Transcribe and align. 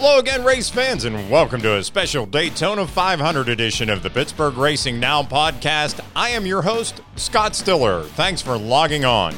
Hello 0.00 0.20
again, 0.20 0.44
race 0.44 0.70
fans, 0.70 1.04
and 1.04 1.28
welcome 1.28 1.60
to 1.60 1.74
a 1.74 1.82
special 1.82 2.24
Daytona 2.24 2.86
500 2.86 3.48
edition 3.48 3.90
of 3.90 4.04
the 4.04 4.08
Pittsburgh 4.08 4.56
Racing 4.56 5.00
Now 5.00 5.24
podcast. 5.24 5.98
I 6.14 6.28
am 6.28 6.46
your 6.46 6.62
host, 6.62 7.00
Scott 7.16 7.56
Stiller. 7.56 8.04
Thanks 8.04 8.40
for 8.40 8.56
logging 8.56 9.04
on. 9.04 9.34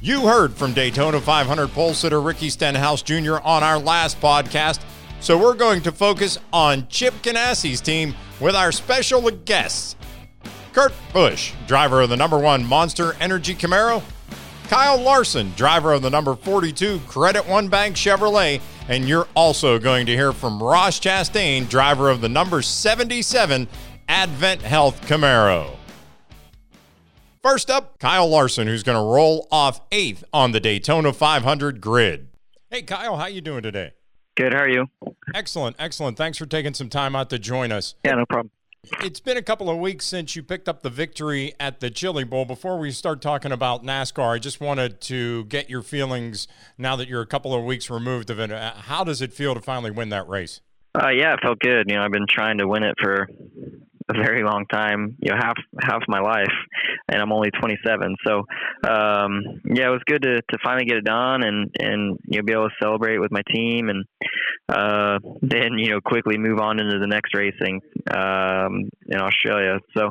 You 0.00 0.28
heard 0.28 0.54
from 0.54 0.72
Daytona 0.72 1.20
500 1.20 1.70
pole 1.70 1.94
sitter 1.94 2.20
Ricky 2.20 2.48
Stenhouse 2.48 3.02
Jr. 3.02 3.38
on 3.42 3.64
our 3.64 3.76
last 3.76 4.20
podcast, 4.20 4.82
so 5.18 5.36
we're 5.36 5.54
going 5.54 5.82
to 5.82 5.90
focus 5.90 6.38
on 6.52 6.86
Chip 6.86 7.14
Ganassi's 7.22 7.80
team 7.80 8.14
with 8.38 8.54
our 8.54 8.70
special 8.70 9.28
guests. 9.28 9.96
Kurt 10.72 10.92
Busch, 11.12 11.54
driver 11.66 12.02
of 12.02 12.10
the 12.10 12.16
number 12.16 12.38
one 12.38 12.64
Monster 12.64 13.16
Energy 13.18 13.56
Camaro, 13.56 14.04
Kyle 14.68 15.00
Larson, 15.00 15.50
driver 15.56 15.92
of 15.92 16.02
the 16.02 16.10
number 16.10 16.36
42 16.36 17.00
Credit 17.08 17.48
One 17.48 17.66
Bank 17.66 17.96
Chevrolet, 17.96 18.60
and 18.88 19.08
you're 19.08 19.28
also 19.36 19.78
going 19.78 20.06
to 20.06 20.12
hear 20.12 20.32
from 20.32 20.62
Ross 20.62 20.98
Chastain, 20.98 21.68
driver 21.68 22.10
of 22.10 22.20
the 22.20 22.28
number 22.28 22.62
77 22.62 23.68
Advent 24.08 24.62
Health 24.62 25.00
Camaro. 25.06 25.76
First 27.42 27.70
up, 27.70 27.98
Kyle 27.98 28.28
Larson, 28.28 28.66
who's 28.66 28.82
going 28.82 28.96
to 28.98 29.14
roll 29.14 29.46
off 29.52 29.80
eighth 29.92 30.24
on 30.32 30.52
the 30.52 30.60
Daytona 30.60 31.12
500 31.12 31.80
grid. 31.80 32.28
Hey, 32.70 32.82
Kyle, 32.82 33.16
how 33.16 33.26
you 33.26 33.40
doing 33.40 33.62
today? 33.62 33.92
Good. 34.36 34.52
How 34.54 34.60
are 34.60 34.68
you? 34.68 34.86
Excellent, 35.34 35.76
excellent. 35.78 36.16
Thanks 36.16 36.38
for 36.38 36.46
taking 36.46 36.74
some 36.74 36.88
time 36.88 37.14
out 37.14 37.30
to 37.30 37.38
join 37.38 37.72
us. 37.72 37.94
Yeah, 38.04 38.14
no 38.14 38.26
problem. 38.26 38.50
It's 39.00 39.20
been 39.20 39.36
a 39.36 39.42
couple 39.42 39.70
of 39.70 39.78
weeks 39.78 40.04
since 40.04 40.34
you 40.34 40.42
picked 40.42 40.68
up 40.68 40.82
the 40.82 40.90
victory 40.90 41.54
at 41.60 41.80
the 41.80 41.90
Chili 41.90 42.24
Bowl. 42.24 42.44
Before 42.44 42.78
we 42.78 42.90
start 42.90 43.20
talking 43.20 43.52
about 43.52 43.84
NASCAR, 43.84 44.34
I 44.34 44.38
just 44.38 44.60
wanted 44.60 45.00
to 45.02 45.44
get 45.44 45.70
your 45.70 45.82
feelings 45.82 46.48
now 46.76 46.96
that 46.96 47.08
you're 47.08 47.22
a 47.22 47.26
couple 47.26 47.54
of 47.54 47.64
weeks 47.64 47.90
removed 47.90 48.30
of 48.30 48.38
it. 48.40 48.50
Uh, 48.50 48.74
How 48.74 49.04
does 49.04 49.22
it 49.22 49.32
feel 49.32 49.54
to 49.54 49.60
finally 49.60 49.90
win 49.90 50.08
that 50.10 50.28
race? 50.28 50.60
Uh, 51.00 51.08
yeah, 51.08 51.34
it 51.34 51.40
felt 51.42 51.58
good. 51.60 51.88
You 51.88 51.96
know, 51.96 52.02
I've 52.02 52.10
been 52.10 52.26
trying 52.28 52.58
to 52.58 52.66
win 52.66 52.82
it 52.82 52.94
for 53.00 53.28
a 54.08 54.14
very 54.14 54.42
long 54.42 54.66
time. 54.66 55.16
You 55.20 55.32
know, 55.32 55.36
half 55.38 55.56
half 55.80 56.02
my 56.08 56.20
life, 56.20 56.52
and 57.08 57.20
I'm 57.20 57.32
only 57.32 57.50
27. 57.50 58.16
So, 58.26 58.38
um, 58.88 59.42
yeah, 59.64 59.88
it 59.88 59.90
was 59.90 60.02
good 60.06 60.22
to, 60.22 60.36
to 60.36 60.58
finally 60.62 60.84
get 60.84 60.98
it 60.98 61.04
done 61.04 61.42
and 61.42 61.70
and 61.78 62.18
you 62.26 62.38
know 62.38 62.44
be 62.44 62.52
able 62.52 62.68
to 62.68 62.74
celebrate 62.82 63.18
with 63.18 63.32
my 63.32 63.42
team 63.52 63.88
and 63.88 64.04
uh, 64.68 65.18
then 65.42 65.78
you 65.78 65.90
know 65.90 66.00
quickly 66.00 66.38
move 66.38 66.58
on 66.60 66.80
into 66.80 66.98
the 66.98 67.06
next 67.06 67.34
racing 67.34 67.80
um, 68.10 68.88
in 69.06 69.20
Australia. 69.20 69.78
So. 69.96 70.10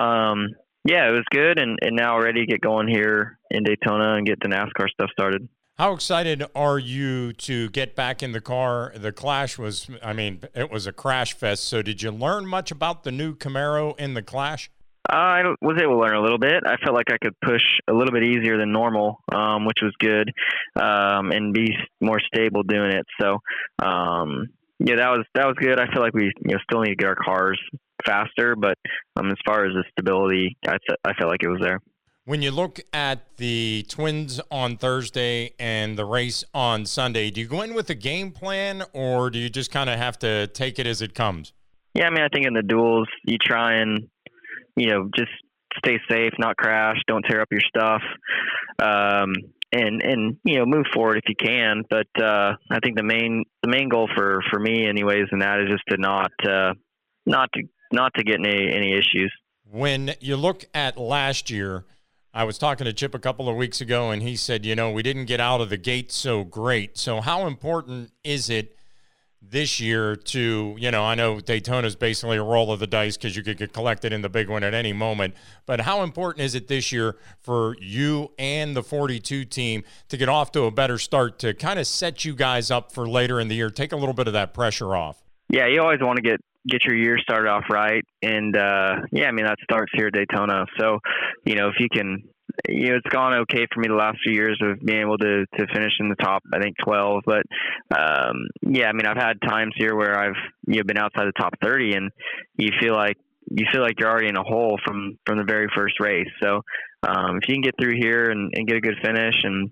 Um, 0.00 0.48
yeah, 0.88 1.08
it 1.08 1.10
was 1.10 1.24
good, 1.30 1.58
and, 1.58 1.80
and 1.82 1.96
now 1.96 2.16
ready 2.16 2.42
to 2.42 2.46
get 2.46 2.60
going 2.60 2.86
here 2.86 3.40
in 3.50 3.64
Daytona 3.64 4.14
and 4.14 4.24
get 4.24 4.38
the 4.40 4.46
NASCAR 4.46 4.88
stuff 4.88 5.10
started. 5.10 5.48
How 5.78 5.92
excited 5.92 6.42
are 6.54 6.78
you 6.78 7.34
to 7.34 7.68
get 7.68 7.94
back 7.94 8.22
in 8.22 8.32
the 8.32 8.40
car? 8.40 8.92
The 8.96 9.12
Clash 9.12 9.58
was, 9.58 9.90
I 10.02 10.14
mean, 10.14 10.40
it 10.54 10.70
was 10.70 10.86
a 10.86 10.92
crash 10.92 11.34
fest. 11.34 11.64
So, 11.64 11.82
did 11.82 12.02
you 12.02 12.10
learn 12.10 12.46
much 12.46 12.70
about 12.70 13.02
the 13.02 13.12
new 13.12 13.34
Camaro 13.34 13.98
in 13.98 14.14
the 14.14 14.22
Clash? 14.22 14.70
I 15.08 15.42
was 15.60 15.80
able 15.80 15.94
to 15.94 16.00
learn 16.00 16.16
a 16.16 16.22
little 16.22 16.38
bit. 16.38 16.62
I 16.66 16.76
felt 16.76 16.94
like 16.94 17.12
I 17.12 17.18
could 17.18 17.34
push 17.44 17.62
a 17.88 17.92
little 17.92 18.12
bit 18.12 18.24
easier 18.24 18.58
than 18.58 18.72
normal, 18.72 19.20
um, 19.32 19.64
which 19.64 19.78
was 19.82 19.94
good, 19.98 20.32
um, 20.74 21.30
and 21.32 21.54
be 21.54 21.74
more 22.00 22.20
stable 22.20 22.62
doing 22.62 22.92
it. 22.92 23.06
So, 23.20 23.38
um, 23.78 24.48
yeah, 24.78 24.96
that 24.96 25.10
was 25.10 25.24
that 25.34 25.46
was 25.46 25.56
good. 25.58 25.78
I 25.80 25.86
feel 25.92 26.02
like 26.02 26.14
we 26.14 26.24
you 26.24 26.54
know 26.54 26.58
still 26.68 26.82
need 26.82 26.90
to 26.90 26.96
get 26.96 27.08
our 27.08 27.14
cars 27.14 27.60
faster, 28.04 28.56
but 28.56 28.76
um, 29.16 29.30
as 29.30 29.38
far 29.46 29.64
as 29.64 29.72
the 29.74 29.84
stability, 29.92 30.56
I 30.66 30.76
I 31.04 31.12
felt 31.14 31.30
like 31.30 31.42
it 31.42 31.48
was 31.48 31.60
there. 31.62 31.80
When 32.24 32.42
you 32.42 32.50
look 32.50 32.80
at 32.92 33.36
the 33.36 33.86
Twins 33.88 34.40
on 34.50 34.78
Thursday 34.78 35.52
and 35.60 35.96
the 35.96 36.04
race 36.04 36.42
on 36.52 36.84
Sunday, 36.84 37.30
do 37.30 37.40
you 37.40 37.46
go 37.46 37.62
in 37.62 37.72
with 37.72 37.88
a 37.88 37.94
game 37.94 38.32
plan 38.32 38.82
or 38.92 39.30
do 39.30 39.38
you 39.38 39.48
just 39.48 39.70
kind 39.70 39.88
of 39.88 39.96
have 39.96 40.18
to 40.18 40.48
take 40.48 40.80
it 40.80 40.88
as 40.88 41.00
it 41.00 41.14
comes? 41.14 41.52
Yeah, 41.94 42.08
I 42.08 42.10
mean, 42.10 42.24
I 42.24 42.28
think 42.28 42.44
in 42.44 42.52
the 42.52 42.64
duels, 42.64 43.06
you 43.24 43.38
try 43.38 43.74
and 43.74 44.08
you 44.76 44.90
know 44.90 45.08
just 45.16 45.30
stay 45.78 45.98
safe, 46.10 46.32
not 46.38 46.56
crash, 46.56 46.96
don't 47.06 47.22
tear 47.22 47.40
up 47.40 47.48
your 47.50 47.60
stuff, 47.60 48.02
um, 48.78 49.34
and 49.72 50.02
and 50.02 50.36
you 50.44 50.58
know 50.58 50.66
move 50.66 50.86
forward 50.92 51.18
if 51.18 51.24
you 51.28 51.34
can. 51.34 51.82
But 51.88 52.08
uh, 52.22 52.54
I 52.70 52.78
think 52.82 52.96
the 52.96 53.02
main 53.02 53.44
the 53.62 53.70
main 53.70 53.88
goal 53.88 54.08
for 54.14 54.42
for 54.50 54.58
me, 54.58 54.86
anyways, 54.86 55.26
and 55.30 55.42
that 55.42 55.60
is 55.60 55.70
just 55.70 55.84
to 55.90 55.96
not 55.98 56.32
uh, 56.48 56.74
not 57.24 57.50
to 57.54 57.62
not 57.92 58.12
to 58.14 58.24
get 58.24 58.36
any 58.36 58.72
any 58.72 58.92
issues. 58.92 59.32
When 59.68 60.14
you 60.20 60.36
look 60.36 60.64
at 60.74 60.96
last 60.96 61.50
year, 61.50 61.84
I 62.32 62.44
was 62.44 62.58
talking 62.58 62.84
to 62.84 62.92
Chip 62.92 63.14
a 63.14 63.18
couple 63.18 63.48
of 63.48 63.56
weeks 63.56 63.80
ago, 63.80 64.10
and 64.10 64.22
he 64.22 64.36
said, 64.36 64.64
you 64.64 64.76
know, 64.76 64.90
we 64.90 65.02
didn't 65.02 65.24
get 65.24 65.40
out 65.40 65.60
of 65.60 65.70
the 65.70 65.76
gate 65.76 66.12
so 66.12 66.44
great. 66.44 66.96
So, 66.98 67.20
how 67.20 67.46
important 67.46 68.12
is 68.22 68.48
it 68.48 68.75
this 69.42 69.78
year 69.80 70.16
to, 70.16 70.74
you 70.78 70.90
know, 70.90 71.04
I 71.04 71.14
know 71.14 71.40
Daytona 71.40 71.86
is 71.86 71.96
basically 71.96 72.36
a 72.36 72.42
roll 72.42 72.72
of 72.72 72.80
the 72.80 72.86
dice 72.86 73.16
because 73.16 73.36
you 73.36 73.42
could 73.42 73.58
get 73.58 73.72
collected 73.72 74.12
in 74.12 74.22
the 74.22 74.28
big 74.28 74.48
one 74.48 74.64
at 74.64 74.74
any 74.74 74.92
moment, 74.92 75.34
but 75.66 75.80
how 75.80 76.02
important 76.02 76.44
is 76.44 76.54
it 76.54 76.68
this 76.68 76.90
year 76.90 77.16
for 77.40 77.76
you 77.80 78.32
and 78.38 78.76
the 78.76 78.82
42 78.82 79.44
team 79.44 79.84
to 80.08 80.16
get 80.16 80.28
off 80.28 80.52
to 80.52 80.64
a 80.64 80.70
better 80.70 80.98
start 80.98 81.38
to 81.40 81.54
kind 81.54 81.78
of 81.78 81.86
set 81.86 82.24
you 82.24 82.34
guys 82.34 82.70
up 82.70 82.92
for 82.92 83.08
later 83.08 83.38
in 83.40 83.48
the 83.48 83.54
year, 83.54 83.70
take 83.70 83.92
a 83.92 83.96
little 83.96 84.14
bit 84.14 84.26
of 84.26 84.32
that 84.32 84.52
pressure 84.52 84.96
off? 84.96 85.22
Yeah, 85.48 85.66
you 85.66 85.80
always 85.80 86.00
want 86.00 86.16
to 86.16 86.22
get 86.22 86.40
get 86.68 86.84
your 86.84 86.96
year 86.96 87.18
started 87.18 87.48
off 87.48 87.64
right, 87.70 88.04
and 88.22 88.56
uh, 88.56 88.96
yeah, 89.12 89.26
I 89.26 89.30
mean 89.30 89.46
that 89.46 89.58
starts 89.62 89.92
here 89.94 90.08
at 90.08 90.14
Daytona. 90.14 90.66
So, 90.78 90.98
you 91.44 91.54
know, 91.54 91.68
if 91.68 91.76
you 91.78 91.88
can, 91.88 92.24
you 92.68 92.88
know, 92.88 92.96
it's 92.96 93.14
gone 93.14 93.34
okay 93.40 93.66
for 93.72 93.80
me 93.80 93.88
the 93.88 93.94
last 93.94 94.18
few 94.22 94.32
years 94.32 94.58
of 94.62 94.80
being 94.80 95.00
able 95.00 95.18
to 95.18 95.46
to 95.58 95.66
finish 95.72 95.92
in 96.00 96.08
the 96.08 96.16
top. 96.16 96.42
I 96.52 96.60
think 96.60 96.76
twelve, 96.82 97.22
but 97.26 97.42
um, 97.96 98.46
yeah, 98.62 98.88
I 98.88 98.92
mean 98.92 99.06
I've 99.06 99.16
had 99.16 99.40
times 99.46 99.74
here 99.76 99.94
where 99.94 100.18
I've 100.18 100.36
you 100.66 100.76
know 100.76 100.84
been 100.84 100.98
outside 100.98 101.26
the 101.26 101.40
top 101.40 101.54
thirty, 101.62 101.94
and 101.94 102.10
you 102.56 102.70
feel 102.80 102.94
like 102.94 103.16
you 103.50 103.66
feel 103.72 103.82
like 103.82 103.98
you're 103.98 104.10
already 104.10 104.28
in 104.28 104.36
a 104.36 104.42
hole 104.42 104.78
from 104.84 105.18
from 105.26 105.38
the 105.38 105.44
very 105.44 105.68
first 105.74 106.00
race. 106.00 106.28
So, 106.42 106.62
um, 107.02 107.38
if 107.42 107.48
you 107.48 107.54
can 107.54 107.62
get 107.62 107.74
through 107.80 107.96
here 107.98 108.30
and, 108.30 108.52
and 108.54 108.66
get 108.66 108.76
a 108.76 108.80
good 108.80 108.96
finish 109.02 109.36
and 109.42 109.70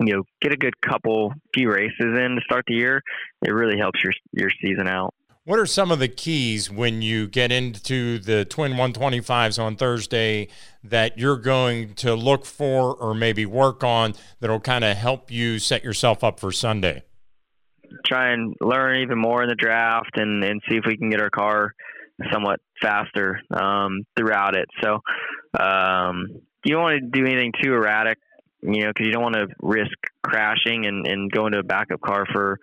you 0.00 0.14
know 0.14 0.22
get 0.40 0.52
a 0.52 0.56
good 0.56 0.80
couple 0.80 1.32
few 1.54 1.70
races 1.70 1.92
in 2.00 2.36
to 2.36 2.40
start 2.44 2.64
the 2.66 2.74
year, 2.74 3.02
it 3.44 3.52
really 3.52 3.78
helps 3.78 4.02
your 4.02 4.12
your 4.32 4.50
season 4.60 4.88
out. 4.88 5.14
What 5.44 5.58
are 5.58 5.66
some 5.66 5.90
of 5.90 5.98
the 5.98 6.06
keys 6.06 6.70
when 6.70 7.02
you 7.02 7.26
get 7.26 7.50
into 7.50 8.20
the 8.20 8.44
Twin 8.44 8.74
125s 8.74 9.60
on 9.60 9.74
Thursday 9.74 10.46
that 10.84 11.18
you're 11.18 11.36
going 11.36 11.94
to 11.94 12.14
look 12.14 12.46
for 12.46 12.94
or 12.94 13.12
maybe 13.12 13.44
work 13.44 13.82
on 13.82 14.14
that'll 14.38 14.60
kind 14.60 14.84
of 14.84 14.96
help 14.96 15.32
you 15.32 15.58
set 15.58 15.82
yourself 15.82 16.22
up 16.22 16.38
for 16.38 16.52
Sunday? 16.52 17.02
Try 18.06 18.32
and 18.32 18.54
learn 18.60 19.02
even 19.02 19.18
more 19.18 19.42
in 19.42 19.48
the 19.48 19.56
draft 19.56 20.12
and, 20.14 20.44
and 20.44 20.62
see 20.70 20.76
if 20.76 20.84
we 20.86 20.96
can 20.96 21.10
get 21.10 21.20
our 21.20 21.30
car 21.30 21.74
somewhat 22.32 22.60
faster 22.80 23.40
um, 23.50 24.04
throughout 24.16 24.54
it. 24.56 24.68
So 24.80 25.00
um, 25.58 26.28
you 26.64 26.74
don't 26.76 26.82
want 26.82 27.02
to 27.02 27.20
do 27.20 27.26
anything 27.26 27.52
too 27.60 27.74
erratic, 27.74 28.18
you 28.60 28.84
know, 28.84 28.90
because 28.94 29.06
you 29.08 29.12
don't 29.12 29.24
want 29.24 29.34
to 29.34 29.48
risk 29.60 29.90
crashing 30.22 30.86
and, 30.86 31.04
and 31.04 31.32
going 31.32 31.50
to 31.50 31.58
a 31.58 31.64
backup 31.64 32.00
car 32.00 32.26
for 32.32 32.60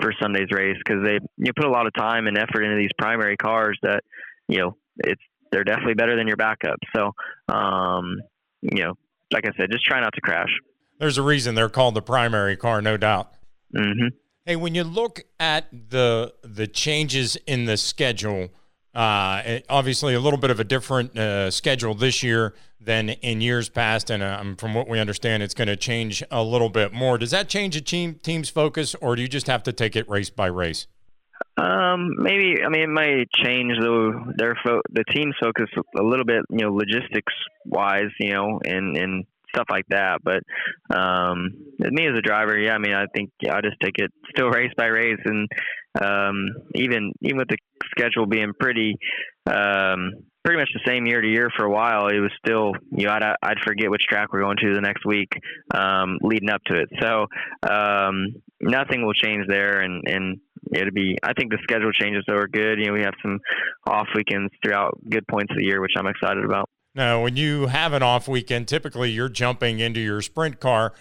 for 0.00 0.12
Sunday's 0.20 0.48
race 0.52 0.76
because 0.84 1.02
they 1.04 1.18
you 1.36 1.52
put 1.54 1.66
a 1.66 1.70
lot 1.70 1.86
of 1.86 1.92
time 1.94 2.26
and 2.26 2.36
effort 2.38 2.62
into 2.62 2.76
these 2.76 2.90
primary 2.98 3.36
cars 3.36 3.78
that 3.82 4.02
you 4.48 4.58
know 4.58 4.76
it's 4.98 5.22
they're 5.52 5.64
definitely 5.64 5.94
better 5.94 6.16
than 6.16 6.26
your 6.26 6.36
backup. 6.36 6.78
So 6.94 7.12
um, 7.52 8.20
you 8.62 8.82
know, 8.82 8.94
like 9.32 9.46
I 9.46 9.50
said, 9.58 9.68
just 9.70 9.84
try 9.84 10.00
not 10.00 10.14
to 10.14 10.20
crash. 10.20 10.50
There's 10.98 11.18
a 11.18 11.22
reason 11.22 11.54
they're 11.54 11.68
called 11.68 11.94
the 11.94 12.02
primary 12.02 12.56
car, 12.56 12.82
no 12.82 12.96
doubt. 12.96 13.32
hmm 13.74 14.08
Hey, 14.46 14.56
when 14.56 14.74
you 14.74 14.84
look 14.84 15.20
at 15.38 15.66
the 15.70 16.34
the 16.42 16.66
changes 16.66 17.36
in 17.46 17.66
the 17.66 17.76
schedule, 17.76 18.48
uh, 18.94 19.60
obviously 19.68 20.14
a 20.14 20.20
little 20.20 20.38
bit 20.38 20.50
of 20.50 20.58
a 20.58 20.64
different 20.64 21.16
uh, 21.16 21.50
schedule 21.50 21.94
this 21.94 22.22
year 22.22 22.54
than 22.80 23.10
in 23.10 23.40
years 23.40 23.68
past, 23.68 24.10
and 24.10 24.22
um, 24.22 24.56
from 24.56 24.74
what 24.74 24.88
we 24.88 24.98
understand, 24.98 25.42
it's 25.42 25.54
going 25.54 25.68
to 25.68 25.76
change 25.76 26.22
a 26.30 26.42
little 26.42 26.70
bit 26.70 26.92
more. 26.92 27.18
Does 27.18 27.30
that 27.30 27.48
change 27.48 27.76
a 27.76 27.80
team 27.80 28.14
team's 28.22 28.48
focus, 28.48 28.94
or 29.00 29.16
do 29.16 29.22
you 29.22 29.28
just 29.28 29.46
have 29.46 29.62
to 29.64 29.72
take 29.72 29.96
it 29.96 30.08
race 30.08 30.30
by 30.30 30.46
race? 30.46 30.86
Um, 31.56 32.16
maybe 32.18 32.62
I 32.64 32.68
mean 32.68 32.82
it 32.82 32.88
might 32.88 33.30
change 33.32 33.72
though 33.80 34.12
their 34.36 34.56
fo- 34.64 34.82
the 34.90 35.04
team's 35.12 35.34
focus 35.40 35.68
a 35.98 36.02
little 36.02 36.24
bit, 36.24 36.42
you 36.48 36.64
know, 36.64 36.72
logistics 36.72 37.32
wise, 37.66 38.10
you 38.18 38.32
know, 38.32 38.60
and 38.64 38.96
and 38.96 39.26
stuff 39.54 39.66
like 39.70 39.86
that. 39.88 40.20
But 40.22 40.42
um, 40.94 41.54
me 41.78 42.06
as 42.06 42.16
a 42.16 42.22
driver, 42.22 42.58
yeah, 42.58 42.74
I 42.74 42.78
mean, 42.78 42.94
I 42.94 43.06
think 43.14 43.30
I 43.50 43.60
just 43.60 43.76
take 43.82 43.98
it 43.98 44.10
still 44.30 44.48
race 44.48 44.72
by 44.76 44.86
race, 44.86 45.20
and 45.24 45.48
um, 46.00 46.48
even 46.74 47.12
even 47.20 47.38
with 47.38 47.48
the 47.48 47.56
schedule 47.90 48.26
being 48.26 48.52
pretty 48.58 48.96
um, 49.46 50.12
pretty 50.44 50.58
much 50.58 50.70
the 50.72 50.80
same 50.86 51.06
year 51.06 51.20
to 51.20 51.28
year 51.28 51.50
for 51.56 51.64
a 51.64 51.70
while, 51.70 52.08
it 52.08 52.18
was 52.18 52.30
still 52.44 52.72
you 52.92 53.06
know 53.06 53.12
I'd 53.12 53.36
I'd 53.42 53.58
forget 53.64 53.90
which 53.90 54.02
track 54.08 54.32
we're 54.32 54.42
going 54.42 54.58
to 54.62 54.74
the 54.74 54.80
next 54.80 55.04
week 55.04 55.32
um, 55.74 56.18
leading 56.22 56.50
up 56.50 56.62
to 56.66 56.80
it. 56.80 56.88
So 57.00 57.26
um, 57.68 58.34
nothing 58.60 59.04
will 59.04 59.14
change 59.14 59.46
there, 59.48 59.80
and 59.80 60.04
and 60.06 60.40
it'll 60.72 60.92
be 60.92 61.16
I 61.22 61.32
think 61.32 61.50
the 61.50 61.58
schedule 61.62 61.92
changes 61.92 62.24
though 62.26 62.36
are 62.36 62.48
good. 62.48 62.78
You 62.78 62.86
know, 62.86 62.92
we 62.92 63.02
have 63.02 63.14
some 63.22 63.40
off 63.86 64.08
weekends 64.14 64.52
throughout 64.62 64.98
good 65.08 65.26
points 65.26 65.50
of 65.50 65.58
the 65.58 65.64
year, 65.64 65.80
which 65.80 65.94
I'm 65.96 66.06
excited 66.06 66.44
about. 66.44 66.68
Now, 66.94 67.22
when 67.22 67.36
you 67.36 67.68
have 67.68 67.92
an 67.92 68.02
off 68.02 68.26
weekend, 68.26 68.66
typically 68.66 69.10
you're 69.10 69.28
jumping 69.28 69.78
into 69.78 70.00
your 70.00 70.22
sprint 70.22 70.58
car. 70.58 70.92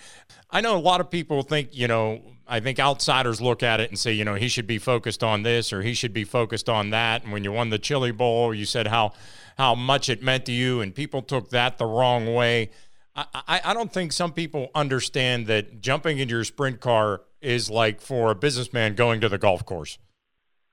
I 0.51 0.61
know 0.61 0.77
a 0.77 0.79
lot 0.79 1.01
of 1.01 1.09
people 1.09 1.41
think, 1.41 1.69
you 1.71 1.87
know, 1.87 2.21
I 2.47 2.59
think 2.59 2.79
outsiders 2.79 3.41
look 3.41 3.63
at 3.63 3.79
it 3.79 3.89
and 3.89 3.97
say, 3.97 4.11
you 4.11 4.25
know, 4.25 4.35
he 4.35 4.47
should 4.47 4.67
be 4.67 4.77
focused 4.79 5.23
on 5.23 5.43
this 5.43 5.71
or 5.71 5.81
he 5.81 5.93
should 5.93 6.13
be 6.13 6.23
focused 6.23 6.69
on 6.69 6.89
that. 6.91 7.23
And 7.23 7.31
when 7.31 7.43
you 7.43 7.51
won 7.51 7.69
the 7.69 7.79
Chili 7.79 8.11
Bowl, 8.11 8.53
you 8.53 8.65
said 8.65 8.87
how 8.87 9.13
how 9.57 9.75
much 9.75 10.07
it 10.07 10.23
meant 10.23 10.45
to 10.45 10.53
you, 10.53 10.79
and 10.79 10.95
people 10.95 11.21
took 11.21 11.49
that 11.49 11.77
the 11.77 11.85
wrong 11.85 12.33
way. 12.33 12.69
I, 13.13 13.25
I, 13.33 13.61
I 13.65 13.73
don't 13.73 13.91
think 13.91 14.13
some 14.13 14.31
people 14.31 14.69
understand 14.73 15.47
that 15.47 15.81
jumping 15.81 16.17
into 16.17 16.33
your 16.33 16.45
sprint 16.45 16.79
car 16.79 17.23
is 17.41 17.69
like 17.69 17.99
for 17.99 18.31
a 18.31 18.35
businessman 18.35 18.95
going 18.95 19.19
to 19.19 19.27
the 19.27 19.37
golf 19.37 19.65
course. 19.65 19.97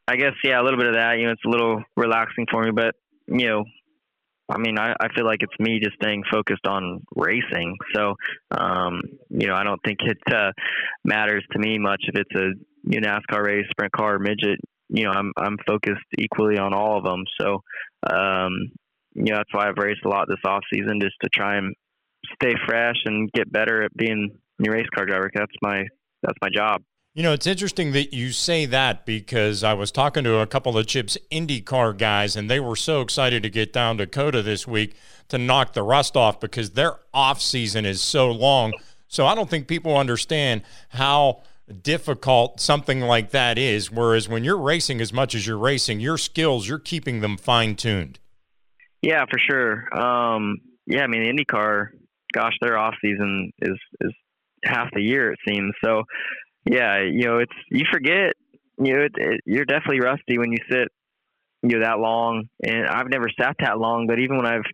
I 0.06 0.14
guess 0.14 0.34
yeah, 0.44 0.60
a 0.60 0.62
little 0.62 0.78
bit 0.78 0.86
of 0.86 0.94
that. 0.94 1.19
You 1.19 1.26
know, 1.26 1.32
it's 1.32 1.44
a 1.44 1.48
little 1.48 1.82
relaxing 1.96 2.46
for 2.48 2.62
me, 2.62 2.70
but 2.70 2.94
you 3.26 3.48
know, 3.48 3.64
I 4.48 4.58
mean, 4.58 4.78
I, 4.78 4.94
I 5.00 5.08
feel 5.14 5.25
like 5.25 5.43
it's 5.43 5.58
me 5.58 5.81
just 5.82 5.96
staying 6.00 6.22
focused 6.31 6.66
on 6.66 7.02
racing. 7.16 7.76
So, 7.94 8.14
um, 8.56 9.00
you 9.28 9.48
know, 9.48 9.54
I 9.54 9.64
don't 9.64 9.81
think 9.84 9.98
it 10.02 10.19
uh, 10.32 10.52
matters 11.04 11.44
to 11.52 11.58
me 11.58 11.78
much 11.78 12.02
if 12.06 12.14
it's 12.14 12.34
a 12.34 12.52
you 12.84 13.00
know, 13.00 13.08
NASCAR 13.08 13.44
race, 13.44 13.66
sprint 13.70 13.93
car, 13.93 14.19
midget. 14.19 14.60
You 14.88 15.04
know, 15.04 15.10
I'm 15.10 15.32
I'm 15.37 15.56
focused 15.66 16.04
equally 16.16 16.58
on 16.58 16.72
all 16.72 16.98
of 16.98 17.04
them. 17.04 17.25
So, 17.40 17.62
um, 18.08 18.70
you 19.14 19.32
know, 19.32 19.38
that's 19.38 19.52
why 19.52 19.69
I've 19.69 19.78
raced 19.78 20.04
a 20.04 20.08
lot 20.08 20.28
this 20.28 20.38
off 20.46 20.62
season, 20.72 21.00
just 21.00 21.16
to 21.25 21.28
try 21.28 21.56
and 21.56 21.75
stay 22.34 22.54
fresh 22.66 22.96
and 23.04 23.31
get 23.32 23.52
better 23.52 23.82
at 23.82 23.96
being 23.96 24.31
a 24.64 24.70
race 24.70 24.87
car 24.94 25.06
driver. 25.06 25.31
That's 25.34 25.52
my 25.60 25.84
that's 26.22 26.38
my 26.40 26.48
job. 26.54 26.82
You 27.16 27.22
know, 27.22 27.32
it's 27.32 27.46
interesting 27.46 27.92
that 27.92 28.12
you 28.12 28.30
say 28.30 28.66
that 28.66 29.06
because 29.06 29.64
I 29.64 29.72
was 29.72 29.90
talking 29.90 30.22
to 30.24 30.40
a 30.40 30.46
couple 30.46 30.76
of 30.76 30.86
Chip's 30.86 31.16
IndyCar 31.32 31.96
guys, 31.96 32.36
and 32.36 32.50
they 32.50 32.60
were 32.60 32.76
so 32.76 33.00
excited 33.00 33.42
to 33.42 33.48
get 33.48 33.72
down 33.72 33.96
to 33.96 34.06
COTA 34.06 34.42
this 34.42 34.66
week 34.66 34.96
to 35.28 35.38
knock 35.38 35.72
the 35.72 35.82
rust 35.82 36.14
off 36.14 36.38
because 36.40 36.72
their 36.72 36.98
off 37.14 37.40
season 37.40 37.86
is 37.86 38.02
so 38.02 38.30
long. 38.30 38.74
So 39.08 39.24
I 39.24 39.34
don't 39.34 39.48
think 39.48 39.66
people 39.66 39.96
understand 39.96 40.60
how 40.90 41.40
difficult 41.80 42.60
something 42.60 43.00
like 43.00 43.30
that 43.30 43.56
is. 43.56 43.90
Whereas 43.90 44.28
when 44.28 44.44
you're 44.44 44.60
racing 44.60 45.00
as 45.00 45.10
much 45.10 45.34
as 45.34 45.46
you're 45.46 45.56
racing, 45.56 46.00
your 46.00 46.19
skills, 46.19 46.69
you're 46.69 46.78
keeping 46.78 47.22
them 47.22 47.38
fine 47.38 47.76
tuned. 47.76 48.19
Yeah, 49.00 49.24
for 49.24 49.38
sure. 49.38 49.88
Um, 49.98 50.58
yeah, 50.86 51.04
I 51.04 51.06
mean, 51.06 51.22
IndyCar, 51.24 51.92
gosh, 52.34 52.52
their 52.60 52.76
off 52.76 52.92
season 53.00 53.52
is 53.62 53.78
is 54.02 54.12
half 54.66 54.88
the 54.92 55.00
year 55.00 55.32
it 55.32 55.38
seems. 55.48 55.72
So 55.82 56.02
yeah, 56.68 57.02
you 57.02 57.24
know, 57.24 57.38
it's 57.38 57.52
you 57.70 57.84
forget. 57.92 58.34
You 58.78 58.92
know, 58.92 59.00
it, 59.04 59.12
it, 59.16 59.40
you're 59.46 59.64
definitely 59.64 60.00
rusty 60.00 60.36
when 60.36 60.52
you 60.52 60.58
sit 60.70 60.88
you 61.62 61.78
know 61.78 61.84
that 61.84 61.98
long. 61.98 62.48
And 62.62 62.86
I've 62.86 63.08
never 63.08 63.28
sat 63.40 63.56
that 63.60 63.78
long 63.78 64.06
but 64.06 64.18
even 64.18 64.36
when 64.36 64.46
I've 64.46 64.64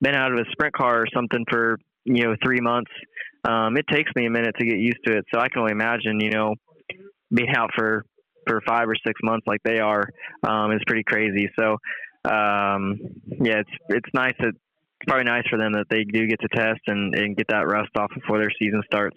been 0.00 0.14
out 0.14 0.32
of 0.32 0.38
a 0.38 0.50
sprint 0.52 0.74
car 0.74 1.02
or 1.02 1.06
something 1.14 1.44
for 1.50 1.78
you 2.04 2.24
know 2.24 2.34
3 2.44 2.60
months 2.60 2.90
um 3.44 3.76
it 3.76 3.86
takes 3.90 4.10
me 4.16 4.26
a 4.26 4.30
minute 4.30 4.54
to 4.58 4.66
get 4.66 4.78
used 4.78 4.98
to 5.06 5.18
it. 5.18 5.24
So 5.32 5.40
I 5.40 5.48
can 5.48 5.60
only 5.60 5.72
imagine 5.72 6.20
you 6.20 6.30
know 6.30 6.54
being 7.32 7.54
out 7.56 7.70
for 7.74 8.04
for 8.46 8.60
5 8.66 8.88
or 8.88 8.96
6 8.96 9.20
months 9.22 9.46
like 9.46 9.60
they 9.64 9.78
are 9.78 10.08
um 10.46 10.72
is 10.72 10.80
pretty 10.86 11.04
crazy. 11.04 11.48
So 11.58 11.78
um 12.24 12.98
yeah 13.40 13.60
it's 13.60 13.70
it's 13.88 14.10
nice 14.14 14.34
that 14.40 14.48
it's 14.48 15.08
probably 15.08 15.24
nice 15.24 15.44
for 15.48 15.58
them 15.58 15.72
that 15.72 15.86
they 15.90 16.04
do 16.04 16.26
get 16.26 16.40
to 16.40 16.48
test 16.48 16.80
and 16.86 17.14
and 17.14 17.36
get 17.36 17.46
that 17.48 17.66
rust 17.66 17.90
off 17.96 18.10
before 18.14 18.38
their 18.38 18.52
season 18.58 18.82
starts 18.86 19.16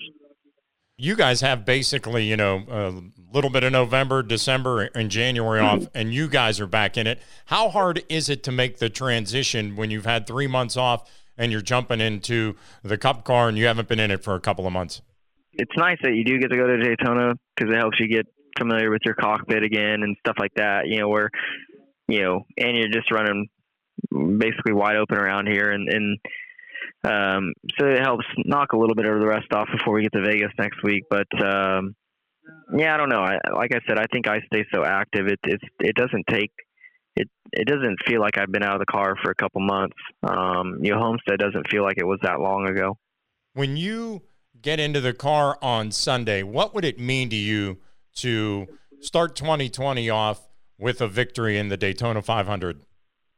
you 0.98 1.16
guys 1.16 1.42
have 1.42 1.66
basically, 1.66 2.24
you 2.26 2.38
know, 2.38 2.64
a 2.70 3.34
little 3.34 3.50
bit 3.50 3.64
of 3.64 3.72
November, 3.72 4.24
December, 4.24 4.84
and 4.96 5.10
January 5.12 5.60
off, 5.60 5.80
mm-hmm. 5.80 5.98
and 5.98 6.14
you 6.14 6.28
guys 6.28 6.60
are 6.60 6.68
back 6.68 6.98
in 6.98 7.06
it. 7.06 7.20
How 7.46 7.70
hard 7.70 8.04
is 8.08 8.30
it 8.30 8.44
to 8.44 8.52
make 8.52 8.78
the 8.78 8.90
transition 8.90 9.76
when 9.76 9.92
you've 9.92 10.06
had 10.06 10.26
three 10.26 10.48
months 10.48 10.78
off 10.78 11.10
and 11.38 11.52
you're 11.52 11.62
jumping 11.62 12.00
into 12.00 12.56
the 12.82 12.98
Cup 12.98 13.26
car 13.26 13.50
and 13.50 13.58
you 13.58 13.66
haven't 13.66 13.90
been 13.90 14.00
in 14.00 14.10
it 14.10 14.24
for 14.24 14.36
a 14.36 14.40
couple 14.40 14.66
of 14.66 14.72
months? 14.72 15.02
It's 15.54 15.72
nice 15.78 15.98
that 16.04 16.14
you 16.14 16.24
do 16.24 16.40
get 16.40 16.50
to 16.50 16.58
go 16.58 16.68
to 16.68 16.78
Daytona 16.78 17.34
because 17.56 17.74
it 17.74 17.78
helps 17.78 18.00
you 18.00 18.08
get 18.08 18.26
familiar 18.58 18.90
with 18.90 19.02
your 19.06 19.16
cockpit 19.16 19.64
again 19.64 20.02
and 20.04 20.16
stuff 20.20 20.36
like 20.40 20.54
that. 20.56 20.88
You 20.88 21.00
know, 21.00 21.10
where 21.10 21.30
you 22.08 22.22
know, 22.22 22.46
and 22.58 22.78
you're 22.78 22.90
just 22.90 23.12
running 23.12 23.48
basically 24.12 24.74
wide 24.74 24.96
open 24.96 25.18
around 25.18 25.48
here, 25.48 25.72
and 25.72 25.90
and 25.90 26.20
um, 27.06 27.54
so 27.78 27.88
it 27.88 28.00
helps 28.02 28.26
knock 28.46 28.74
a 28.74 28.78
little 28.78 28.96
bit 28.96 29.06
of 29.06 29.20
the 29.20 29.28
rest 29.28 29.52
off 29.54 29.68
before 29.72 29.94
we 29.94 30.04
get 30.04 30.14
to 30.14 30.22
Vegas 30.22 30.52
next 30.58 30.82
week. 30.84 31.04
But 31.10 31.28
um, 31.44 31.96
yeah, 32.76 32.94
I 32.94 32.98
don't 32.98 33.10
know. 33.10 33.22
I, 33.22 33.38
like 33.54 33.72
I 33.74 33.80
said, 33.88 34.00
I 34.00 34.06
think 34.12 34.28
I 34.28 34.40
stay 34.48 34.66
so 34.74 34.84
active. 34.84 35.28
It 35.28 35.40
it 35.44 35.62
it 35.80 35.96
doesn't 35.96 36.26
take 36.30 36.52
it 37.16 37.30
it 37.52 37.68
doesn't 37.68 37.98
feel 38.08 38.22
like 38.22 38.38
I've 38.38 38.52
been 38.52 38.64
out 38.64 38.74
of 38.74 38.80
the 38.80 38.92
car 38.92 39.16
for 39.22 39.32
a 39.32 39.36
couple 39.36 39.62
months. 39.62 39.96
Um, 40.24 40.80
you 40.82 40.92
know, 40.92 41.00
Homestead 41.00 41.40
doesn't 41.40 41.70
feel 41.70 41.84
like 41.84 41.98
it 41.98 42.06
was 42.06 42.20
that 42.24 42.40
long 42.40 42.68
ago. 42.68 42.98
When 43.54 43.78
you 43.78 44.24
get 44.62 44.80
into 44.80 45.00
the 45.00 45.14
car 45.14 45.58
on 45.62 45.92
Sunday, 45.92 46.44
what 46.44 46.74
would 46.74 46.86
it 46.86 47.00
mean 47.00 47.30
to 47.30 47.36
you 47.36 47.78
to 48.16 48.68
start 49.00 49.36
2020 49.36 50.10
off 50.10 50.48
with 50.78 51.02
a 51.02 51.08
victory 51.08 51.58
in 51.58 51.70
the 51.70 51.78
Daytona 51.78 52.22
500? 52.22 52.82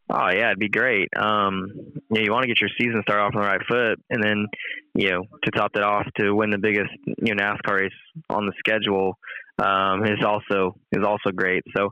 Oh 0.09 0.29
yeah, 0.29 0.47
it'd 0.47 0.59
be 0.59 0.69
great. 0.69 1.09
Um, 1.17 1.67
you, 1.75 2.01
know, 2.09 2.21
you 2.21 2.31
want 2.31 2.43
to 2.43 2.47
get 2.47 2.61
your 2.61 2.69
season 2.79 3.01
start 3.03 3.19
off 3.19 3.35
on 3.35 3.41
the 3.41 3.47
right 3.47 3.61
foot, 3.67 3.99
and 4.09 4.23
then 4.23 4.47
you 4.95 5.09
know 5.09 5.23
to 5.43 5.51
top 5.51 5.73
that 5.73 5.83
off 5.83 6.07
to 6.17 6.33
win 6.33 6.49
the 6.49 6.57
biggest 6.57 6.91
you 7.05 7.35
know 7.35 7.43
NASCAR 7.43 7.81
race 7.81 7.91
on 8.29 8.45
the 8.45 8.53
schedule 8.59 9.17
um, 9.59 10.05
is 10.05 10.23
also 10.25 10.79
is 10.91 11.03
also 11.05 11.31
great. 11.35 11.63
So 11.75 11.89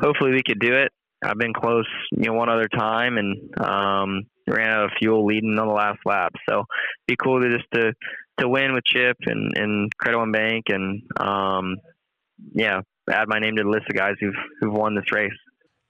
hopefully 0.00 0.32
we 0.32 0.42
could 0.42 0.58
do 0.58 0.74
it. 0.74 0.90
I've 1.24 1.38
been 1.38 1.52
close, 1.54 1.86
you 2.10 2.26
know, 2.26 2.32
one 2.32 2.48
other 2.48 2.66
time, 2.66 3.16
and 3.16 3.36
um, 3.60 4.22
ran 4.48 4.70
out 4.70 4.84
of 4.86 4.90
fuel 4.98 5.24
leading 5.24 5.56
on 5.58 5.68
the 5.68 5.72
last 5.72 6.00
lap. 6.04 6.32
So 6.48 6.64
be 7.06 7.16
cool 7.22 7.40
to 7.40 7.56
just 7.56 7.70
to 7.74 7.92
to 8.40 8.48
win 8.48 8.72
with 8.72 8.84
Chip 8.84 9.16
and 9.26 9.56
and 9.56 9.92
Credit 9.98 10.18
One 10.18 10.32
Bank, 10.32 10.64
and 10.68 11.02
um, 11.20 11.76
yeah, 12.54 12.80
add 13.10 13.28
my 13.28 13.38
name 13.38 13.56
to 13.56 13.62
the 13.62 13.68
list 13.68 13.86
of 13.88 13.96
guys 13.96 14.14
who've 14.20 14.34
who've 14.60 14.72
won 14.72 14.94
this 14.94 15.12
race. 15.12 15.30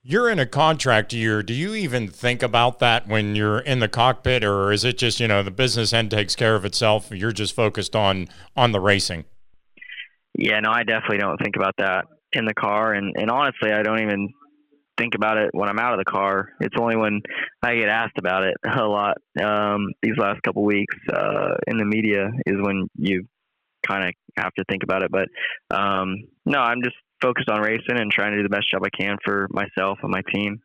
You're 0.04 0.28
in 0.28 0.40
a 0.40 0.46
contract 0.46 1.12
year. 1.12 1.44
Do 1.44 1.54
you 1.54 1.76
even 1.76 2.08
think 2.08 2.42
about 2.42 2.80
that 2.80 3.06
when 3.06 3.36
you're 3.36 3.60
in 3.60 3.78
the 3.78 3.88
cockpit, 3.88 4.42
or 4.42 4.72
is 4.72 4.82
it 4.82 4.98
just 4.98 5.20
you 5.20 5.28
know 5.28 5.44
the 5.44 5.52
business 5.52 5.92
end 5.92 6.10
takes 6.10 6.34
care 6.34 6.56
of 6.56 6.64
itself? 6.64 7.12
You're 7.12 7.30
just 7.30 7.54
focused 7.54 7.94
on 7.94 8.26
on 8.56 8.72
the 8.72 8.80
racing. 8.80 9.26
Yeah, 10.36 10.58
no, 10.58 10.72
I 10.72 10.82
definitely 10.82 11.18
don't 11.18 11.36
think 11.36 11.54
about 11.54 11.74
that 11.78 12.06
in 12.32 12.46
the 12.46 12.54
car, 12.54 12.94
and 12.94 13.14
and 13.16 13.30
honestly, 13.30 13.70
I 13.70 13.84
don't 13.84 14.00
even 14.00 14.28
think 14.98 15.14
about 15.14 15.38
it 15.38 15.50
when 15.52 15.68
I'm 15.68 15.78
out 15.78 15.92
of 15.92 16.00
the 16.00 16.10
car. 16.10 16.48
It's 16.60 16.74
only 16.80 16.96
when 16.96 17.20
I 17.62 17.76
get 17.76 17.88
asked 17.88 18.18
about 18.18 18.42
it 18.42 18.56
a 18.76 18.84
lot. 18.84 19.18
Um, 19.40 19.92
these 20.02 20.16
last 20.18 20.42
couple 20.42 20.64
weeks 20.64 20.96
uh, 21.14 21.54
in 21.68 21.78
the 21.78 21.84
media 21.84 22.28
is 22.44 22.56
when 22.58 22.88
you 22.96 23.24
kind 23.86 24.08
of 24.08 24.14
have 24.36 24.52
to 24.54 24.64
think 24.68 24.82
about 24.82 25.04
it. 25.04 25.12
But 25.12 25.28
um, 25.70 26.24
no, 26.44 26.58
I'm 26.58 26.82
just 26.82 26.96
focused 27.22 27.48
on 27.48 27.60
racing 27.60 27.98
and 27.98 28.10
trying 28.10 28.32
to 28.32 28.38
do 28.38 28.42
the 28.42 28.48
best 28.48 28.70
job 28.70 28.82
I 28.84 28.90
can 28.90 29.16
for 29.24 29.48
myself 29.50 29.98
and 30.02 30.10
my 30.10 30.22
team. 30.34 30.60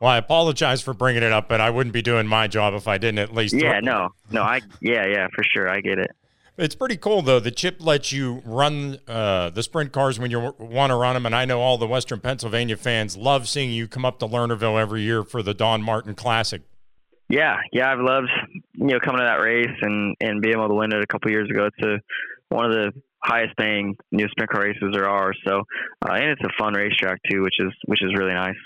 Well, 0.00 0.10
I 0.10 0.16
apologize 0.16 0.80
for 0.80 0.94
bringing 0.94 1.22
it 1.22 1.32
up, 1.32 1.48
but 1.48 1.60
I 1.60 1.68
wouldn't 1.68 1.92
be 1.92 2.00
doing 2.00 2.26
my 2.26 2.48
job 2.48 2.72
if 2.72 2.88
I 2.88 2.96
didn't 2.96 3.18
at 3.18 3.34
least. 3.34 3.54
Yeah, 3.54 3.80
no, 3.80 4.08
no, 4.30 4.42
I, 4.42 4.62
yeah, 4.80 5.06
yeah, 5.06 5.28
for 5.34 5.44
sure, 5.44 5.68
I 5.68 5.80
get 5.80 5.98
it. 5.98 6.10
It's 6.56 6.74
pretty 6.74 6.96
cool 6.96 7.22
though. 7.22 7.40
The 7.40 7.50
chip 7.50 7.76
lets 7.80 8.12
you 8.12 8.42
run 8.44 8.98
uh, 9.08 9.50
the 9.50 9.62
sprint 9.62 9.92
cars 9.92 10.18
when 10.18 10.30
you 10.30 10.54
want 10.58 10.90
to 10.90 10.94
run 10.94 11.14
them, 11.14 11.26
and 11.26 11.34
I 11.34 11.44
know 11.44 11.60
all 11.60 11.78
the 11.78 11.86
Western 11.86 12.20
Pennsylvania 12.20 12.76
fans 12.76 13.16
love 13.16 13.48
seeing 13.48 13.70
you 13.70 13.88
come 13.88 14.04
up 14.04 14.18
to 14.18 14.26
Lernerville 14.26 14.78
every 14.80 15.02
year 15.02 15.22
for 15.22 15.42
the 15.42 15.54
Don 15.54 15.82
Martin 15.82 16.14
Classic. 16.14 16.62
Yeah, 17.28 17.58
yeah, 17.72 17.90
I've 17.90 18.00
loved 18.00 18.28
you 18.74 18.88
know 18.88 19.00
coming 19.00 19.20
to 19.20 19.26
that 19.26 19.40
race 19.40 19.74
and 19.80 20.16
and 20.20 20.42
being 20.42 20.54
able 20.54 20.68
to 20.68 20.74
win 20.74 20.92
it 20.92 21.02
a 21.02 21.06
couple 21.06 21.30
years 21.30 21.48
ago. 21.48 21.66
It's 21.66 21.86
a, 21.86 22.54
one 22.54 22.66
of 22.66 22.72
the 22.72 22.92
highest 23.22 23.56
paying 23.56 23.96
new 24.12 24.28
sprint 24.28 24.50
car 24.50 24.62
races 24.62 24.90
there 24.92 25.08
are. 25.08 25.32
So, 25.46 25.62
uh, 26.06 26.12
and 26.12 26.30
it's 26.30 26.42
a 26.42 26.50
fun 26.58 26.74
racetrack 26.74 27.18
too, 27.30 27.42
which 27.42 27.58
is 27.58 27.72
which 27.86 28.02
is 28.02 28.14
really 28.16 28.34
nice. 28.34 28.56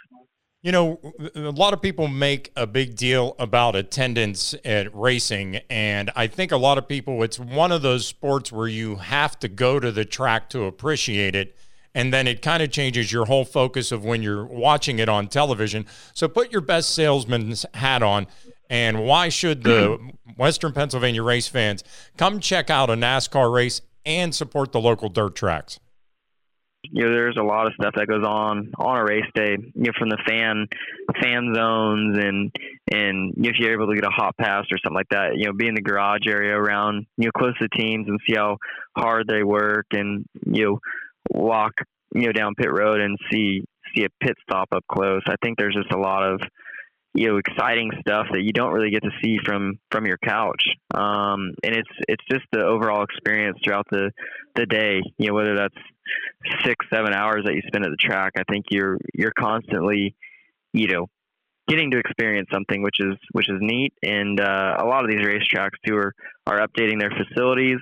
You 0.63 0.73
know, 0.73 0.99
a 1.35 1.51
lot 1.51 1.75
of 1.75 1.83
people 1.83 2.09
make 2.09 2.51
a 2.57 2.67
big 2.67 2.97
deal 2.97 3.37
about 3.39 3.77
attendance 3.77 4.55
at 4.65 4.95
racing, 4.95 5.57
and 5.69 6.11
I 6.17 6.27
think 6.27 6.53
a 6.53 6.57
lot 6.57 6.79
of 6.79 6.89
people, 6.89 7.23
it's 7.23 7.39
one 7.39 7.71
of 7.71 7.83
those 7.83 8.07
sports 8.07 8.51
where 8.51 8.67
you 8.67 8.97
have 8.97 9.39
to 9.41 9.49
go 9.49 9.79
to 9.79 9.93
the 9.93 10.07
track 10.07 10.49
to 10.51 10.65
appreciate 10.65 11.35
it. 11.35 11.55
And 11.97 12.13
then 12.13 12.27
it 12.27 12.41
kind 12.41 12.63
of 12.63 12.71
changes 12.73 13.13
your 13.13 13.27
whole 13.27 13.45
focus 13.45 13.93
of 13.93 14.05
when 14.05 14.23
you're 14.23 14.45
watching 14.45 14.99
it 14.99 15.09
on 15.09 15.29
television. 15.29 15.87
So 16.15 16.29
put 16.29 16.51
your 16.51 16.63
best 16.63 16.95
salesman's 16.95 17.67
hat 17.75 18.03
on. 18.03 18.27
And 18.71 19.05
why 19.05 19.29
should 19.29 19.63
the 19.63 19.99
Western 20.37 20.73
Pennsylvania 20.73 21.23
race 21.23 21.47
fans 21.47 21.85
come 22.17 22.41
check 22.41 22.71
out 22.71 22.91
a 22.91 22.95
NASCAR 22.95 23.53
race 23.53 23.81
and 24.07 24.35
support 24.35 24.73
the 24.73 24.81
local 24.81 25.09
dirt 25.09 25.35
tracks? 25.35 25.79
You 26.91 27.05
know, 27.05 27.13
there's 27.13 27.37
a 27.39 27.43
lot 27.43 27.67
of 27.67 27.73
stuff 27.81 27.95
that 27.97 28.07
goes 28.07 28.25
on 28.25 28.73
on 28.79 28.99
a 28.99 29.05
race 29.05 29.25
day. 29.35 29.57
You 29.59 29.73
know, 29.75 29.93
from 29.99 30.11
the 30.11 30.19
fan 30.29 30.67
fan 31.21 31.55
zones 31.55 32.19
and 32.19 32.53
and 32.93 33.35
if 33.39 33.57
you're 33.59 33.73
able 33.73 33.89
to 33.89 33.95
get 33.95 34.05
a 34.05 34.11
hot 34.11 34.37
pass 34.37 34.65
or 34.71 34.79
something 34.83 34.95
like 34.95 35.09
that, 35.11 35.37
you 35.37 35.47
know, 35.47 35.53
be 35.53 35.67
in 35.67 35.75
the 35.75 35.81
garage 35.81 36.27
area 36.27 36.55
around 36.55 37.07
you 37.17 37.27
know 37.27 37.31
close 37.37 37.57
to 37.59 37.69
the 37.71 37.83
teams 37.83 38.07
and 38.07 38.21
see 38.27 38.35
how 38.37 38.59
hard 38.97 39.27
they 39.29 39.43
work, 39.43 39.87
and 39.93 40.27
you 40.47 40.65
know, 40.65 40.79
walk 41.31 41.73
you 42.15 42.27
know 42.27 42.33
down 42.33 42.55
pit 42.55 42.71
road 42.71 43.01
and 43.01 43.19
see 43.33 43.65
see 43.95 44.05
a 44.05 44.25
pit 44.25 44.37
stop 44.43 44.69
up 44.73 44.85
close. 44.91 45.23
I 45.27 45.37
think 45.43 45.59
there's 45.59 45.75
just 45.75 45.93
a 45.93 45.99
lot 45.99 46.23
of 46.23 46.41
you 47.15 47.29
know 47.29 47.37
exciting 47.37 47.91
stuff 48.01 48.27
that 48.33 48.43
you 48.43 48.53
don't 48.53 48.73
really 48.73 48.91
get 48.91 49.03
to 49.03 49.11
see 49.23 49.39
from 49.45 49.79
from 49.91 50.07
your 50.07 50.19
couch. 50.19 50.63
Um 50.95 51.55
and 51.63 51.75
it's 51.77 51.91
it's 52.09 52.25
just 52.31 52.45
the 52.53 52.65
overall 52.65 53.05
experience 53.05 53.59
throughout 53.65 53.87
the 53.91 54.11
the 54.57 54.67
day. 54.67 55.01
You 55.19 55.29
know 55.29 55.35
whether 55.35 55.57
that's 55.57 55.77
six 56.65 56.85
seven 56.93 57.15
hours 57.15 57.45
that 57.47 57.55
you 57.55 57.63
spend 57.67 57.87
at 57.87 57.91
the 57.91 57.97
track 57.97 58.35
i 58.37 58.43
think 58.51 58.67
you're 58.71 58.99
you're 59.15 59.33
constantly 59.33 60.15
you 60.75 60.87
know 60.87 61.07
getting 61.69 61.91
to 61.91 61.99
experience 61.99 62.49
something 62.53 62.83
which 62.83 62.97
is 63.01 63.15
which 63.33 63.49
is 63.49 63.57
neat. 63.61 63.93
And 64.03 64.41
uh 64.41 64.77
a 64.79 64.85
lot 64.85 65.05
of 65.05 65.11
these 65.11 65.25
racetracks 65.27 65.79
too 65.87 65.97
are 65.97 66.15
are 66.47 66.67
updating 66.67 67.01
their 67.01 67.11
facilities. 67.11 67.79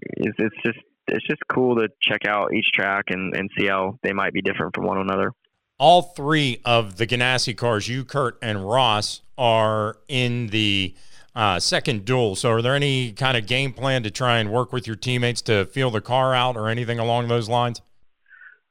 It's, 0.00 0.36
it's 0.38 0.56
just 0.64 0.78
it's 1.06 1.26
just 1.26 1.40
cool 1.52 1.76
to 1.76 1.88
check 2.00 2.26
out 2.26 2.52
each 2.54 2.70
track 2.74 3.06
and 3.08 3.34
and 3.36 3.50
see 3.58 3.66
how 3.66 3.98
they 4.02 4.12
might 4.12 4.32
be 4.32 4.42
different 4.42 4.74
from 4.74 4.86
one 4.86 4.98
another 4.98 5.32
all 5.80 6.02
three 6.02 6.60
of 6.64 6.98
the 6.98 7.06
Ganassi 7.06 7.56
cars, 7.56 7.88
you, 7.88 8.04
Kurt, 8.04 8.38
and 8.42 8.68
Ross, 8.68 9.22
are 9.38 9.96
in 10.08 10.48
the 10.48 10.94
uh, 11.34 11.58
second 11.58 12.04
duel. 12.04 12.36
So, 12.36 12.50
are 12.50 12.62
there 12.62 12.74
any 12.74 13.12
kind 13.12 13.36
of 13.36 13.46
game 13.46 13.72
plan 13.72 14.02
to 14.02 14.10
try 14.10 14.38
and 14.38 14.52
work 14.52 14.72
with 14.72 14.86
your 14.86 14.94
teammates 14.94 15.40
to 15.42 15.64
feel 15.64 15.90
the 15.90 16.02
car 16.02 16.34
out 16.34 16.56
or 16.56 16.68
anything 16.68 16.98
along 16.98 17.28
those 17.28 17.48
lines? 17.48 17.80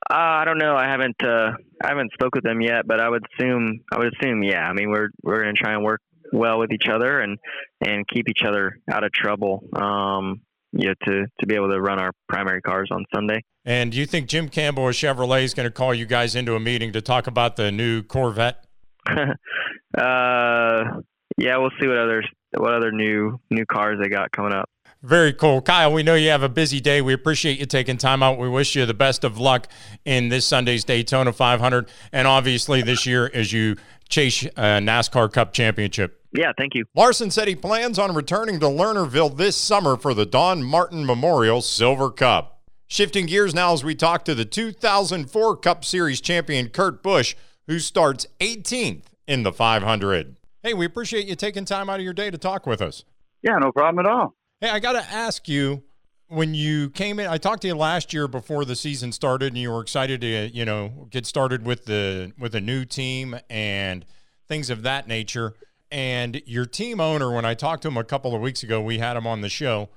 Uh, 0.10 0.14
I 0.14 0.46
don't 0.46 0.60
know. 0.60 0.76
I 0.76 0.86
haven't 0.86 1.22
uh, 1.24 1.52
I 1.84 1.88
haven't 1.88 2.14
spoke 2.14 2.36
with 2.36 2.44
them 2.44 2.62
yet, 2.62 2.88
but 2.88 3.02
I 3.02 3.10
would 3.10 3.24
assume 3.34 3.82
I 3.92 3.98
would 3.98 4.14
assume 4.14 4.44
yeah. 4.44 4.64
I 4.64 4.74
mean, 4.74 4.92
we're 4.92 5.10
we're 5.24 5.42
going 5.42 5.56
to 5.56 5.62
try 5.62 5.74
and 5.74 5.84
work 5.84 6.02
well 6.32 6.60
with 6.60 6.72
each 6.72 6.88
other 6.88 7.20
and 7.20 7.40
and 7.82 8.08
keep 8.08 8.30
each 8.30 8.44
other 8.48 8.78
out 8.92 9.04
of 9.04 9.12
trouble. 9.12 9.64
Um, 9.74 10.42
you 10.72 10.88
know, 10.88 10.94
to 11.06 11.26
to 11.40 11.46
be 11.46 11.56
able 11.56 11.70
to 11.70 11.80
run 11.82 12.00
our 12.00 12.12
primary 12.28 12.62
cars 12.62 12.90
on 12.92 13.06
Sunday. 13.14 13.42
And 13.66 13.92
do 13.92 13.98
you 13.98 14.06
think 14.06 14.28
Jim 14.28 14.50
Campbell 14.50 14.88
of 14.88 14.96
Chevrolet 14.96 15.44
is 15.44 15.54
going 15.54 15.68
to 15.68 15.72
call 15.72 15.94
you 15.94 16.06
guys 16.06 16.36
into 16.36 16.56
a 16.56 16.60
meeting 16.60 16.94
to 16.94 17.02
talk 17.02 17.28
about 17.28 17.56
the 17.56 17.72
new 17.72 18.04
Corvette? 18.04 18.66
uh, 19.10 19.24
yeah, 21.38 21.58
we'll 21.58 21.72
see 21.80 21.88
what 21.88 21.98
other 21.98 22.24
what 22.58 22.74
other 22.74 22.92
new 22.92 23.40
new 23.50 23.66
cars 23.66 24.00
they 24.02 24.10
got 24.10 24.32
coming 24.32 24.54
up. 24.54 24.70
Very 25.02 25.32
cool. 25.32 25.62
Kyle, 25.62 25.94
we 25.94 26.04
know 26.04 26.16
you 26.16 26.30
have 26.30 26.44
a 26.44 26.50
busy 26.50 26.82
day. 26.82 27.02
We 27.02 27.14
appreciate 27.14 27.58
you 27.58 27.66
taking 27.66 27.98
time 27.98 28.22
out. 28.22 28.38
We 28.38 28.50
wish 28.50 28.76
you 28.76 28.86
the 28.86 28.94
best 28.94 29.24
of 29.24 29.38
luck 29.38 29.68
in 30.04 30.28
this 30.28 30.46
Sunday's 30.46 30.84
Daytona 30.84 31.32
500 31.32 31.90
and 32.12 32.28
obviously 32.28 32.82
this 32.82 33.06
year 33.06 33.32
as 33.34 33.54
you 33.54 33.78
chase 34.10 34.44
a 34.44 34.50
uh, 34.60 34.80
NASCAR 34.80 35.32
Cup 35.32 35.54
Championship. 35.54 36.19
Yeah, 36.32 36.52
thank 36.58 36.76
you. 36.76 36.86
Larson 36.96 37.32
said 37.32 37.48
he 37.48 37.56
plans 37.56 37.98
on 37.98 38.14
returning 38.14 38.60
to 38.60 38.68
Lernerville 38.68 39.36
this 39.36 39.58
summer 39.58 39.98
for 39.98 40.14
the 40.14 40.26
Don 40.26 40.64
Martin 40.64 41.06
Memorial 41.06 41.62
Silver 41.62 42.12
Cup. 42.12 42.62
Shifting 42.88 43.26
gears 43.26 43.54
now 43.54 43.74
as 43.74 43.84
we 43.84 43.96
talk 43.96 44.26
to 44.26 44.36
the 44.36 44.46
2004 44.46 45.58
Cup 45.58 45.86
Series 45.86 46.22
champion 46.22 46.70
Kurt 46.70 47.02
Busch, 47.04 47.36
who 47.68 47.80
starts 47.80 48.28
18th 48.40 49.04
in 49.28 49.44
the 49.44 49.54
500. 49.54 50.38
Hey, 50.64 50.74
we 50.74 50.86
appreciate 50.86 51.28
you 51.28 51.36
taking 51.36 51.66
time 51.66 51.90
out 51.90 52.00
of 52.00 52.04
your 52.04 52.14
day 52.14 52.30
to 52.30 52.38
talk 52.38 52.66
with 52.66 52.82
us. 52.82 53.04
Yeah, 53.42 53.58
no 53.60 53.72
problem 53.72 54.06
at 54.06 54.12
all. 54.12 54.36
Hey, 54.60 54.70
I 54.70 54.80
got 54.80 54.94
to 54.94 55.04
ask 55.12 55.48
you 55.48 55.84
when 56.28 56.54
you 56.54 56.90
came 56.90 57.20
in, 57.20 57.28
I 57.28 57.38
talked 57.38 57.62
to 57.64 57.68
you 57.68 57.76
last 57.76 58.14
year 58.14 58.28
before 58.28 58.66
the 58.66 58.76
season 58.76 59.12
started, 59.12 59.48
and 59.48 59.58
you 59.58 59.72
were 59.72 59.82
excited 59.82 60.22
to, 60.22 60.28
you 60.28 60.66
know, 60.66 61.08
get 61.10 61.26
started 61.26 61.66
with 61.66 61.86
the 61.86 62.34
with 62.38 62.56
a 62.56 62.62
new 62.62 62.86
team 62.86 63.40
and 63.50 64.06
things 64.48 64.70
of 64.70 64.84
that 64.84 65.08
nature. 65.08 65.54
And 65.92 66.42
your 66.46 66.66
team 66.66 67.00
owner, 67.00 67.32
when 67.34 67.46
I 67.46 67.56
talked 67.56 67.82
to 67.84 67.88
him 67.88 67.98
a 67.98 68.04
couple 68.04 68.36
of 68.36 68.42
weeks 68.42 68.62
ago, 68.62 68.82
we 68.82 69.00
had 69.00 69.18
him 69.18 69.26
on 69.26 69.42
the 69.42 69.50
show, 69.50 69.90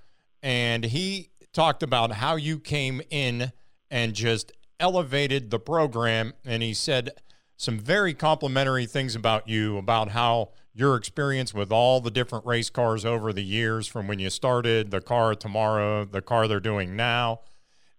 and 0.42 0.84
he 0.84 1.30
talked 1.52 1.82
about 1.82 2.12
how 2.12 2.36
you 2.36 2.58
came 2.58 3.02
in 3.10 3.52
and 3.90 4.14
just 4.14 4.52
elevated 4.80 5.50
the 5.50 5.58
program. 5.58 6.32
And 6.44 6.62
he 6.62 6.72
said 6.72 7.10
some 7.56 7.78
very 7.78 8.14
complimentary 8.14 8.86
things 8.86 9.14
about 9.14 9.48
you, 9.48 9.76
about 9.76 10.10
how 10.10 10.50
your 10.74 10.96
experience 10.96 11.52
with 11.52 11.70
all 11.70 12.00
the 12.00 12.10
different 12.10 12.46
race 12.46 12.70
cars 12.70 13.04
over 13.04 13.32
the 13.32 13.44
years 13.44 13.86
from 13.86 14.08
when 14.08 14.18
you 14.18 14.30
started, 14.30 14.90
the 14.90 15.02
car 15.02 15.34
tomorrow, 15.34 16.04
the 16.06 16.22
car 16.22 16.48
they're 16.48 16.60
doing 16.60 16.96
now. 16.96 17.40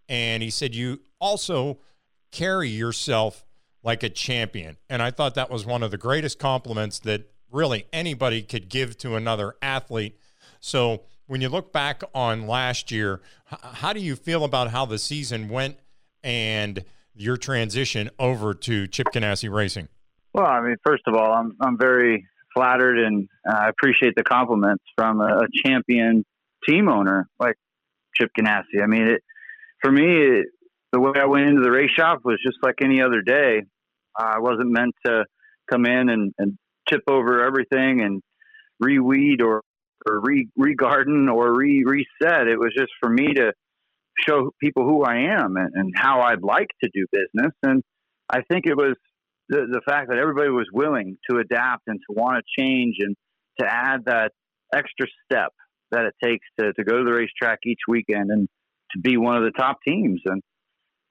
And 0.10 0.42
he 0.42 0.50
said 0.50 0.74
you 0.74 1.02
also 1.20 1.80
carry 2.32 2.70
yourself 2.70 3.46
like 3.84 4.02
a 4.02 4.10
champion. 4.10 4.78
And 4.90 5.02
I 5.02 5.12
thought 5.12 5.36
that 5.36 5.52
was 5.52 5.66
one 5.66 5.84
of 5.84 5.92
the 5.92 5.98
greatest 5.98 6.40
compliments 6.40 7.00
that 7.00 7.30
really 7.54 7.86
anybody 7.94 8.42
could 8.42 8.68
give 8.68 8.98
to 8.98 9.16
another 9.16 9.56
athlete. 9.62 10.18
So 10.60 11.04
when 11.28 11.40
you 11.40 11.50
look 11.50 11.72
back 11.72 12.04
on 12.14 12.48
last 12.48 12.92
year, 12.92 13.22
how 13.46 13.94
do 13.94 14.00
you 14.00 14.16
feel 14.16 14.44
about 14.44 14.72
how 14.72 14.86
the 14.86 14.98
season 14.98 15.48
went 15.50 15.78
and 16.24 16.84
your 17.16 17.38
transition 17.38 18.10
over 18.20 18.54
to 18.54 18.88
Chip 18.88 19.08
Ganassi 19.14 19.54
Racing? 19.54 19.88
Well, 20.34 20.48
I 20.48 20.62
mean, 20.62 20.76
first 20.84 21.04
of 21.06 21.16
all, 21.16 21.32
I'm 21.32 21.56
I'm 21.62 21.78
very 21.78 22.28
flattered 22.56 23.00
and 23.00 23.28
uh, 23.48 23.56
I 23.56 23.70
appreciate 23.70 24.14
the 24.16 24.24
compliments 24.24 24.84
from 24.96 25.22
a, 25.22 25.40
a, 25.40 25.48
champion 25.66 26.24
team 26.68 26.88
owner 26.88 27.28
like 27.40 27.56
Chip 28.16 28.30
Ganassi. 28.40 28.82
I 28.82 28.86
mean, 28.86 29.08
it, 29.08 29.24
for 29.82 29.92
me, 29.92 30.04
it, 30.04 30.48
the 30.92 31.00
way 31.00 31.14
I 31.20 31.26
went 31.26 31.48
into 31.48 31.62
the 31.62 31.72
race 31.72 31.90
shop 31.98 32.20
was 32.24 32.40
just 32.46 32.58
like 32.62 32.76
any 32.84 33.02
other 33.02 33.22
day. 33.22 33.64
I 34.16 34.40
wasn't 34.40 34.72
meant 34.72 34.94
to 35.06 35.26
come 35.70 35.86
in 35.86 36.10
and, 36.10 36.34
and 36.38 36.58
tip 36.90 37.02
over 37.08 37.44
everything 37.44 38.02
and 38.02 38.22
reweed 38.84 39.42
or 39.42 39.62
or 40.08 40.20
re 40.20 40.50
garden 40.76 41.30
or 41.30 41.54
re 41.54 41.84
reset. 41.86 42.48
It 42.48 42.60
was 42.60 42.74
just 42.78 42.92
for 43.00 43.10
me 43.10 43.34
to 43.36 43.54
show 44.28 44.52
people 44.62 44.84
who 44.84 45.04
I 45.04 45.34
am 45.40 45.56
and, 45.58 45.72
and 45.74 45.94
how 45.96 46.22
I'd 46.22 46.44
like 46.44 46.70
to 46.84 46.90
do 46.94 47.06
business. 47.12 47.54
And 47.64 47.84
I 48.30 48.42
think 48.50 48.66
it 48.66 48.76
was 48.76 48.96
the, 49.50 49.66
the 49.72 49.82
fact 49.86 50.10
that 50.10 50.18
everybody 50.18 50.50
was 50.50 50.68
willing 50.72 51.18
to 51.30 51.38
adapt 51.38 51.84
and 51.88 52.00
to 52.00 52.16
want 52.20 52.38
to 52.38 52.62
change 52.62 52.98
and 53.00 53.16
to 53.60 53.66
add 53.66 54.06
that 54.06 54.32
extra 54.74 55.08
step 55.26 55.52
that 55.92 56.06
it 56.06 56.14
takes 56.24 56.46
to, 56.60 56.74
to 56.74 56.84
go 56.84 56.98
to 56.98 57.04
the 57.04 57.14
racetrack 57.14 57.60
each 57.66 57.82
weekend 57.88 58.32
and 58.32 58.48
to 58.92 59.00
be 59.00 59.18
one 59.18 59.38
of 59.38 59.44
the 59.44 59.52
top 59.52 59.78
teams. 59.88 60.22
And 60.26 60.42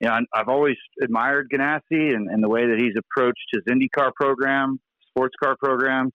you 0.00 0.08
know, 0.08 0.18
I've 0.34 0.48
always 0.48 0.76
admired 1.00 1.48
Ganassi 1.52 1.80
and, 2.14 2.28
and 2.28 2.42
the 2.42 2.48
way 2.48 2.66
that 2.66 2.78
he's 2.78 2.94
approached 2.98 3.46
his 3.52 3.62
IndyCar 3.70 4.12
program, 4.14 4.80
sports 5.16 5.34
car 5.42 5.56
program, 5.62 6.10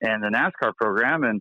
and 0.00 0.22
the 0.22 0.28
NASCAR 0.28 0.74
program. 0.76 1.24
And 1.24 1.40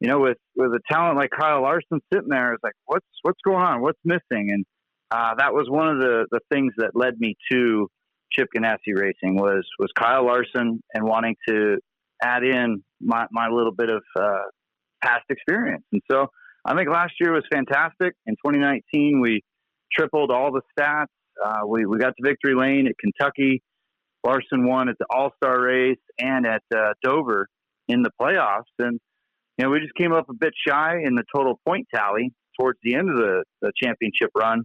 you 0.00 0.08
know, 0.08 0.20
with 0.20 0.38
with 0.56 0.72
a 0.72 0.80
talent 0.90 1.16
like 1.16 1.30
Kyle 1.38 1.62
Larson 1.62 2.00
sitting 2.12 2.28
there, 2.28 2.54
it's 2.54 2.62
like, 2.62 2.74
what's 2.86 3.06
what's 3.22 3.40
going 3.44 3.62
on? 3.62 3.80
What's 3.82 3.98
missing? 4.04 4.50
And 4.52 4.64
uh, 5.10 5.34
that 5.38 5.52
was 5.52 5.66
one 5.68 5.88
of 5.88 5.98
the 5.98 6.26
the 6.30 6.40
things 6.52 6.72
that 6.78 6.90
led 6.94 7.14
me 7.18 7.34
to 7.50 7.88
Chip 8.32 8.48
Ganassi 8.56 8.94
Racing 8.94 9.36
was 9.36 9.66
was 9.78 9.90
Kyle 9.96 10.24
Larson 10.24 10.80
and 10.94 11.04
wanting 11.04 11.36
to 11.48 11.78
add 12.22 12.44
in 12.44 12.82
my 13.00 13.26
my 13.30 13.48
little 13.48 13.72
bit 13.72 13.90
of 13.90 14.02
uh, 14.18 14.42
past 15.02 15.24
experience. 15.30 15.84
And 15.92 16.02
so 16.10 16.28
I 16.64 16.74
think 16.74 16.88
last 16.90 17.14
year 17.20 17.32
was 17.32 17.44
fantastic. 17.50 18.14
In 18.26 18.34
2019, 18.44 19.20
we 19.20 19.42
tripled 19.92 20.30
all 20.30 20.52
the 20.52 20.62
stats. 20.78 21.06
Uh, 21.44 21.66
we 21.66 21.86
we 21.86 21.98
got 21.98 22.14
to 22.16 22.22
victory 22.22 22.54
lane 22.54 22.86
at 22.86 22.94
Kentucky. 22.98 23.62
Larson 24.24 24.66
won 24.66 24.88
at 24.88 24.96
the 24.98 25.06
All 25.10 25.30
Star 25.36 25.60
race 25.60 25.98
and 26.18 26.46
at 26.46 26.62
uh, 26.74 26.92
Dover 27.02 27.48
in 27.88 28.02
the 28.02 28.10
playoffs, 28.20 28.62
and 28.78 28.98
you 29.56 29.64
know 29.64 29.70
we 29.70 29.80
just 29.80 29.94
came 29.94 30.12
up 30.12 30.28
a 30.28 30.34
bit 30.34 30.52
shy 30.66 30.96
in 31.04 31.14
the 31.14 31.24
total 31.34 31.58
point 31.66 31.86
tally 31.94 32.32
towards 32.58 32.78
the 32.82 32.94
end 32.94 33.08
of 33.08 33.16
the, 33.16 33.44
the 33.62 33.72
championship 33.82 34.30
run. 34.36 34.64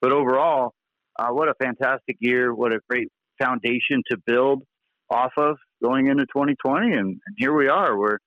But 0.00 0.12
overall, 0.12 0.74
uh, 1.18 1.28
what 1.28 1.48
a 1.48 1.54
fantastic 1.60 2.16
year! 2.20 2.54
What 2.54 2.72
a 2.72 2.80
great 2.88 3.08
foundation 3.40 4.02
to 4.10 4.18
build 4.26 4.62
off 5.10 5.32
of 5.36 5.56
going 5.82 6.06
into 6.06 6.24
2020, 6.26 6.86
and, 6.86 6.96
and 6.96 7.20
here 7.36 7.54
we 7.54 7.68
are. 7.68 7.98
We're 7.98 8.18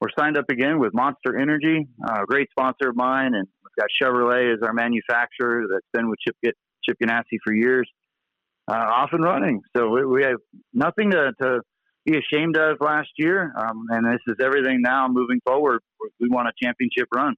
we're 0.00 0.08
signed 0.18 0.38
up 0.38 0.46
again 0.48 0.78
with 0.78 0.94
Monster 0.94 1.38
Energy, 1.38 1.86
a 2.06 2.24
great 2.26 2.48
sponsor 2.50 2.88
of 2.88 2.96
mine, 2.96 3.34
and 3.34 3.46
we've 3.62 3.76
got 3.78 3.88
Chevrolet 4.00 4.54
as 4.54 4.60
our 4.62 4.72
manufacturer 4.72 5.64
that's 5.70 5.86
been 5.92 6.08
with 6.08 6.18
Chip 6.20 6.36
Chip 6.42 6.96
Ganassi 7.02 7.36
for 7.44 7.52
years, 7.54 7.90
uh, 8.68 8.74
off 8.74 9.10
and 9.12 9.22
running. 9.22 9.60
So 9.76 9.88
we, 9.88 10.04
we 10.04 10.22
have 10.22 10.38
nothing 10.72 11.10
to, 11.10 11.32
to, 11.42 11.60
be 12.06 12.16
ashamed 12.16 12.56
of 12.56 12.78
last 12.80 13.10
year, 13.18 13.52
um, 13.58 13.84
and 13.90 14.06
this 14.06 14.20
is 14.26 14.36
everything 14.42 14.80
now 14.80 15.06
moving 15.06 15.38
forward. 15.46 15.82
We 16.18 16.30
want 16.30 16.48
a 16.48 16.52
championship 16.60 17.08
run. 17.14 17.34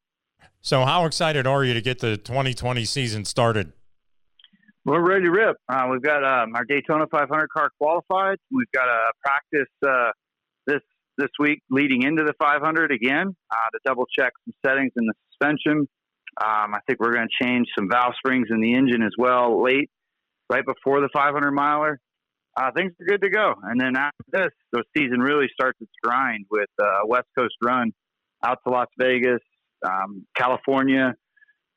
So, 0.61 0.85
how 0.85 1.05
excited 1.05 1.49
are 1.49 1.65
you 1.65 1.75
to 1.75 1.81
get 1.81 1.99
the 1.99 2.17
2020 2.17 2.85
season 2.85 3.25
started? 3.25 3.73
We're 4.85 5.05
ready 5.05 5.25
to 5.25 5.31
rip. 5.31 5.57
Uh, 5.69 5.89
we've 5.91 6.03
got 6.03 6.23
um, 6.23 6.55
our 6.55 6.65
Daytona 6.65 7.07
500 7.11 7.49
car 7.51 7.71
qualified. 7.81 8.39
We've 8.53 8.71
got 8.73 8.89
a 8.89 9.13
practice 9.25 9.73
uh, 9.87 10.11
this 10.67 10.81
this 11.19 11.31
week 11.39 11.61
leading 11.71 12.03
into 12.03 12.25
the 12.25 12.33
500 12.41 12.91
again 12.91 13.35
uh, 13.51 13.55
to 13.73 13.79
double 13.85 14.07
check 14.17 14.33
some 14.45 14.55
settings 14.65 14.93
in 14.97 15.07
the 15.07 15.13
suspension. 15.31 15.89
Um, 16.41 16.75
I 16.75 16.79
think 16.87 17.01
we're 17.01 17.13
going 17.13 17.29
to 17.29 17.45
change 17.45 17.69
some 17.77 17.89
valve 17.91 18.15
springs 18.17 18.49
in 18.51 18.61
the 18.61 18.75
engine 18.75 19.03
as 19.03 19.13
well 19.19 19.63
late, 19.63 19.91
right 20.53 20.65
before 20.65 21.01
the 21.01 21.09
500 21.13 21.51
miler. 21.51 21.99
Uh, 22.55 22.71
things 22.77 22.93
are 23.01 23.07
good 23.07 23.23
to 23.23 23.31
go. 23.31 23.55
And 23.63 23.81
then 23.81 23.97
after 23.97 24.25
this, 24.31 24.51
the 24.73 24.85
season 24.97 25.21
really 25.21 25.47
starts 25.53 25.79
its 25.81 25.93
grind 26.03 26.45
with 26.51 26.69
a 26.81 27.07
West 27.07 27.29
Coast 27.37 27.55
run 27.65 27.93
out 28.45 28.59
to 28.67 28.73
Las 28.73 28.89
Vegas, 28.99 29.41
um, 29.85 30.27
California, 30.37 31.15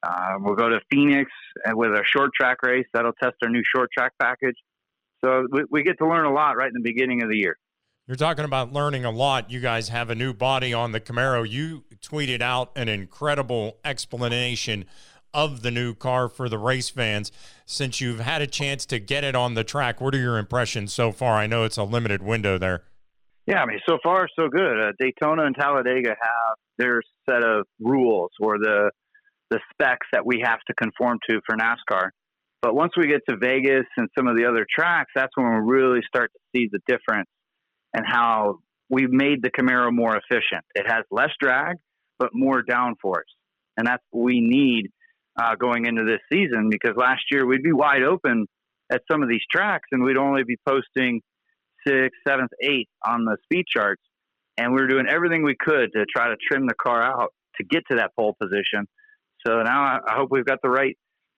uh, 0.06 0.34
we'll 0.40 0.56
go 0.56 0.70
to 0.70 0.80
Phoenix 0.92 1.32
with 1.74 1.92
a 1.92 2.04
short 2.06 2.32
track 2.40 2.62
race. 2.62 2.86
That'll 2.94 3.14
test 3.14 3.36
our 3.42 3.50
new 3.50 3.64
short 3.76 3.90
track 3.92 4.14
package. 4.22 4.56
So 5.24 5.48
we, 5.52 5.64
we, 5.72 5.84
get 5.84 5.98
to 6.00 6.08
learn 6.08 6.26
a 6.26 6.34
lot 6.34 6.56
right 6.58 6.68
in 6.68 6.74
the 6.74 6.84
beginning 6.84 7.24
of 7.24 7.30
the 7.30 7.38
year. 7.38 7.58
You're 8.06 8.18
talking 8.18 8.46
about 8.46 8.72
learning 8.72 9.06
a 9.06 9.10
lot. 9.10 9.50
You 9.50 9.60
guys 9.60 9.90
have 9.90 10.12
a 10.12 10.16
new 10.16 10.34
body 10.34 10.74
on 10.74 10.92
the 10.92 11.02
Camaro. 11.02 11.50
You 11.50 11.86
tweeted 12.04 12.42
out 12.42 12.72
an 12.76 12.88
incredible 12.88 13.78
explanation 13.84 14.86
of 15.36 15.62
the 15.62 15.70
new 15.70 15.94
car 15.94 16.30
for 16.30 16.48
the 16.48 16.58
race 16.58 16.90
fans. 16.90 17.32
Since 17.66 18.00
you've 18.00 18.22
had 18.22 18.42
a 18.42 18.48
chance 18.48 18.86
to 18.88 19.00
get 19.00 19.24
it 19.24 19.36
on 19.36 19.54
the 19.54 19.64
track, 19.64 20.00
what 20.00 20.16
are 20.16 20.20
your 20.20 20.38
impressions 20.38 20.94
so 20.94 21.12
far? 21.12 21.34
I 21.34 21.46
know 21.46 21.64
it's 21.64 21.78
a 21.78 21.84
limited 21.84 22.24
window 22.24 22.58
there. 22.58 22.84
Yeah, 23.46 23.62
I 23.62 23.66
mean, 23.66 23.80
so 23.88 24.00
far 24.02 24.28
so 24.36 24.48
good. 24.48 24.80
Uh, 24.80 24.92
Daytona 25.00 25.46
and 25.46 25.56
Talladega 25.56 26.10
have 26.10 26.56
their 26.78 27.02
set 27.30 27.44
of 27.44 27.68
rules 27.80 28.32
or 28.40 28.58
the 28.58 28.92
the 29.52 29.60
specs 29.72 30.08
that 30.12 30.26
we 30.26 30.42
have 30.44 30.60
to 30.68 30.74
conform 30.74 31.20
to 31.30 31.40
for 31.46 31.56
NASCAR. 31.56 32.10
But 32.64 32.74
once 32.74 32.94
we 32.98 33.06
get 33.06 33.22
to 33.30 33.38
Vegas 33.38 33.86
and 33.96 34.10
some 34.18 34.28
of 34.28 34.36
the 34.36 34.46
other 34.46 34.66
tracks, 34.68 35.12
that's 35.16 35.32
when 35.36 35.46
we 35.46 35.72
really 35.72 36.00
start 36.08 36.32
to 36.34 36.40
see 36.56 36.68
the 36.72 36.80
difference 36.88 37.30
and 37.94 38.04
how 38.08 38.58
we've 38.90 39.12
made 39.12 39.44
the 39.44 39.52
Camaro 39.52 39.92
more 39.92 40.18
efficient. 40.18 40.66
It 40.74 40.86
has 40.88 41.04
less 41.12 41.30
drag, 41.40 41.76
but 42.18 42.32
more 42.34 42.64
downforce. 42.64 43.30
And 43.78 43.86
that's 43.86 44.04
what 44.10 44.24
we 44.24 44.42
need 44.42 44.90
uh, 45.38 45.56
going 45.56 45.86
into 45.86 46.04
this 46.04 46.20
season 46.32 46.70
because 46.70 46.96
last 46.96 47.24
year 47.32 47.46
we'd 47.46 47.64
be 47.64 47.74
wide 47.74 48.04
open 48.04 48.48
at 48.92 49.02
some 49.12 49.24
of 49.24 49.30
these 49.30 49.42
tracks 49.52 49.88
and 49.92 50.04
we'd 50.04 50.18
only 50.18 50.44
be 50.44 50.58
posting 50.68 51.22
sixth, 51.86 52.18
seventh, 52.28 52.52
eighth 52.62 52.90
on 53.06 53.26
the 53.26 53.38
speed 53.44 53.66
charts. 53.68 54.02
And 54.58 54.74
we 54.74 54.82
were 54.82 54.88
doing 54.88 55.06
everything 55.10 55.44
we 55.44 55.56
could 55.60 55.92
to 55.94 56.06
try 56.06 56.30
to 56.30 56.36
trim 56.50 56.66
the 56.66 56.76
car 56.76 57.02
out 57.02 57.34
to 57.58 57.66
get 57.66 57.84
to 57.92 57.98
that 57.98 58.12
pole 58.18 58.36
position. 58.42 58.88
So 59.46 59.62
now 59.62 60.00
I 60.08 60.16
hope 60.16 60.30
we've 60.32 60.46
got 60.46 60.60
the 60.64 60.70
right 60.70 60.98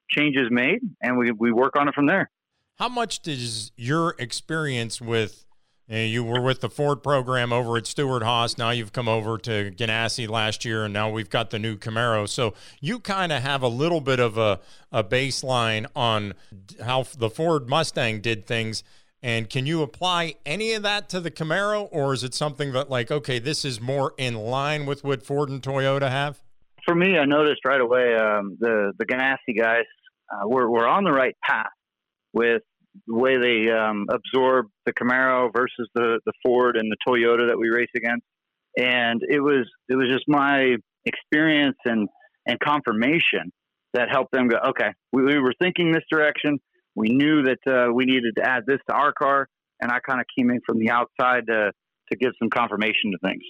changes 0.09 0.47
made 0.49 0.79
and 1.01 1.17
we, 1.17 1.31
we 1.31 1.51
work 1.51 1.75
on 1.77 1.87
it 1.87 1.95
from 1.95 2.05
there. 2.05 2.29
How 2.77 2.89
much 2.89 3.21
does 3.21 3.71
your 3.75 4.15
experience 4.19 5.01
with 5.01 5.46
you 5.87 6.23
were 6.23 6.41
with 6.41 6.61
the 6.61 6.69
Ford 6.69 7.01
program 7.01 7.53
over 7.53 7.77
at 7.77 7.87
Stewart-Haas. 7.87 8.57
Now 8.57 8.71
you've 8.71 8.91
come 8.91 9.07
over 9.07 9.37
to 9.37 9.71
Ganassi 9.71 10.27
last 10.27 10.65
year, 10.65 10.83
and 10.83 10.93
now 10.93 11.09
we've 11.09 11.29
got 11.29 11.49
the 11.49 11.59
new 11.59 11.77
Camaro. 11.77 12.27
So 12.27 12.53
you 12.81 12.99
kind 12.99 13.31
of 13.31 13.41
have 13.41 13.61
a 13.61 13.69
little 13.69 14.01
bit 14.01 14.19
of 14.19 14.37
a, 14.37 14.59
a 14.91 15.03
baseline 15.03 15.85
on 15.95 16.33
how 16.83 17.03
the 17.17 17.29
Ford 17.29 17.69
Mustang 17.69 18.19
did 18.19 18.45
things. 18.45 18.83
And 19.23 19.49
can 19.49 19.65
you 19.65 19.81
apply 19.81 20.35
any 20.45 20.73
of 20.73 20.83
that 20.83 21.09
to 21.09 21.19
the 21.19 21.31
Camaro, 21.31 21.87
or 21.91 22.13
is 22.13 22.23
it 22.23 22.33
something 22.33 22.73
that, 22.73 22.89
like, 22.89 23.09
okay, 23.09 23.39
this 23.39 23.65
is 23.65 23.81
more 23.81 24.13
in 24.17 24.35
line 24.35 24.85
with 24.85 25.03
what 25.03 25.23
Ford 25.23 25.49
and 25.49 25.61
Toyota 25.61 26.09
have? 26.09 26.43
For 26.85 26.93
me, 26.93 27.17
I 27.17 27.25
noticed 27.25 27.61
right 27.65 27.81
away 27.81 28.15
um, 28.15 28.57
the 28.59 28.93
the 28.97 29.05
Ganassi 29.05 29.57
guys 29.57 29.85
uh, 30.31 30.47
were, 30.47 30.69
were 30.69 30.87
on 30.87 31.03
the 31.03 31.11
right 31.11 31.35
path 31.43 31.71
with 32.31 32.61
the 33.05 33.15
way 33.15 33.37
they 33.37 33.71
um, 33.71 34.05
absorb 34.09 34.67
the 34.85 34.93
Camaro 34.93 35.49
versus 35.55 35.89
the, 35.93 36.19
the 36.25 36.33
Ford 36.43 36.77
and 36.77 36.91
the 36.91 36.97
Toyota 37.07 37.49
that 37.49 37.57
we 37.57 37.69
race 37.69 37.89
against. 37.95 38.25
And 38.77 39.21
it 39.27 39.39
was 39.39 39.67
it 39.89 39.95
was 39.95 40.07
just 40.09 40.25
my 40.27 40.75
experience 41.05 41.77
and, 41.85 42.07
and 42.45 42.59
confirmation 42.59 43.51
that 43.93 44.09
helped 44.11 44.31
them 44.31 44.47
go, 44.47 44.57
okay, 44.69 44.89
we, 45.11 45.23
we 45.23 45.39
were 45.39 45.53
thinking 45.61 45.91
this 45.91 46.03
direction. 46.11 46.59
We 46.95 47.09
knew 47.09 47.43
that 47.43 47.59
uh, 47.71 47.93
we 47.93 48.05
needed 48.05 48.35
to 48.37 48.43
add 48.43 48.63
this 48.67 48.79
to 48.89 48.95
our 48.95 49.13
car. 49.13 49.47
And 49.81 49.91
I 49.91 49.99
kind 49.99 50.19
of 50.19 50.25
came 50.37 50.49
in 50.49 50.59
from 50.65 50.79
the 50.79 50.89
outside 50.89 51.47
to, 51.47 51.71
to 52.11 52.17
give 52.17 52.31
some 52.39 52.49
confirmation 52.49 53.11
to 53.11 53.17
things 53.23 53.43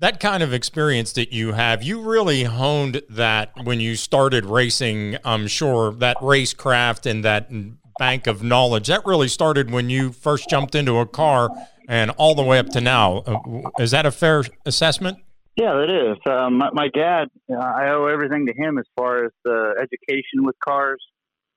that 0.00 0.20
kind 0.20 0.42
of 0.42 0.52
experience 0.52 1.12
that 1.12 1.32
you 1.32 1.52
have, 1.52 1.82
you 1.82 2.02
really 2.02 2.44
honed 2.44 3.00
that 3.08 3.52
when 3.62 3.80
you 3.80 3.96
started 3.96 4.44
racing. 4.44 5.16
I'm 5.24 5.46
sure 5.46 5.92
that 5.92 6.16
racecraft 6.18 7.08
and 7.08 7.24
that 7.24 7.48
bank 7.98 8.26
of 8.26 8.42
knowledge. 8.42 8.88
That 8.88 9.04
really 9.04 9.28
started 9.28 9.70
when 9.70 9.90
you 9.90 10.12
first 10.12 10.48
jumped 10.48 10.74
into 10.74 10.98
a 10.98 11.06
car 11.06 11.50
and 11.88 12.10
all 12.12 12.34
the 12.34 12.42
way 12.42 12.58
up 12.58 12.68
to 12.70 12.80
now. 12.80 13.18
Uh, 13.18 13.70
is 13.78 13.90
that 13.90 14.06
a 14.06 14.10
fair 14.10 14.44
assessment? 14.64 15.18
Yeah, 15.56 15.80
it 15.82 15.90
is. 15.90 16.16
Um, 16.28 16.58
my, 16.58 16.70
my, 16.72 16.88
dad, 16.92 17.28
uh, 17.50 17.56
I 17.56 17.90
owe 17.90 18.06
everything 18.06 18.46
to 18.46 18.52
him 18.52 18.78
as 18.78 18.86
far 18.96 19.24
as 19.24 19.30
the 19.44 19.74
education 19.80 20.44
with 20.44 20.56
cars 20.64 21.00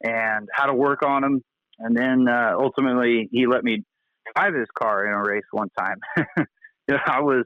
and 0.03 0.47
how 0.53 0.67
to 0.67 0.73
work 0.73 1.01
on 1.03 1.23
them. 1.23 1.41
And 1.79 1.97
then 1.97 2.27
uh, 2.27 2.53
ultimately, 2.59 3.27
he 3.31 3.47
let 3.47 3.63
me 3.63 3.83
drive 4.35 4.53
his 4.53 4.67
car 4.77 5.05
in 5.05 5.13
a 5.13 5.21
race 5.21 5.45
one 5.51 5.69
time. 5.77 5.97
you 6.17 6.25
know, 6.89 6.99
I 7.05 7.21
was 7.21 7.45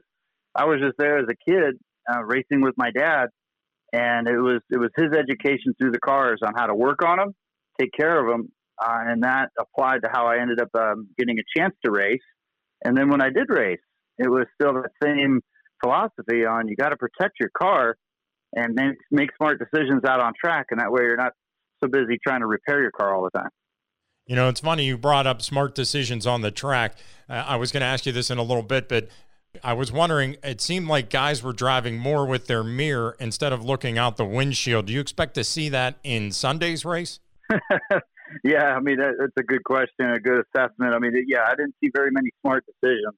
I 0.54 0.66
was 0.66 0.80
just 0.80 0.96
there 0.98 1.18
as 1.18 1.26
a 1.28 1.50
kid 1.50 1.78
uh, 2.10 2.22
racing 2.24 2.60
with 2.60 2.74
my 2.76 2.90
dad, 2.90 3.26
and 3.92 4.28
it 4.28 4.38
was 4.38 4.60
it 4.70 4.78
was 4.78 4.90
his 4.96 5.12
education 5.12 5.74
through 5.78 5.92
the 5.92 6.00
cars 6.00 6.40
on 6.46 6.52
how 6.56 6.66
to 6.66 6.74
work 6.74 7.04
on 7.04 7.18
them, 7.18 7.34
take 7.80 7.92
care 7.92 8.18
of 8.18 8.30
them, 8.30 8.50
uh, 8.82 8.98
and 9.06 9.22
that 9.22 9.50
applied 9.58 10.02
to 10.02 10.08
how 10.12 10.26
I 10.26 10.40
ended 10.40 10.60
up 10.60 10.70
um, 10.78 11.08
getting 11.18 11.38
a 11.38 11.60
chance 11.60 11.74
to 11.84 11.90
race. 11.90 12.20
And 12.84 12.96
then 12.96 13.08
when 13.10 13.22
I 13.22 13.30
did 13.30 13.48
race, 13.48 13.80
it 14.18 14.28
was 14.28 14.46
still 14.54 14.74
that 14.74 14.90
same 15.02 15.40
philosophy 15.82 16.44
on 16.44 16.68
you 16.68 16.76
got 16.76 16.90
to 16.90 16.96
protect 16.96 17.34
your 17.38 17.50
car 17.56 17.96
and 18.54 18.74
make, 18.74 18.96
make 19.10 19.30
smart 19.36 19.58
decisions 19.58 20.04
out 20.04 20.20
on 20.20 20.32
track, 20.42 20.66
and 20.70 20.80
that 20.80 20.92
way 20.92 21.02
you're 21.02 21.16
not 21.16 21.32
so 21.82 21.88
busy 21.88 22.18
trying 22.22 22.40
to 22.40 22.46
repair 22.46 22.80
your 22.80 22.90
car 22.90 23.14
all 23.14 23.24
the 23.24 23.38
time. 23.38 23.48
You 24.26 24.36
know, 24.36 24.48
it's 24.48 24.60
funny 24.60 24.84
you 24.84 24.96
brought 24.96 25.26
up 25.26 25.42
smart 25.42 25.74
decisions 25.74 26.26
on 26.26 26.42
the 26.42 26.50
track. 26.50 26.96
Uh, 27.28 27.44
I 27.46 27.56
was 27.56 27.72
going 27.72 27.80
to 27.80 27.86
ask 27.86 28.06
you 28.06 28.12
this 28.12 28.30
in 28.30 28.38
a 28.38 28.42
little 28.42 28.62
bit, 28.62 28.88
but 28.88 29.08
I 29.64 29.72
was 29.72 29.90
wondering, 29.90 30.36
it 30.42 30.60
seemed 30.60 30.86
like 30.86 31.10
guys 31.10 31.42
were 31.42 31.52
driving 31.52 31.98
more 31.98 32.24
with 32.24 32.46
their 32.46 32.62
mirror 32.62 33.16
instead 33.18 33.52
of 33.52 33.64
looking 33.64 33.98
out 33.98 34.16
the 34.16 34.24
windshield. 34.24 34.86
Do 34.86 34.92
you 34.92 35.00
expect 35.00 35.34
to 35.34 35.44
see 35.44 35.68
that 35.70 35.96
in 36.04 36.30
Sunday's 36.30 36.84
race? 36.84 37.20
yeah, 38.44 38.64
I 38.64 38.80
mean 38.80 38.98
that, 38.98 39.14
that's 39.18 39.32
a 39.38 39.42
good 39.42 39.64
question, 39.64 40.10
a 40.10 40.20
good 40.20 40.44
assessment. 40.54 40.94
I 40.94 40.98
mean, 40.98 41.12
yeah, 41.26 41.44
I 41.46 41.54
didn't 41.54 41.74
see 41.82 41.90
very 41.94 42.10
many 42.10 42.30
smart 42.40 42.64
decisions 42.66 43.14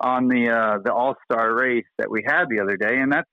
on 0.00 0.28
the 0.28 0.50
uh, 0.50 0.78
the 0.84 0.92
All 0.92 1.14
Star 1.24 1.54
race 1.54 1.86
that 1.98 2.10
we 2.10 2.22
had 2.26 2.46
the 2.48 2.60
other 2.60 2.76
day, 2.76 2.98
and 2.98 3.12
that's 3.12 3.28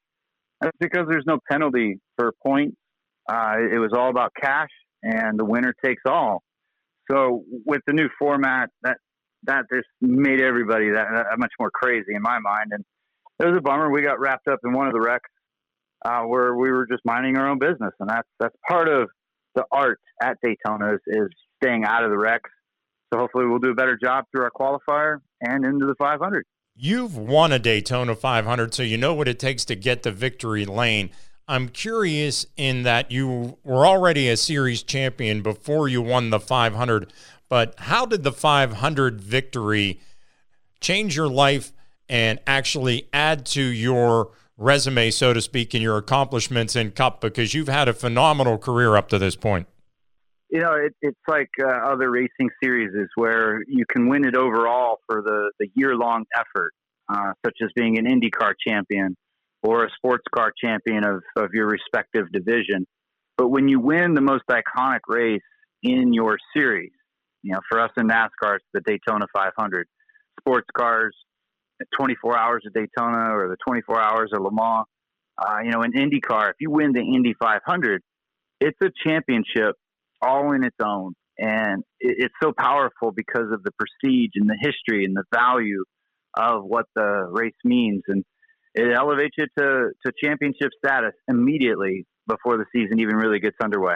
that's 0.61 0.77
because 0.79 1.05
there's 1.09 1.25
no 1.25 1.39
penalty 1.51 1.99
for 2.17 2.31
points. 2.45 2.77
Uh, 3.29 3.55
it 3.71 3.79
was 3.79 3.91
all 3.93 4.09
about 4.09 4.31
cash, 4.39 4.69
and 5.01 5.39
the 5.39 5.45
winner 5.45 5.73
takes 5.83 6.03
all. 6.05 6.41
So 7.11 7.43
with 7.65 7.81
the 7.85 7.93
new 7.93 8.09
format, 8.17 8.69
that 8.83 8.97
that 9.43 9.65
just 9.71 9.87
made 10.01 10.41
everybody 10.41 10.91
that, 10.91 11.07
that 11.11 11.37
much 11.37 11.51
more 11.59 11.69
crazy 11.71 12.15
in 12.15 12.21
my 12.21 12.39
mind, 12.39 12.71
and 12.71 12.83
it 13.39 13.45
was 13.45 13.57
a 13.57 13.61
bummer. 13.61 13.89
We 13.89 14.01
got 14.01 14.19
wrapped 14.19 14.47
up 14.47 14.59
in 14.63 14.73
one 14.73 14.87
of 14.87 14.93
the 14.93 15.01
wrecks 15.01 15.29
uh, 16.05 16.21
where 16.21 16.55
we 16.55 16.71
were 16.71 16.85
just 16.85 17.01
minding 17.05 17.37
our 17.37 17.49
own 17.49 17.59
business, 17.59 17.93
and 17.99 18.09
that's 18.09 18.27
that's 18.39 18.55
part 18.67 18.87
of 18.87 19.09
the 19.55 19.65
art 19.71 19.99
at 20.21 20.37
Daytona 20.43 20.95
is, 20.95 20.99
is 21.07 21.27
staying 21.61 21.83
out 21.85 22.03
of 22.03 22.09
the 22.09 22.17
wrecks. 22.17 22.49
So 23.13 23.19
hopefully 23.19 23.45
we'll 23.45 23.59
do 23.59 23.69
a 23.69 23.75
better 23.75 23.97
job 24.01 24.25
through 24.31 24.43
our 24.43 24.51
qualifier 24.51 25.19
and 25.41 25.65
into 25.65 25.85
the 25.85 25.95
500. 25.95 26.45
You've 26.75 27.15
won 27.15 27.51
a 27.51 27.59
Daytona 27.59 28.15
500, 28.15 28.73
so 28.73 28.81
you 28.81 28.97
know 28.97 29.13
what 29.13 29.27
it 29.27 29.37
takes 29.37 29.63
to 29.65 29.75
get 29.75 30.01
to 30.03 30.11
victory 30.11 30.65
lane. 30.65 31.11
I'm 31.47 31.69
curious 31.69 32.47
in 32.57 32.83
that 32.83 33.11
you 33.11 33.57
were 33.63 33.85
already 33.85 34.29
a 34.29 34.37
series 34.37 34.81
champion 34.81 35.41
before 35.41 35.87
you 35.87 36.01
won 36.01 36.31
the 36.31 36.39
500, 36.39 37.13
but 37.47 37.75
how 37.77 38.05
did 38.05 38.23
the 38.23 38.31
500 38.31 39.21
victory 39.21 39.99
change 40.79 41.15
your 41.15 41.27
life 41.27 41.73
and 42.09 42.39
actually 42.47 43.07
add 43.13 43.45
to 43.47 43.61
your 43.61 44.31
resume, 44.57 45.11
so 45.11 45.33
to 45.33 45.41
speak, 45.41 45.73
in 45.73 45.81
your 45.81 45.97
accomplishments 45.97 46.75
in 46.75 46.91
Cup 46.91 47.21
because 47.21 47.53
you've 47.53 47.67
had 47.67 47.87
a 47.87 47.93
phenomenal 47.93 48.57
career 48.57 48.95
up 48.95 49.09
to 49.09 49.19
this 49.19 49.35
point? 49.35 49.67
You 50.49 50.59
know, 50.59 50.73
it, 50.73 50.93
it's 51.01 51.19
like 51.27 51.49
uh, 51.61 51.67
other 51.67 52.11
racing 52.11 52.49
series 52.63 52.93
is 52.93 53.09
where 53.15 53.63
you 53.67 53.85
can 53.89 54.07
win 54.07 54.23
it 54.23 54.35
overall 54.35 54.99
for 55.07 55.21
the, 55.21 55.51
the 55.59 55.67
year 55.73 55.95
long 55.95 56.25
effort, 56.37 56.73
uh, 57.09 57.33
such 57.43 57.57
as 57.63 57.69
being 57.75 57.97
an 57.97 58.05
IndyCar 58.05 58.53
champion 58.65 59.15
or 59.63 59.85
a 59.85 59.89
sports 59.95 60.25
car 60.35 60.53
champion 60.63 61.03
of, 61.05 61.23
of 61.37 61.53
your 61.53 61.67
respective 61.67 62.31
division. 62.31 62.85
But 63.37 63.47
when 63.47 63.67
you 63.67 63.79
win 63.79 64.13
the 64.13 64.21
most 64.21 64.43
iconic 64.49 64.99
race 65.07 65.41
in 65.81 66.13
your 66.13 66.37
series, 66.55 66.91
you 67.41 67.53
know, 67.53 67.59
for 67.69 67.79
us 67.79 67.91
in 67.97 68.07
NASCAR, 68.07 68.57
it's 68.57 68.65
the 68.73 68.81
Daytona 68.81 69.25
500. 69.35 69.87
Sports 70.39 70.67
cars, 70.77 71.15
24 71.97 72.37
hours 72.37 72.63
of 72.65 72.73
Daytona 72.73 73.35
or 73.35 73.49
the 73.49 73.57
24 73.67 73.99
hours 73.99 74.31
of 74.33 74.41
Le 74.41 74.51
Mans. 74.51 74.85
Uh, 75.37 75.57
you 75.63 75.71
know, 75.71 75.81
in 75.81 75.93
IndyCar, 75.93 76.49
if 76.49 76.55
you 76.59 76.69
win 76.69 76.93
the 76.93 77.01
Indy 77.01 77.33
500, 77.39 78.01
it's 78.59 78.77
a 78.83 78.89
championship 79.05 79.75
all 80.21 80.53
in 80.53 80.63
its 80.63 80.75
own. 80.81 81.13
And 81.37 81.83
it, 81.99 82.17
it's 82.19 82.35
so 82.41 82.53
powerful 82.57 83.11
because 83.11 83.51
of 83.51 83.63
the 83.63 83.71
prestige 83.71 84.31
and 84.35 84.49
the 84.49 84.57
history 84.59 85.05
and 85.05 85.15
the 85.15 85.23
value 85.33 85.83
of 86.35 86.63
what 86.63 86.85
the 86.95 87.27
race 87.31 87.53
means. 87.63 88.03
And 88.07 88.23
it 88.75 88.93
elevates 88.93 89.35
you 89.37 89.47
to, 89.57 89.89
to 90.05 90.11
championship 90.23 90.69
status 90.83 91.13
immediately 91.27 92.05
before 92.27 92.57
the 92.57 92.65
season 92.73 92.99
even 92.99 93.15
really 93.15 93.39
gets 93.39 93.57
underway. 93.61 93.95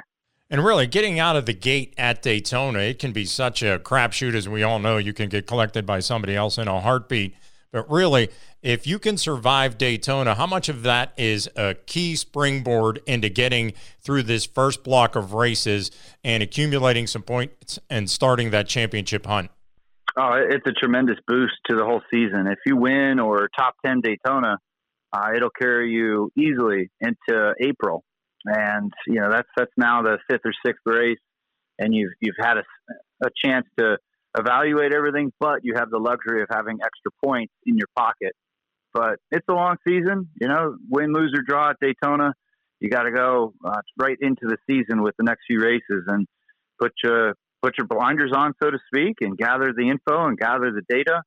And 0.49 0.63
really, 0.63 0.87
getting 0.87 1.19
out 1.19 1.35
of 1.35 1.45
the 1.45 1.53
gate 1.53 1.93
at 1.97 2.21
Daytona, 2.21 2.79
it 2.79 2.99
can 2.99 3.11
be 3.11 3.25
such 3.25 3.61
a 3.61 3.79
crapshoot, 3.79 4.33
as 4.33 4.47
we 4.47 4.63
all 4.63 4.79
know. 4.79 4.97
You 4.97 5.11
can 5.11 5.27
get 5.27 5.45
collected 5.45 5.85
by 5.85 5.99
somebody 5.99 6.37
else 6.37 6.57
in 6.57 6.69
a 6.69 6.79
heartbeat. 6.79 7.35
But 7.71 7.89
really, 7.89 8.29
if 8.61 8.87
you 8.87 8.97
can 8.97 9.17
survive 9.17 9.77
Daytona, 9.77 10.35
how 10.35 10.47
much 10.47 10.69
of 10.69 10.83
that 10.83 11.13
is 11.17 11.49
a 11.55 11.75
key 11.75 12.15
springboard 12.15 13.01
into 13.05 13.29
getting 13.29 13.73
through 13.99 14.23
this 14.23 14.45
first 14.45 14.83
block 14.83 15.15
of 15.15 15.33
races 15.33 15.91
and 16.23 16.41
accumulating 16.41 17.07
some 17.07 17.23
points 17.23 17.77
and 17.89 18.09
starting 18.09 18.51
that 18.51 18.67
championship 18.67 19.25
hunt? 19.25 19.51
Oh, 20.17 20.31
it's 20.33 20.65
a 20.65 20.71
tremendous 20.71 21.17
boost 21.27 21.53
to 21.69 21.75
the 21.75 21.83
whole 21.83 22.01
season. 22.11 22.47
If 22.47 22.57
you 22.65 22.75
win 22.75 23.19
or 23.19 23.49
top 23.55 23.75
10 23.85 24.01
Daytona, 24.01 24.57
uh, 25.13 25.29
it'll 25.35 25.51
carry 25.51 25.91
you 25.91 26.31
easily 26.35 26.89
into 26.99 27.53
April. 27.61 28.03
And, 28.45 28.91
you 29.05 29.19
know, 29.19 29.29
that's, 29.29 29.49
that's 29.55 29.71
now 29.77 30.01
the 30.01 30.17
fifth 30.29 30.41
or 30.45 30.53
sixth 30.65 30.81
race 30.85 31.19
and 31.77 31.93
you've, 31.93 32.13
you've 32.19 32.35
had 32.39 32.57
a, 32.57 32.63
a 33.23 33.29
chance 33.43 33.67
to 33.77 33.97
evaluate 34.37 34.93
everything, 34.93 35.31
but 35.39 35.59
you 35.63 35.73
have 35.75 35.89
the 35.89 35.97
luxury 35.97 36.41
of 36.41 36.47
having 36.51 36.77
extra 36.81 37.11
points 37.23 37.53
in 37.65 37.77
your 37.77 37.87
pocket. 37.95 38.33
But 38.93 39.17
it's 39.31 39.45
a 39.49 39.53
long 39.53 39.77
season, 39.87 40.29
you 40.39 40.47
know, 40.47 40.75
win, 40.89 41.13
lose 41.13 41.33
or 41.35 41.43
draw 41.43 41.71
at 41.71 41.77
Daytona. 41.81 42.33
You 42.79 42.89
got 42.89 43.03
to 43.03 43.11
go 43.11 43.53
uh, 43.65 43.81
right 43.97 44.17
into 44.21 44.47
the 44.47 44.57
season 44.69 45.01
with 45.01 45.15
the 45.17 45.23
next 45.23 45.41
few 45.47 45.59
races 45.59 46.05
and 46.07 46.27
put 46.79 46.93
your 47.03 47.33
put 47.61 47.73
your 47.77 47.87
blinders 47.87 48.31
on, 48.35 48.53
so 48.61 48.69
to 48.69 48.77
speak, 48.93 49.17
and 49.21 49.37
gather 49.37 49.73
the 49.75 49.89
info 49.89 50.27
and 50.27 50.37
gather 50.37 50.71
the 50.71 50.83
data. 50.87 51.21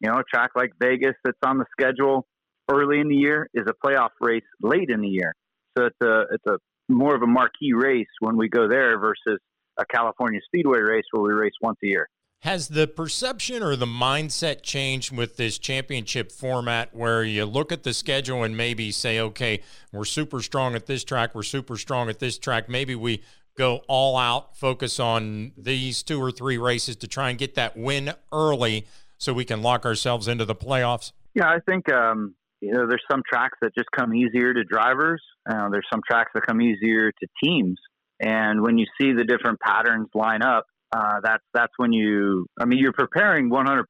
You 0.00 0.10
know, 0.10 0.18
a 0.18 0.22
track 0.24 0.50
like 0.54 0.70
Vegas 0.80 1.14
that's 1.24 1.38
on 1.44 1.58
the 1.58 1.64
schedule 1.72 2.26
early 2.70 3.00
in 3.00 3.08
the 3.08 3.16
year 3.16 3.48
is 3.54 3.64
a 3.66 3.86
playoff 3.86 4.10
race 4.20 4.44
late 4.62 4.88
in 4.88 5.00
the 5.00 5.08
year. 5.08 5.34
So 5.76 5.86
it's 5.86 5.96
a 6.02 6.24
it's 6.32 6.46
a 6.46 6.58
more 6.92 7.14
of 7.14 7.22
a 7.22 7.26
marquee 7.26 7.72
race 7.74 8.08
when 8.20 8.36
we 8.36 8.48
go 8.48 8.68
there 8.68 8.98
versus 8.98 9.40
a 9.78 9.84
California 9.86 10.40
Speedway 10.46 10.80
race 10.80 11.04
where 11.12 11.22
we 11.22 11.32
race 11.32 11.52
once 11.62 11.78
a 11.82 11.86
year. 11.86 12.08
Has 12.42 12.68
the 12.68 12.86
perception 12.86 13.62
or 13.62 13.76
the 13.76 13.86
mindset 13.86 14.62
changed 14.62 15.14
with 15.14 15.36
this 15.36 15.58
championship 15.58 16.32
format 16.32 16.94
where 16.94 17.22
you 17.22 17.44
look 17.44 17.70
at 17.70 17.82
the 17.82 17.92
schedule 17.92 18.44
and 18.44 18.56
maybe 18.56 18.90
say, 18.92 19.20
okay, 19.20 19.62
we're 19.92 20.06
super 20.06 20.40
strong 20.40 20.74
at 20.74 20.86
this 20.86 21.04
track, 21.04 21.34
we're 21.34 21.42
super 21.42 21.76
strong 21.76 22.08
at 22.08 22.18
this 22.18 22.38
track. 22.38 22.66
Maybe 22.66 22.94
we 22.94 23.22
go 23.58 23.82
all 23.88 24.16
out, 24.16 24.56
focus 24.56 24.98
on 24.98 25.52
these 25.54 26.02
two 26.02 26.18
or 26.22 26.30
three 26.30 26.56
races 26.56 26.96
to 26.96 27.06
try 27.06 27.28
and 27.28 27.38
get 27.38 27.56
that 27.56 27.76
win 27.76 28.14
early 28.32 28.86
so 29.18 29.34
we 29.34 29.44
can 29.44 29.60
lock 29.62 29.84
ourselves 29.84 30.26
into 30.26 30.44
the 30.44 30.54
playoffs? 30.54 31.12
Yeah, 31.34 31.46
I 31.46 31.58
think 31.68 31.92
um, 31.92 32.34
you 32.60 32.72
know 32.72 32.86
there's 32.88 33.04
some 33.10 33.22
tracks 33.30 33.58
that 33.60 33.74
just 33.74 33.90
come 33.96 34.14
easier 34.14 34.52
to 34.52 34.64
drivers. 34.64 35.22
Uh, 35.48 35.68
there's 35.68 35.86
some 35.92 36.00
tracks 36.10 36.30
that 36.34 36.46
come 36.46 36.60
easier 36.60 37.12
to 37.12 37.26
teams, 37.44 37.78
and 38.18 38.62
when 38.62 38.78
you 38.78 38.86
see 39.00 39.12
the 39.12 39.24
different 39.24 39.60
patterns 39.60 40.08
line 40.14 40.42
up, 40.42 40.66
uh, 40.92 41.20
that's 41.22 41.44
that's 41.54 41.72
when 41.76 41.92
you. 41.92 42.46
I 42.60 42.64
mean, 42.64 42.78
you're 42.78 42.92
preparing 42.92 43.50
100% 43.50 43.84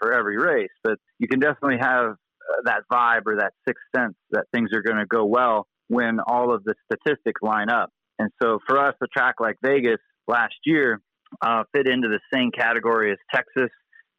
for 0.00 0.12
every 0.12 0.38
race, 0.38 0.70
but 0.82 0.98
you 1.18 1.26
can 1.28 1.40
definitely 1.40 1.78
have 1.80 2.10
uh, 2.10 2.62
that 2.64 2.82
vibe 2.92 3.22
or 3.26 3.36
that 3.36 3.52
sixth 3.66 3.82
sense 3.94 4.14
that 4.30 4.44
things 4.52 4.70
are 4.72 4.82
going 4.82 4.98
to 4.98 5.06
go 5.06 5.24
well 5.24 5.66
when 5.88 6.20
all 6.20 6.54
of 6.54 6.62
the 6.64 6.74
statistics 6.86 7.40
line 7.42 7.70
up. 7.70 7.90
And 8.18 8.30
so 8.40 8.58
for 8.66 8.78
us, 8.78 8.94
a 9.02 9.06
track 9.08 9.36
like 9.40 9.56
Vegas 9.62 9.98
last 10.28 10.54
year 10.64 11.00
uh, 11.42 11.64
fit 11.74 11.88
into 11.88 12.08
the 12.08 12.20
same 12.32 12.50
category 12.52 13.10
as 13.10 13.18
Texas 13.34 13.70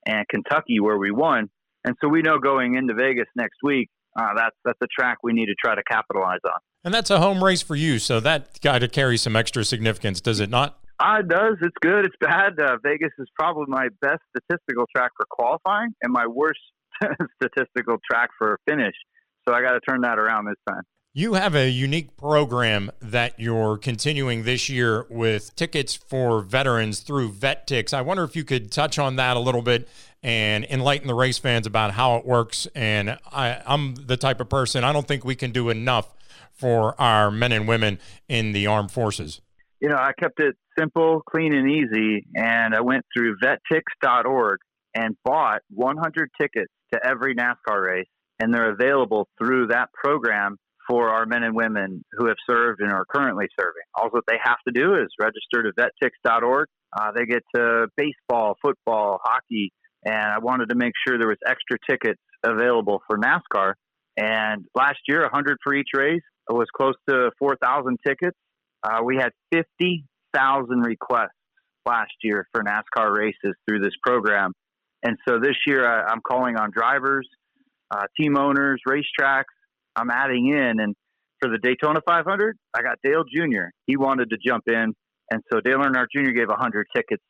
and 0.06 0.28
Kentucky, 0.28 0.80
where 0.80 0.98
we 0.98 1.12
won. 1.12 1.50
And 1.86 1.96
so 2.02 2.10
we 2.10 2.22
know 2.22 2.38
going 2.40 2.76
into 2.76 2.94
Vegas 2.94 3.28
next 3.36 3.58
week, 3.64 3.90
uh, 4.20 4.34
that's 4.36 4.56
that's 4.66 4.80
a 4.82 4.88
track 4.88 5.20
we 5.24 5.34
need 5.34 5.48
to 5.48 5.56
try 5.56 5.76
to 5.76 5.84
capitalize 5.90 6.40
on. 6.46 6.60
And 6.84 6.94
that's 6.94 7.10
a 7.10 7.20
home 7.20 7.44
race 7.44 7.62
for 7.62 7.76
you, 7.76 8.00
so 8.00 8.20
that 8.20 8.60
got 8.62 8.80
to 8.80 8.88
carry 8.88 9.18
some 9.18 9.36
extra 9.36 9.64
significance, 9.64 10.22
does 10.22 10.40
it 10.40 10.50
not? 10.50 10.80
Uh, 11.00 11.18
it 11.20 11.28
does. 11.28 11.58
It's 11.62 11.76
good. 11.82 12.06
It's 12.06 12.16
bad. 12.20 12.60
Uh, 12.60 12.78
Vegas 12.84 13.12
is 13.20 13.28
probably 13.38 13.66
my 13.68 13.88
best 14.02 14.22
statistical 14.36 14.86
track 14.96 15.12
for 15.18 15.26
qualifying 15.30 15.94
and 16.02 16.14
my 16.14 16.26
worst 16.26 16.60
statistical 17.42 17.98
track 18.10 18.30
for 18.38 18.60
finish. 18.68 18.96
So 19.48 19.54
I 19.54 19.62
got 19.62 19.74
to 19.74 19.80
turn 19.82 20.02
that 20.02 20.18
around 20.18 20.46
this 20.46 20.56
time. 20.68 20.84
You 21.18 21.36
have 21.36 21.56
a 21.56 21.70
unique 21.70 22.18
program 22.18 22.92
that 23.00 23.40
you're 23.40 23.78
continuing 23.78 24.44
this 24.44 24.68
year 24.68 25.06
with 25.10 25.56
tickets 25.56 25.96
for 25.96 26.42
veterans 26.42 27.00
through 27.00 27.32
VetTix. 27.32 27.94
I 27.94 28.02
wonder 28.02 28.26
if 28.26 28.36
you 28.36 28.44
could 28.44 28.70
touch 28.70 29.00
on 29.00 29.16
that 29.16 29.38
a 29.38 29.40
little 29.40 29.62
bit 29.62 29.88
and 30.22 30.66
enlighten 30.66 31.08
the 31.08 31.14
race 31.14 31.38
fans 31.38 31.68
about 31.68 31.92
how 31.92 32.18
it 32.18 32.26
works. 32.26 32.68
And 32.76 33.18
I, 33.32 33.62
I'm 33.66 33.96
the 33.96 34.18
type 34.18 34.42
of 34.42 34.50
person, 34.50 34.84
I 34.84 34.92
don't 34.92 35.08
think 35.08 35.24
we 35.24 35.36
can 35.36 35.52
do 35.52 35.70
enough 35.70 36.14
for 36.52 37.00
our 37.00 37.32
men 37.32 37.54
and 37.54 37.66
women 37.66 38.00
in 38.28 38.52
the 38.52 38.68
armed 38.68 38.92
forces. 38.92 39.40
You 39.80 39.90
know, 39.90 39.98
I 39.98 40.12
kept 40.18 40.40
it 40.40 40.56
simple, 40.78 41.22
clean, 41.30 41.54
and 41.54 41.70
easy. 41.70 42.26
And 42.36 42.74
I 42.74 42.82
went 42.82 43.06
through 43.16 43.38
vettix.org 43.44 44.60
and 44.96 45.16
bought 45.24 45.62
100 45.70 46.30
tickets 46.40 46.72
to 46.94 47.00
every 47.06 47.36
NASCAR 47.36 47.82
race. 47.82 48.08
And 48.40 48.54
they're 48.54 48.72
available 48.72 49.28
through 49.38 49.68
that 49.68 49.90
program 49.94 50.58
for 50.90 51.10
our 51.10 51.26
men 51.26 51.44
and 51.44 51.56
women 51.56 52.04
who 52.14 52.28
have 52.28 52.38
served 52.48 52.82
and 52.82 52.92
are 52.92 53.06
currently 53.06 53.48
serving. 53.60 53.84
All 53.96 54.10
that 54.14 54.24
they 54.28 54.38
have 54.44 54.58
to 54.68 54.74
do 54.74 54.96
is 54.96 55.08
register 55.20 55.64
to 55.64 55.72
vettix.org. 55.74 56.68
Uh, 56.98 57.12
they 57.16 57.26
get 57.26 57.44
to 57.56 57.88
baseball, 57.98 58.56
football, 58.62 59.20
hockey, 59.24 59.72
and 60.06 60.16
I 60.16 60.40
wanted 60.40 60.70
to 60.70 60.76
make 60.76 60.94
sure 61.06 61.18
there 61.18 61.28
was 61.28 61.38
extra 61.46 61.78
tickets 61.90 62.22
available 62.44 63.02
for 63.08 63.18
NASCAR. 63.18 63.74
And 64.18 64.66
last 64.76 65.00
year, 65.08 65.22
100 65.22 65.58
for 65.64 65.74
each 65.74 65.90
race. 65.96 66.22
It 66.50 66.54
was 66.54 66.68
close 66.76 66.94
to 67.10 67.32
4,000 67.40 67.98
tickets. 68.06 68.38
Uh, 68.86 69.02
we 69.04 69.16
had 69.16 69.32
50,000 69.52 70.80
requests 70.82 71.30
last 71.88 72.14
year 72.22 72.48
for 72.52 72.64
NASCAR 72.64 73.18
races 73.18 73.56
through 73.68 73.80
this 73.80 73.94
program. 74.04 74.54
And 75.04 75.18
so 75.28 75.40
this 75.40 75.56
year, 75.66 75.88
I, 75.88 76.12
am 76.12 76.20
calling 76.26 76.56
on 76.56 76.70
drivers, 76.72 77.28
uh, 77.90 78.04
team 78.20 78.38
owners, 78.38 78.80
racetracks, 78.88 79.44
I'm 79.96 80.12
adding 80.12 80.48
in. 80.48 80.80
And 80.80 80.96
for 81.40 81.50
the 81.50 81.58
Daytona 81.58 82.00
500, 82.08 82.58
I 82.76 82.82
got 82.84 82.98
Dale 83.04 83.24
Jr. 83.24 83.70
He 83.88 83.98
wanted 83.98 84.30
to 84.30 84.38
jump 84.46 84.64
in. 84.68 84.94
And 85.32 85.42
so 85.52 85.60
Dale 85.62 85.80
Earnhardt 85.80 86.08
Jr. 86.16 86.32
gave 86.32 86.50
100 86.50 86.86
tickets 86.96 87.24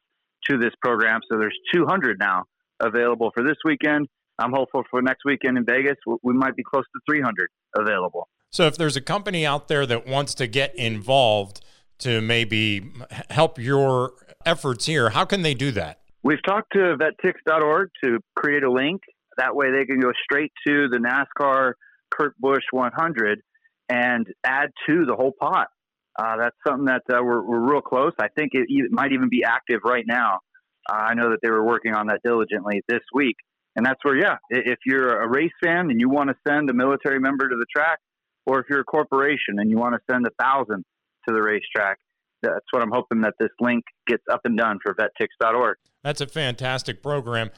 to 0.49 0.57
this 0.57 0.73
program. 0.81 1.21
So 1.31 1.37
there's 1.39 1.57
200 1.73 2.17
now 2.19 2.43
available 2.81 3.31
for 3.33 3.43
this 3.43 3.57
weekend. 3.63 4.07
I'm 4.37 4.51
hopeful 4.51 4.83
for 4.91 5.01
next 5.01 5.23
weekend 5.23 5.57
in 5.57 5.65
Vegas, 5.65 5.95
we 6.21 6.33
might 6.33 6.57
be 6.57 6.63
close 6.63 6.83
to 6.83 6.99
300 7.09 7.49
available. 7.77 8.27
So 8.55 8.67
if 8.67 8.77
there's 8.77 8.95
a 8.95 9.01
company 9.01 9.45
out 9.45 9.67
there 9.67 9.85
that 9.85 10.07
wants 10.07 10.33
to 10.35 10.47
get 10.47 10.73
involved 10.75 11.59
to 11.99 12.21
maybe 12.21 12.89
help 13.29 13.59
your 13.59 14.13
efforts 14.45 14.85
here, 14.85 15.09
how 15.09 15.25
can 15.25 15.41
they 15.41 15.53
do 15.53 15.71
that? 15.71 15.99
We've 16.23 16.41
talked 16.41 16.71
to 16.71 16.95
vettix.org 16.95 17.89
to 18.05 18.19
create 18.37 18.63
a 18.63 18.71
link. 18.71 19.01
That 19.37 19.57
way 19.57 19.73
they 19.73 19.83
can 19.83 19.99
go 19.99 20.13
straight 20.23 20.53
to 20.65 20.87
the 20.87 20.99
NASCAR 20.99 21.73
Kurt 22.09 22.39
Busch 22.39 22.63
100 22.71 23.41
and 23.89 24.25
add 24.45 24.69
to 24.87 25.05
the 25.05 25.15
whole 25.17 25.33
pot. 25.37 25.67
Uh, 26.17 26.37
that's 26.37 26.55
something 26.65 26.85
that 26.85 27.01
uh, 27.11 27.21
we're, 27.21 27.41
we're 27.41 27.73
real 27.73 27.81
close. 27.81 28.13
I 28.21 28.29
think 28.37 28.51
it, 28.53 28.67
it 28.69 28.89
might 28.89 29.11
even 29.11 29.27
be 29.27 29.43
active 29.43 29.81
right 29.83 30.05
now. 30.07 30.39
Uh, 30.89 30.95
I 30.95 31.13
know 31.13 31.31
that 31.31 31.39
they 31.43 31.49
were 31.49 31.65
working 31.65 31.93
on 31.93 32.07
that 32.07 32.21
diligently 32.23 32.83
this 32.87 33.03
week. 33.13 33.35
And 33.75 33.85
that's 33.85 33.99
where, 34.03 34.15
yeah, 34.15 34.37
if 34.49 34.79
you're 34.85 35.19
a 35.19 35.27
race 35.27 35.51
fan 35.61 35.89
and 35.89 35.99
you 35.99 36.07
want 36.07 36.29
to 36.29 36.35
send 36.47 36.69
a 36.69 36.73
military 36.73 37.19
member 37.19 37.49
to 37.49 37.55
the 37.57 37.65
track, 37.75 37.99
or 38.45 38.59
if 38.59 38.65
you're 38.69 38.81
a 38.81 38.85
corporation 38.85 39.57
and 39.57 39.69
you 39.69 39.77
want 39.77 39.95
to 39.95 39.99
send 40.11 40.25
a 40.25 40.31
thousand 40.41 40.83
to 41.27 41.33
the 41.33 41.41
racetrack, 41.41 41.97
that's 42.41 42.65
what 42.71 42.83
I'm 42.83 42.91
hoping 42.91 43.21
that 43.21 43.33
this 43.39 43.49
link 43.59 43.83
gets 44.07 44.23
up 44.31 44.41
and 44.43 44.57
done 44.57 44.79
for 44.83 44.93
vettix.org. 44.93 45.77
That's 46.03 46.21
a 46.21 46.27
fantastic 46.27 47.01
program. 47.01 47.49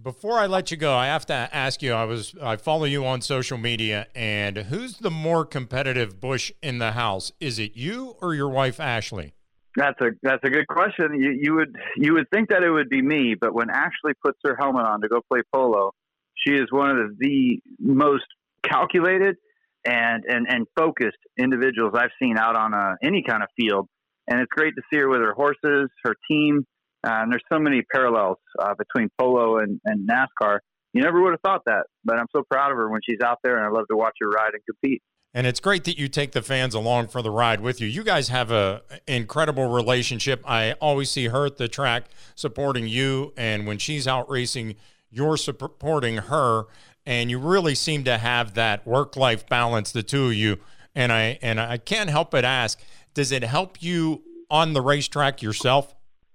Before 0.00 0.38
I 0.38 0.46
let 0.46 0.70
you 0.70 0.76
go, 0.76 0.94
I 0.94 1.06
have 1.06 1.26
to 1.26 1.34
ask 1.34 1.82
you. 1.82 1.92
I 1.92 2.04
was 2.04 2.34
I 2.42 2.56
follow 2.56 2.84
you 2.84 3.04
on 3.04 3.20
social 3.20 3.58
media, 3.58 4.08
and 4.14 4.56
who's 4.56 4.96
the 4.98 5.10
more 5.10 5.44
competitive 5.44 6.18
Busch 6.18 6.50
in 6.62 6.78
the 6.78 6.92
house? 6.92 7.30
Is 7.40 7.58
it 7.58 7.76
you 7.76 8.16
or 8.22 8.34
your 8.34 8.48
wife 8.48 8.80
Ashley? 8.80 9.34
That's 9.76 10.00
a 10.00 10.10
that's 10.22 10.42
a 10.44 10.50
good 10.50 10.66
question. 10.66 11.20
You, 11.20 11.38
you 11.38 11.54
would 11.54 11.76
you 11.96 12.14
would 12.14 12.28
think 12.30 12.48
that 12.48 12.62
it 12.62 12.70
would 12.70 12.88
be 12.88 13.02
me, 13.02 13.34
but 13.38 13.54
when 13.54 13.68
Ashley 13.68 14.12
puts 14.24 14.38
her 14.44 14.56
helmet 14.58 14.86
on 14.86 15.02
to 15.02 15.08
go 15.08 15.20
play 15.30 15.42
polo, 15.54 15.92
she 16.34 16.54
is 16.54 16.66
one 16.70 16.98
of 16.98 17.18
the, 17.18 17.60
the 17.78 17.94
most 17.94 18.24
calculated 18.64 19.36
and, 19.84 20.24
and 20.26 20.46
and 20.48 20.66
focused 20.76 21.18
individuals 21.38 21.92
I've 21.94 22.10
seen 22.20 22.38
out 22.38 22.56
on 22.56 22.72
a, 22.74 22.96
any 23.02 23.22
kind 23.26 23.42
of 23.42 23.48
field. 23.60 23.88
And 24.28 24.40
it's 24.40 24.50
great 24.50 24.74
to 24.76 24.82
see 24.92 25.00
her 25.00 25.08
with 25.08 25.20
her 25.20 25.34
horses, 25.34 25.90
her 26.04 26.14
team, 26.30 26.64
uh, 27.04 27.10
and 27.22 27.32
there's 27.32 27.42
so 27.52 27.58
many 27.58 27.82
parallels 27.92 28.38
uh, 28.60 28.74
between 28.78 29.08
polo 29.18 29.58
and, 29.58 29.80
and 29.84 30.08
NASCAR. 30.08 30.58
You 30.92 31.02
never 31.02 31.20
would 31.22 31.32
have 31.32 31.40
thought 31.44 31.62
that, 31.66 31.84
but 32.04 32.18
I'm 32.18 32.26
so 32.34 32.42
proud 32.48 32.70
of 32.70 32.76
her 32.76 32.88
when 32.88 33.00
she's 33.08 33.20
out 33.24 33.38
there, 33.42 33.56
and 33.56 33.66
I 33.66 33.70
love 33.70 33.86
to 33.90 33.96
watch 33.96 34.14
her 34.20 34.28
ride 34.28 34.52
and 34.52 34.62
compete. 34.64 35.02
And 35.34 35.46
it's 35.46 35.60
great 35.60 35.84
that 35.84 35.98
you 35.98 36.08
take 36.08 36.32
the 36.32 36.42
fans 36.42 36.74
along 36.74 37.08
for 37.08 37.22
the 37.22 37.30
ride 37.30 37.60
with 37.62 37.80
you. 37.80 37.86
You 37.86 38.04
guys 38.04 38.28
have 38.28 38.50
a 38.50 38.82
incredible 39.08 39.70
relationship. 39.70 40.42
I 40.46 40.72
always 40.72 41.10
see 41.10 41.28
her 41.28 41.46
at 41.46 41.56
the 41.56 41.68
track 41.68 42.04
supporting 42.34 42.86
you, 42.86 43.32
and 43.36 43.66
when 43.66 43.78
she's 43.78 44.06
out 44.06 44.28
racing, 44.28 44.76
you're 45.10 45.38
supporting 45.38 46.18
her, 46.18 46.64
and 47.04 47.30
you 47.30 47.38
really 47.38 47.74
seem 47.74 48.04
to 48.04 48.18
have 48.18 48.54
that 48.54 48.86
work-life 48.86 49.48
balance, 49.48 49.92
the 49.92 50.02
two 50.02 50.26
of 50.26 50.34
you. 50.34 50.58
And 50.94 51.12
I 51.12 51.38
and 51.42 51.58
I 51.60 51.78
can't 51.78 52.10
help 52.10 52.30
but 52.30 52.44
ask, 52.44 52.80
does 53.14 53.32
it 53.32 53.42
help 53.42 53.82
you 53.82 54.22
on 54.50 54.72
the 54.72 54.80
racetrack 54.80 55.42
yourself? 55.42 55.94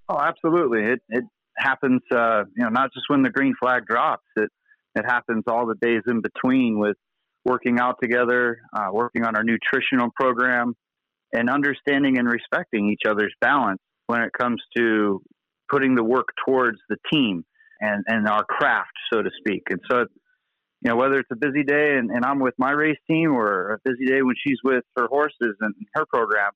Oh, 0.09 0.19
absolutely. 0.19 0.83
It 0.83 0.99
it 1.09 1.23
happens. 1.57 2.01
Uh, 2.11 2.43
you 2.55 2.63
know, 2.63 2.69
not 2.69 2.91
just 2.93 3.05
when 3.07 3.21
the 3.21 3.29
green 3.29 3.53
flag 3.59 3.85
drops. 3.85 4.25
It 4.35 4.49
it 4.95 5.05
happens 5.05 5.43
all 5.47 5.67
the 5.67 5.75
days 5.79 6.01
in 6.07 6.21
between 6.21 6.79
with 6.79 6.97
working 7.45 7.79
out 7.79 7.97
together, 8.01 8.59
uh, 8.75 8.87
working 8.91 9.23
on 9.23 9.35
our 9.35 9.43
nutritional 9.43 10.09
program, 10.19 10.73
and 11.33 11.49
understanding 11.49 12.17
and 12.17 12.27
respecting 12.27 12.89
each 12.89 13.07
other's 13.07 13.33
balance 13.39 13.79
when 14.07 14.21
it 14.21 14.31
comes 14.37 14.61
to 14.75 15.21
putting 15.69 15.95
the 15.95 16.03
work 16.03 16.27
towards 16.45 16.79
the 16.89 16.97
team. 17.13 17.43
and 17.79 18.03
and 18.07 18.27
our 18.27 18.43
craft, 18.45 18.93
so 19.11 19.21
to 19.21 19.29
speak. 19.37 19.63
And 19.69 19.79
so, 19.89 20.05
you 20.81 20.89
know, 20.89 20.95
whether 20.95 21.19
it's 21.19 21.29
a 21.31 21.35
busy 21.35 21.63
day 21.63 21.97
and, 21.97 22.11
and 22.11 22.23
I'm 22.23 22.39
with 22.39 22.53
my 22.57 22.71
race 22.71 22.99
team, 23.07 23.31
or 23.31 23.73
a 23.73 23.79
busy 23.83 24.05
day 24.05 24.21
when 24.21 24.35
she's 24.45 24.59
with 24.63 24.83
her 24.95 25.07
horses 25.07 25.55
and 25.59 25.73
her 25.95 26.05
program, 26.05 26.51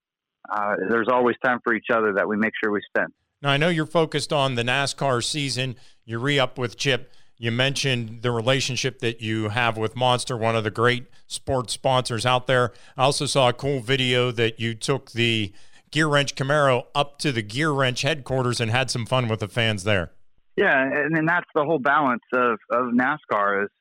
uh, 0.49 0.75
there's 0.89 1.07
always 1.11 1.35
time 1.43 1.59
for 1.63 1.73
each 1.73 1.87
other 1.91 2.13
that 2.13 2.27
we 2.27 2.37
make 2.37 2.53
sure 2.61 2.71
we 2.71 2.81
spend. 2.95 3.11
Now 3.41 3.49
I 3.49 3.57
know 3.57 3.69
you're 3.69 3.85
focused 3.85 4.31
on 4.31 4.55
the 4.55 4.63
NASCAR 4.63 5.23
season. 5.23 5.75
You 6.05 6.19
re 6.19 6.39
up 6.39 6.57
with 6.57 6.77
Chip. 6.77 7.11
You 7.37 7.51
mentioned 7.51 8.21
the 8.21 8.29
relationship 8.29 8.99
that 8.99 9.19
you 9.19 9.49
have 9.49 9.75
with 9.75 9.95
Monster, 9.95 10.37
one 10.37 10.55
of 10.55 10.63
the 10.63 10.69
great 10.69 11.07
sports 11.25 11.73
sponsors 11.73 12.23
out 12.23 12.45
there. 12.45 12.71
I 12.95 13.03
also 13.03 13.25
saw 13.25 13.49
a 13.49 13.53
cool 13.53 13.79
video 13.79 14.29
that 14.29 14.59
you 14.59 14.75
took 14.75 15.11
the 15.11 15.51
Gear 15.89 16.07
Wrench 16.07 16.35
Camaro 16.35 16.83
up 16.93 17.17
to 17.19 17.31
the 17.31 17.41
Gear 17.41 17.71
Wrench 17.71 18.03
headquarters 18.03 18.61
and 18.61 18.69
had 18.69 18.91
some 18.91 19.07
fun 19.07 19.27
with 19.27 19.39
the 19.39 19.47
fans 19.47 19.83
there. 19.83 20.11
Yeah, 20.55 20.79
and, 20.83 21.17
and 21.17 21.27
that's 21.27 21.47
the 21.55 21.63
whole 21.63 21.79
balance 21.79 22.21
of, 22.33 22.59
of 22.71 22.93
NASCAR 22.93 23.63
is, 23.63 23.69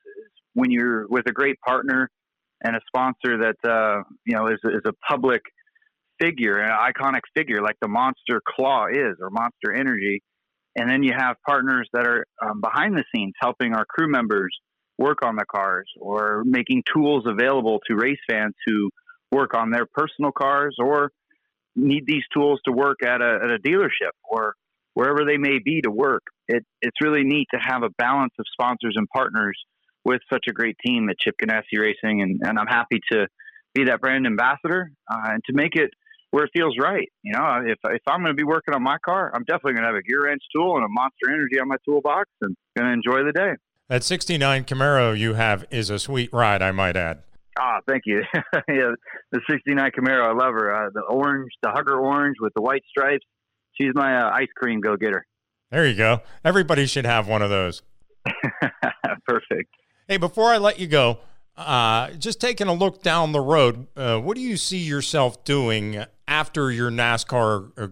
when 0.53 0.71
you're 0.71 1.07
with 1.07 1.27
a 1.27 1.31
great 1.31 1.59
partner 1.65 2.09
and 2.63 2.75
a 2.75 2.79
sponsor 2.87 3.37
that 3.39 3.69
uh, 3.69 4.03
you 4.25 4.35
know 4.35 4.47
is, 4.47 4.59
is 4.63 4.81
a 4.85 4.93
public 5.09 5.41
figure, 6.19 6.59
an 6.59 6.69
iconic 6.69 7.21
figure 7.35 7.61
like 7.61 7.75
the 7.81 7.87
Monster 7.87 8.41
Claw 8.47 8.87
is 8.87 9.17
or 9.19 9.29
Monster 9.29 9.73
Energy 9.73 10.21
and 10.75 10.89
then 10.89 11.03
you 11.03 11.13
have 11.17 11.35
partners 11.45 11.89
that 11.93 12.07
are 12.07 12.25
um, 12.41 12.61
behind 12.61 12.95
the 12.95 13.03
scenes 13.13 13.33
helping 13.41 13.73
our 13.73 13.85
crew 13.85 14.09
members 14.09 14.55
work 14.97 15.19
on 15.23 15.35
the 15.35 15.45
cars 15.45 15.89
or 15.99 16.43
making 16.45 16.83
tools 16.93 17.23
available 17.27 17.79
to 17.87 17.95
race 17.95 18.19
fans 18.29 18.53
who 18.65 18.89
work 19.31 19.53
on 19.53 19.71
their 19.71 19.85
personal 19.93 20.31
cars 20.31 20.75
or 20.79 21.11
need 21.75 22.03
these 22.05 22.23
tools 22.33 22.59
to 22.65 22.71
work 22.71 23.03
at 23.03 23.21
a, 23.21 23.39
at 23.43 23.51
a 23.51 23.57
dealership 23.59 24.11
or 24.29 24.53
wherever 24.93 25.25
they 25.25 25.37
may 25.37 25.57
be 25.63 25.81
to 25.81 25.89
work. 25.89 26.23
It, 26.47 26.63
it's 26.81 26.97
really 27.01 27.23
neat 27.23 27.47
to 27.53 27.59
have 27.59 27.83
a 27.83 27.89
balance 27.97 28.33
of 28.39 28.45
sponsors 28.51 28.93
and 28.95 29.07
partners 29.13 29.57
with 30.03 30.21
such 30.31 30.45
a 30.49 30.53
great 30.53 30.77
team 30.85 31.09
at 31.09 31.17
Chip 31.19 31.35
Ganassi 31.41 31.79
Racing. 31.79 32.21
And, 32.21 32.41
and 32.43 32.57
I'm 32.59 32.67
happy 32.67 32.99
to 33.11 33.27
be 33.73 33.85
that 33.85 34.01
brand 34.01 34.25
ambassador 34.25 34.91
uh, 35.11 35.21
and 35.25 35.43
to 35.45 35.53
make 35.53 35.75
it 35.75 35.91
where 36.31 36.45
it 36.45 36.51
feels 36.55 36.75
right. 36.79 37.07
You 37.23 37.33
know, 37.33 37.61
if 37.65 37.77
if 37.85 38.01
I'm 38.07 38.21
going 38.21 38.35
to 38.35 38.37
be 38.37 38.43
working 38.43 38.73
on 38.73 38.81
my 38.81 38.97
car, 39.05 39.31
I'm 39.33 39.43
definitely 39.43 39.73
going 39.73 39.83
to 39.83 39.89
have 39.89 39.95
a 39.95 40.01
gear 40.01 40.23
wrench 40.25 40.41
tool 40.55 40.75
and 40.75 40.85
a 40.85 40.89
Monster 40.89 41.29
Energy 41.29 41.59
on 41.59 41.67
my 41.67 41.77
toolbox, 41.85 42.29
and 42.41 42.55
going 42.77 42.87
to 42.87 42.93
enjoy 42.93 43.25
the 43.25 43.33
day. 43.33 43.53
That 43.89 44.03
'69 44.03 44.63
Camaro 44.63 45.17
you 45.17 45.33
have 45.33 45.65
is 45.69 45.89
a 45.89 45.99
sweet 45.99 46.31
ride, 46.33 46.61
I 46.61 46.71
might 46.71 46.95
add. 46.95 47.23
Ah, 47.59 47.79
thank 47.87 48.03
you. 48.05 48.23
yeah, 48.33 48.91
the 49.31 49.41
'69 49.49 49.91
Camaro, 49.91 50.29
I 50.29 50.31
love 50.31 50.53
her. 50.53 50.73
Uh, 50.73 50.89
the 50.93 51.01
orange, 51.01 51.51
the 51.61 51.69
hugger 51.69 51.99
orange 51.99 52.37
with 52.39 52.53
the 52.55 52.61
white 52.61 52.83
stripes. 52.89 53.25
She's 53.73 53.91
my 53.93 54.21
uh, 54.21 54.31
ice 54.33 54.49
cream 54.55 54.79
go 54.79 54.95
getter. 54.95 55.25
There 55.69 55.87
you 55.87 55.95
go. 55.95 56.21
Everybody 56.43 56.85
should 56.85 57.05
have 57.05 57.27
one 57.27 57.41
of 57.41 57.49
those. 57.49 57.81
Perfect. 59.25 59.73
Hey, 60.11 60.17
before 60.17 60.49
I 60.49 60.57
let 60.57 60.77
you 60.77 60.87
go, 60.87 61.19
uh, 61.55 62.09
just 62.11 62.41
taking 62.41 62.67
a 62.67 62.73
look 62.73 63.01
down 63.01 63.31
the 63.31 63.39
road, 63.39 63.87
uh, 63.95 64.19
what 64.19 64.35
do 64.35 64.41
you 64.41 64.57
see 64.57 64.79
yourself 64.79 65.45
doing 65.45 66.03
after 66.27 66.69
your 66.69 66.91
NASCAR 66.91 67.71
uh, 67.77 67.87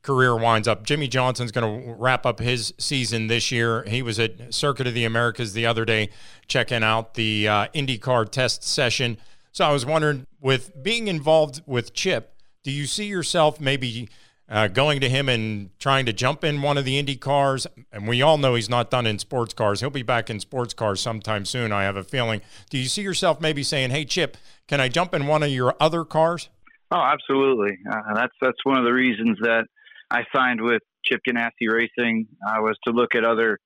career 0.00 0.36
winds 0.36 0.68
up? 0.68 0.84
Jimmie 0.84 1.08
Johnson's 1.08 1.50
going 1.50 1.82
to 1.84 1.94
wrap 1.94 2.26
up 2.26 2.38
his 2.38 2.74
season 2.78 3.26
this 3.26 3.50
year. 3.50 3.82
He 3.88 4.02
was 4.02 4.20
at 4.20 4.54
Circuit 4.54 4.86
of 4.86 4.94
the 4.94 5.04
Americas 5.04 5.52
the 5.52 5.66
other 5.66 5.84
day 5.84 6.10
checking 6.46 6.84
out 6.84 7.14
the 7.14 7.48
uh, 7.48 7.66
IndyCar 7.74 8.30
test 8.30 8.62
session. 8.62 9.18
So 9.50 9.64
I 9.64 9.72
was 9.72 9.84
wondering, 9.84 10.28
with 10.40 10.80
being 10.80 11.08
involved 11.08 11.60
with 11.66 11.92
Chip, 11.92 12.36
do 12.62 12.70
you 12.70 12.86
see 12.86 13.06
yourself 13.06 13.60
maybe– 13.60 14.08
uh, 14.48 14.68
going 14.68 15.00
to 15.00 15.08
him 15.08 15.28
and 15.28 15.70
trying 15.78 16.06
to 16.06 16.12
jump 16.12 16.44
in 16.44 16.60
one 16.62 16.76
of 16.76 16.84
the 16.84 16.98
Indy 16.98 17.16
cars. 17.16 17.66
And 17.92 18.06
we 18.06 18.22
all 18.22 18.38
know 18.38 18.54
he's 18.54 18.68
not 18.68 18.90
done 18.90 19.06
in 19.06 19.18
sports 19.18 19.54
cars. 19.54 19.80
He'll 19.80 19.90
be 19.90 20.02
back 20.02 20.28
in 20.28 20.40
sports 20.40 20.74
cars 20.74 21.00
sometime 21.00 21.44
soon, 21.44 21.72
I 21.72 21.84
have 21.84 21.96
a 21.96 22.04
feeling. 22.04 22.42
Do 22.70 22.78
you 22.78 22.86
see 22.86 23.02
yourself 23.02 23.40
maybe 23.40 23.62
saying, 23.62 23.90
hey, 23.90 24.04
Chip, 24.04 24.36
can 24.68 24.80
I 24.80 24.88
jump 24.88 25.14
in 25.14 25.26
one 25.26 25.42
of 25.42 25.50
your 25.50 25.74
other 25.80 26.04
cars? 26.04 26.48
Oh, 26.90 27.00
absolutely. 27.00 27.78
Uh, 27.90 28.14
that's, 28.14 28.34
that's 28.40 28.58
one 28.64 28.78
of 28.78 28.84
the 28.84 28.92
reasons 28.92 29.38
that 29.42 29.64
I 30.10 30.24
signed 30.34 30.60
with 30.60 30.82
Chip 31.04 31.20
Ganassi 31.26 31.68
Racing 31.70 32.26
uh, 32.46 32.56
was 32.60 32.76
to 32.86 32.92
look 32.92 33.14
at 33.14 33.24
other 33.24 33.58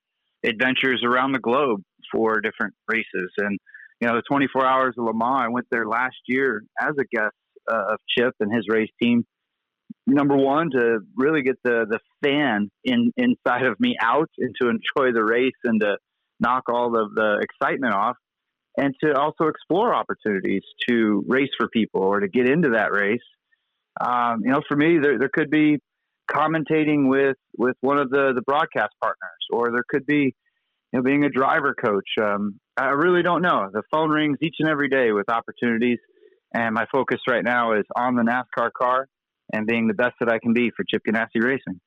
adventures 0.45 1.03
around 1.05 1.33
the 1.33 1.41
globe 1.41 1.83
for 2.13 2.41
different 2.41 2.75
races. 2.89 3.31
And, 3.39 3.59
you 4.01 4.07
know, 4.07 4.15
the 4.15 4.23
24 4.29 4.65
Hours 4.65 4.95
of 4.97 5.05
Le 5.05 5.13
Mans, 5.13 5.43
I 5.43 5.49
went 5.49 5.67
there 5.71 5.87
last 5.87 6.17
year 6.27 6.63
as 6.81 6.93
a 6.99 7.05
guest 7.15 7.35
uh, 7.71 7.93
of 7.93 7.99
Chip 8.17 8.35
and 8.41 8.55
his 8.55 8.67
race 8.69 8.91
team 9.03 9.25
number 10.09 10.37
one 10.37 10.71
to 10.71 11.01
really 11.17 11.43
get 11.43 11.57
the 11.63 11.87
the 11.89 11.99
fan 12.23 12.71
in 12.85 13.13
inside 13.17 13.67
of 13.67 13.79
me 13.79 13.97
out 14.03 14.31
and 14.39 14.55
to 14.61 14.69
enjoy 14.69 15.13
the 15.13 15.23
race 15.23 15.53
and 15.65 15.81
to 15.81 15.97
knock 16.41 16.65
all 16.69 16.99
of 16.99 17.15
the 17.15 17.43
excitement 17.43 17.95
off 17.95 18.17
and 18.77 18.95
to 19.03 19.15
also 19.15 19.45
explore 19.45 19.95
opportunities 19.95 20.63
to 20.89 21.25
race 21.27 21.51
for 21.59 21.69
people 21.69 22.03
or 22.03 22.21
to 22.21 22.29
get 22.29 22.49
into 22.49 22.71
that 22.71 22.93
race. 22.93 23.21
Um, 24.01 24.43
you 24.45 24.51
know 24.51 24.63
for 24.67 24.77
me 24.77 24.99
there, 24.99 25.19
there 25.19 25.31
could 25.33 25.51
be 25.51 25.79
commentating 26.31 27.09
with 27.09 27.37
with 27.57 27.77
one 27.81 27.99
of 27.99 28.11
the 28.11 28.33
the 28.35 28.43
broadcast 28.43 28.95
partners 29.03 29.47
or 29.53 29.71
there 29.73 29.85
could 29.89 30.07
be 30.07 30.35
you 30.93 30.99
know 30.99 31.03
being 31.03 31.25
a 31.25 31.31
driver 31.31 31.75
coach. 31.75 32.09
Um, 32.21 32.61
i 32.77 32.91
really 32.91 33.23
don't 33.23 33.43
know. 33.43 33.69
The 33.73 33.83
phone 33.91 34.11
rings 34.11 34.39
each 34.41 34.57
and 34.61 34.69
every 34.69 34.89
day 34.89 35.13
with 35.13 35.29
opportunities 35.31 35.99
and 36.55 36.75
my 36.75 36.87
focus 36.91 37.19
right 37.29 37.45
now 37.45 37.75
is 37.75 37.85
on 37.95 38.15
the 38.15 38.23
nascar 38.23 38.71
car 38.73 39.07
and 39.53 39.67
being 39.67 39.87
the 39.87 39.95
best 39.95 40.15
that 40.21 40.31
I 40.31 40.39
can 40.39 40.53
be 40.53 40.71
for 40.71 40.85
Chip 40.85 41.03
Ganassi 41.07 41.43
Racing. 41.43 41.81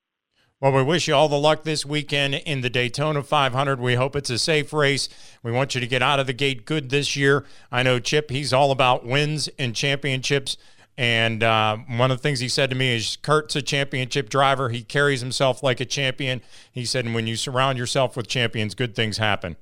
Well, 0.60 0.72
we 0.72 0.82
wish 0.84 1.08
you 1.08 1.14
all 1.14 1.28
the 1.28 1.38
luck 1.38 1.64
this 1.64 1.84
weekend 1.84 2.36
in 2.36 2.60
the 2.60 2.70
Daytona 2.70 3.24
500. 3.24 3.80
We 3.80 3.96
hope 3.96 4.14
it's 4.14 4.30
a 4.30 4.38
safe 4.38 4.72
race. 4.72 5.08
We 5.42 5.50
want 5.50 5.74
you 5.74 5.80
to 5.80 5.88
get 5.88 6.02
out 6.02 6.20
of 6.20 6.28
the 6.28 6.32
gate 6.32 6.64
good 6.64 6.90
this 6.90 7.16
year. 7.16 7.44
I 7.72 7.82
know 7.82 7.98
Chip, 7.98 8.30
he's 8.30 8.52
all 8.52 8.70
about 8.70 9.04
wins 9.04 9.48
and 9.58 9.74
championships. 9.74 10.56
And 10.96 11.42
uh, 11.42 11.78
one 11.88 12.12
of 12.12 12.18
the 12.18 12.22
things 12.22 12.38
he 12.38 12.48
said 12.48 12.70
to 12.70 12.76
me 12.76 12.94
is 12.94 13.16
Kurt's 13.16 13.56
a 13.56 13.62
championship 13.62 14.28
driver. 14.28 14.68
He 14.68 14.84
carries 14.84 15.20
himself 15.20 15.64
like 15.64 15.80
a 15.80 15.84
champion. 15.84 16.42
He 16.70 16.84
said, 16.84 17.06
and 17.06 17.14
when 17.14 17.26
you 17.26 17.34
surround 17.34 17.76
yourself 17.76 18.16
with 18.16 18.28
champions, 18.28 18.76
good 18.76 18.94
things 18.94 19.18
happen. 19.18 19.56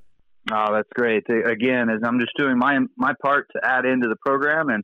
Oh, 0.51 0.73
that's 0.73 0.89
great. 0.93 1.23
Again, 1.29 1.89
as 1.89 2.01
I'm 2.03 2.19
just 2.19 2.33
doing 2.37 2.57
my 2.57 2.77
my 2.97 3.13
part 3.23 3.47
to 3.55 3.61
add 3.63 3.85
into 3.85 4.07
the 4.07 4.15
program, 4.25 4.69
and 4.69 4.83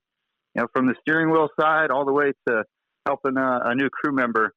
you 0.56 0.62
know, 0.62 0.68
from 0.74 0.86
the 0.86 0.96
steering 1.02 1.32
wheel 1.32 1.50
side 1.60 1.90
all 1.90 2.06
the 2.06 2.14
way 2.14 2.32
to 2.48 2.64
helping 3.08 3.38
a, 3.38 3.62
a 3.66 3.76
new 3.76 3.90
crew 3.90 4.12
member, 4.14 4.54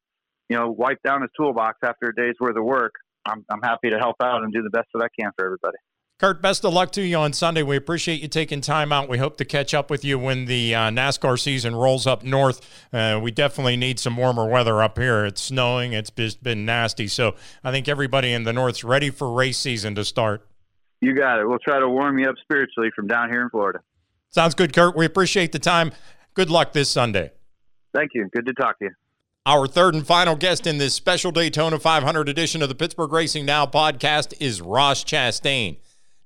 you 0.49 0.57
know, 0.57 0.69
wipe 0.69 1.01
down 1.03 1.21
his 1.21 1.31
toolbox 1.37 1.79
after 1.83 2.07
a 2.09 2.15
day's 2.15 2.35
worth 2.39 2.57
of 2.57 2.63
work, 2.63 2.93
I'm, 3.25 3.45
I'm 3.49 3.61
happy 3.61 3.89
to 3.89 3.97
help 3.97 4.17
out 4.21 4.43
and 4.43 4.53
do 4.53 4.61
the 4.61 4.69
best 4.69 4.87
that 4.93 5.03
I 5.03 5.07
can 5.19 5.31
for 5.37 5.45
everybody. 5.45 5.77
Kurt, 6.19 6.39
best 6.39 6.63
of 6.63 6.73
luck 6.73 6.91
to 6.91 7.01
you 7.01 7.15
on 7.15 7.33
Sunday. 7.33 7.63
We 7.63 7.75
appreciate 7.77 8.21
you 8.21 8.27
taking 8.27 8.61
time 8.61 8.91
out. 8.91 9.09
We 9.09 9.17
hope 9.17 9.37
to 9.37 9.45
catch 9.45 9.73
up 9.73 9.89
with 9.89 10.05
you 10.05 10.19
when 10.19 10.45
the 10.45 10.75
uh, 10.75 10.89
NASCAR 10.91 11.39
season 11.39 11.75
rolls 11.75 12.05
up 12.05 12.23
north. 12.23 12.61
Uh, 12.93 13.19
we 13.23 13.31
definitely 13.31 13.75
need 13.75 13.99
some 13.99 14.17
warmer 14.17 14.47
weather 14.47 14.83
up 14.83 14.99
here. 14.99 15.25
It's 15.25 15.41
snowing, 15.41 15.93
it's 15.93 16.11
just 16.11 16.43
been 16.43 16.63
nasty. 16.63 17.07
So 17.07 17.33
I 17.63 17.71
think 17.71 17.87
everybody 17.87 18.33
in 18.33 18.43
the 18.43 18.53
north's 18.53 18.83
ready 18.83 19.09
for 19.09 19.33
race 19.33 19.57
season 19.57 19.95
to 19.95 20.05
start. 20.05 20.45
You 20.99 21.15
got 21.15 21.39
it. 21.39 21.47
We'll 21.47 21.57
try 21.57 21.79
to 21.79 21.89
warm 21.89 22.19
you 22.19 22.29
up 22.29 22.35
spiritually 22.43 22.91
from 22.95 23.07
down 23.07 23.31
here 23.31 23.41
in 23.41 23.49
Florida. 23.49 23.79
Sounds 24.29 24.53
good, 24.53 24.73
Kurt. 24.73 24.95
We 24.95 25.07
appreciate 25.07 25.51
the 25.51 25.59
time. 25.59 25.91
Good 26.35 26.51
luck 26.51 26.73
this 26.73 26.91
Sunday. 26.91 27.31
Thank 27.93 28.11
you. 28.13 28.29
Good 28.33 28.45
to 28.45 28.53
talk 28.53 28.79
to 28.79 28.85
you. 28.85 28.91
Our 29.45 29.65
third 29.65 29.95
and 29.95 30.05
final 30.05 30.35
guest 30.35 30.67
in 30.67 30.77
this 30.77 30.93
special 30.93 31.31
Daytona 31.31 31.79
500 31.79 32.29
edition 32.29 32.61
of 32.61 32.69
the 32.69 32.75
Pittsburgh 32.75 33.11
Racing 33.11 33.45
Now 33.45 33.65
podcast 33.65 34.33
is 34.39 34.61
Ross 34.61 35.03
Chastain. 35.03 35.77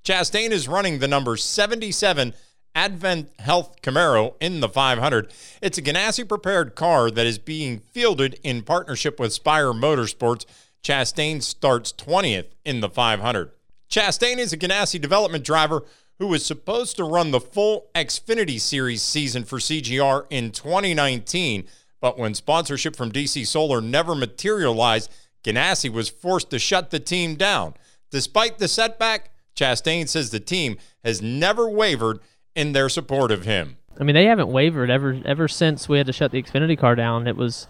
Chastain 0.04 0.52
is 0.52 0.68
running 0.68 1.00
the 1.00 1.08
number 1.08 1.38
77 1.38 2.34
Advent 2.76 3.30
Health 3.40 3.82
Camaro 3.82 4.36
in 4.42 4.60
the 4.60 4.68
500. 4.68 5.32
It's 5.62 5.78
a 5.78 5.82
Ganassi 5.82 6.28
prepared 6.28 6.76
car 6.76 7.10
that 7.10 7.26
is 7.26 7.40
being 7.40 7.80
fielded 7.80 8.38
in 8.44 8.64
partnership 8.64 9.18
with 9.18 9.32
Spire 9.32 9.72
Motorsports. 9.72 10.46
Chastain 10.84 11.42
starts 11.42 11.94
20th 11.94 12.48
in 12.66 12.82
the 12.82 12.90
500. 12.90 13.52
Chastain 13.90 14.38
is 14.38 14.52
a 14.52 14.58
Ganassi 14.58 15.00
development 15.00 15.46
driver 15.46 15.84
who 16.20 16.28
was 16.28 16.46
supposed 16.46 16.96
to 16.98 17.04
run 17.04 17.32
the 17.32 17.40
full 17.40 17.88
Xfinity 17.94 18.60
Series 18.60 19.02
season 19.02 19.44
for 19.44 19.60
CGR 19.60 20.26
in 20.30 20.52
2019, 20.52 21.68
but 22.00 22.18
when 22.18 22.34
sponsorship 22.34 22.96
from 22.96 23.12
DC 23.12 23.46
Solar 23.46 23.82
never 23.82 24.16
materialized, 24.16 25.12
Ganassi 25.44 25.92
was 25.92 26.10
forced 26.10 26.50
to 26.52 26.60
shut 26.60 26.90
the 26.90 27.00
team 27.00 27.36
down. 27.36 27.74
Despite 28.12 28.58
the 28.60 28.68
setback, 28.68 29.32
Chastain 29.56 30.08
says 30.08 30.30
the 30.30 30.40
team 30.40 30.78
has 31.04 31.22
never 31.22 31.70
wavered 31.70 32.20
in 32.56 32.72
their 32.72 32.90
support 32.90 33.32
of 33.32 33.46
him. 33.46 33.78
I 34.00 34.04
mean, 34.04 34.16
they 34.16 34.26
haven't 34.26 34.50
wavered 34.50 34.90
ever 34.90 35.20
ever 35.26 35.48
since 35.48 35.88
we 35.88 35.98
had 35.98 36.08
to 36.08 36.14
shut 36.14 36.32
the 36.32 36.42
Xfinity 36.42 36.78
car 36.78 36.96
down. 36.96 37.28
It 37.28 37.38
was 37.38 37.68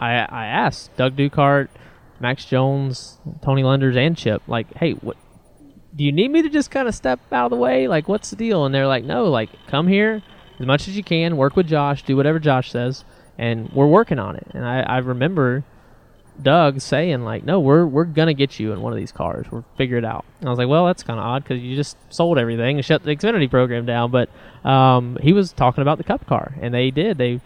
I 0.00 0.12
I 0.28 0.46
asked 0.46 0.94
Doug 0.96 1.16
Duchardt, 1.16 1.70
Max 2.20 2.44
Jones, 2.44 3.18
Tony 3.42 3.62
Lunders, 3.62 3.96
and 3.96 4.16
Chip 4.16 4.42
like, 4.46 4.72
hey, 4.74 4.92
what 4.92 5.16
do 5.94 6.04
you 6.04 6.12
need 6.12 6.30
me 6.30 6.42
to 6.42 6.48
just 6.48 6.70
kind 6.70 6.88
of 6.88 6.94
step 6.94 7.20
out 7.32 7.46
of 7.46 7.50
the 7.50 7.56
way? 7.56 7.88
Like, 7.88 8.08
what's 8.08 8.30
the 8.30 8.36
deal? 8.36 8.64
And 8.64 8.74
they're 8.74 8.86
like, 8.86 9.04
no, 9.04 9.24
like, 9.24 9.50
come 9.66 9.88
here 9.88 10.22
as 10.58 10.66
much 10.66 10.88
as 10.88 10.96
you 10.96 11.02
can, 11.02 11.36
work 11.36 11.56
with 11.56 11.66
Josh, 11.66 12.02
do 12.02 12.16
whatever 12.16 12.38
Josh 12.38 12.70
says, 12.70 13.04
and 13.36 13.70
we're 13.72 13.86
working 13.86 14.18
on 14.18 14.36
it. 14.36 14.46
And 14.54 14.64
I, 14.64 14.80
I 14.80 14.98
remember 14.98 15.64
Doug 16.40 16.80
saying 16.80 17.24
like, 17.24 17.44
"No, 17.44 17.60
we're 17.60 17.84
we're 17.84 18.04
gonna 18.04 18.32
get 18.32 18.58
you 18.58 18.72
in 18.72 18.80
one 18.80 18.92
of 18.92 18.96
these 18.96 19.12
cars. 19.12 19.46
We'll 19.50 19.64
figure 19.76 19.98
it 19.98 20.04
out." 20.04 20.24
And 20.40 20.48
I 20.48 20.50
was 20.50 20.58
like, 20.58 20.68
"Well, 20.68 20.86
that's 20.86 21.02
kind 21.02 21.18
of 21.18 21.26
odd 21.26 21.42
because 21.42 21.60
you 21.60 21.76
just 21.76 21.96
sold 22.12 22.38
everything 22.38 22.76
and 22.76 22.84
shut 22.84 23.02
the 23.02 23.14
Xfinity 23.14 23.50
program 23.50 23.86
down." 23.86 24.10
But 24.10 24.30
um, 24.64 25.18
he 25.20 25.32
was 25.32 25.52
talking 25.52 25.82
about 25.82 25.98
the 25.98 26.04
Cup 26.04 26.26
car, 26.26 26.54
and 26.60 26.72
they 26.72 26.90
did. 26.90 27.18
They, 27.18 27.40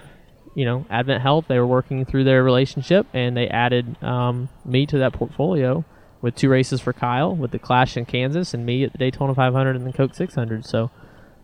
you 0.54 0.64
know, 0.64 0.86
Advent 0.90 1.22
Health. 1.22 1.46
They 1.48 1.58
were 1.58 1.66
working 1.66 2.04
through 2.04 2.24
their 2.24 2.44
relationship, 2.44 3.06
and 3.12 3.36
they 3.36 3.48
added 3.48 4.02
um, 4.02 4.48
me 4.64 4.86
to 4.86 4.98
that 4.98 5.14
portfolio 5.14 5.84
with 6.20 6.34
two 6.34 6.48
races 6.48 6.80
for 6.80 6.92
Kyle, 6.92 7.34
with 7.34 7.50
the 7.50 7.58
Clash 7.58 7.96
in 7.96 8.04
Kansas, 8.04 8.54
and 8.54 8.64
me 8.64 8.84
at 8.84 8.92
the 8.92 8.98
Daytona 8.98 9.34
500 9.34 9.76
and 9.76 9.86
the 9.86 9.92
Coke 9.92 10.14
600. 10.14 10.64
So. 10.64 10.90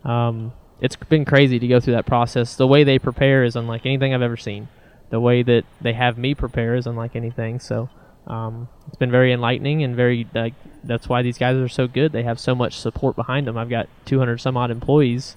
Um, 0.05 0.53
it's 0.81 0.97
been 0.97 1.25
crazy 1.25 1.61
to 1.61 1.69
go 1.69 1.79
through 1.79 1.93
that 1.93 2.07
process. 2.07 2.57
The 2.57 2.67
way 2.67 2.83
they 2.83 2.99
prepare 2.99 3.45
is 3.45 3.55
unlike 3.55 3.87
anything 3.87 4.13
I've 4.13 4.21
ever 4.21 4.37
seen 4.37 4.67
the 5.13 5.21
way 5.21 5.43
that 5.43 5.65
they 5.83 5.93
have 5.93 6.17
me 6.17 6.35
prepare 6.35 6.75
is 6.75 6.87
unlike 6.87 7.15
anything. 7.15 7.61
So 7.61 7.91
um, 8.27 8.69
it's 8.89 8.97
been 8.97 9.11
very 9.11 9.33
enlightening 9.33 9.85
and 9.85 9.95
very. 9.95 10.27
Uh, 10.35 10.49
that's 10.83 11.07
why 11.07 11.21
these 11.21 11.37
guys 11.37 11.55
are 11.57 11.69
so 11.69 11.87
good. 11.87 12.13
They 12.13 12.23
have 12.23 12.41
so 12.41 12.55
much 12.55 12.79
support 12.79 13.15
behind 13.15 13.47
them. 13.47 13.59
I've 13.59 13.69
got 13.69 13.89
200 14.07 14.41
some 14.41 14.57
odd 14.57 14.71
employees 14.71 15.37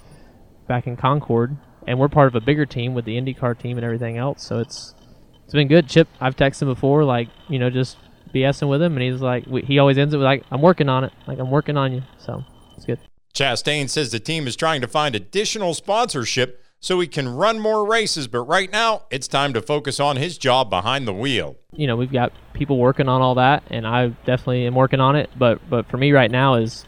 back 0.65 0.87
in 0.87 0.95
Concord, 0.95 1.57
and 1.85 1.99
we're 1.99 2.07
part 2.07 2.27
of 2.27 2.35
a 2.35 2.39
bigger 2.39 2.65
team 2.65 2.93
with 2.93 3.03
the 3.03 3.17
IndyCar 3.17 3.59
team 3.59 3.77
and 3.77 3.83
everything 3.83 4.17
else. 4.17 4.41
So 4.43 4.59
it's 4.59 4.95
it's 5.43 5.53
been 5.53 5.67
good. 5.67 5.89
Chip, 5.89 6.07
I've 6.21 6.37
texted 6.37 6.61
him 6.61 6.69
before, 6.69 7.03
like 7.03 7.27
you 7.49 7.59
know, 7.59 7.69
just 7.69 7.97
BSing 8.35 8.69
with 8.69 8.81
him, 8.81 8.93
and 8.97 9.01
he's 9.01 9.21
like, 9.21 9.45
he 9.65 9.79
always 9.79 9.97
ends 9.97 10.13
it 10.13 10.17
with 10.17 10.25
like, 10.25 10.43
"I'm 10.51 10.61
working 10.61 10.89
on 10.89 11.03
it. 11.03 11.13
Like 11.27 11.39
I'm 11.39 11.51
working 11.51 11.77
on 11.77 11.93
you." 11.93 12.03
So 12.17 12.43
it's 12.75 12.85
good. 12.85 12.99
Chastain 13.33 13.89
says 13.89 14.11
the 14.11 14.19
team 14.19 14.47
is 14.47 14.55
trying 14.55 14.81
to 14.81 14.87
find 14.87 15.15
additional 15.15 15.73
sponsorship 15.73 16.63
so 16.79 16.99
he 16.99 17.07
can 17.07 17.27
run 17.27 17.59
more 17.59 17.85
races. 17.85 18.27
But 18.27 18.41
right 18.41 18.71
now, 18.71 19.03
it's 19.09 19.27
time 19.27 19.53
to 19.53 19.61
focus 19.61 19.99
on 19.99 20.17
his 20.17 20.37
job 20.37 20.69
behind 20.69 21.07
the 21.07 21.13
wheel. 21.13 21.55
You 21.73 21.87
know, 21.87 21.95
we've 21.95 22.11
got 22.11 22.31
people 22.53 22.77
working 22.77 23.09
on 23.09 23.21
all 23.21 23.35
that, 23.35 23.63
and 23.69 23.87
I 23.87 24.09
definitely 24.25 24.67
am 24.67 24.75
working 24.75 24.99
on 24.99 25.15
it. 25.15 25.29
But 25.37 25.59
but 25.69 25.87
for 25.87 25.97
me 25.97 26.11
right 26.11 26.31
now 26.31 26.55
is 26.55 26.85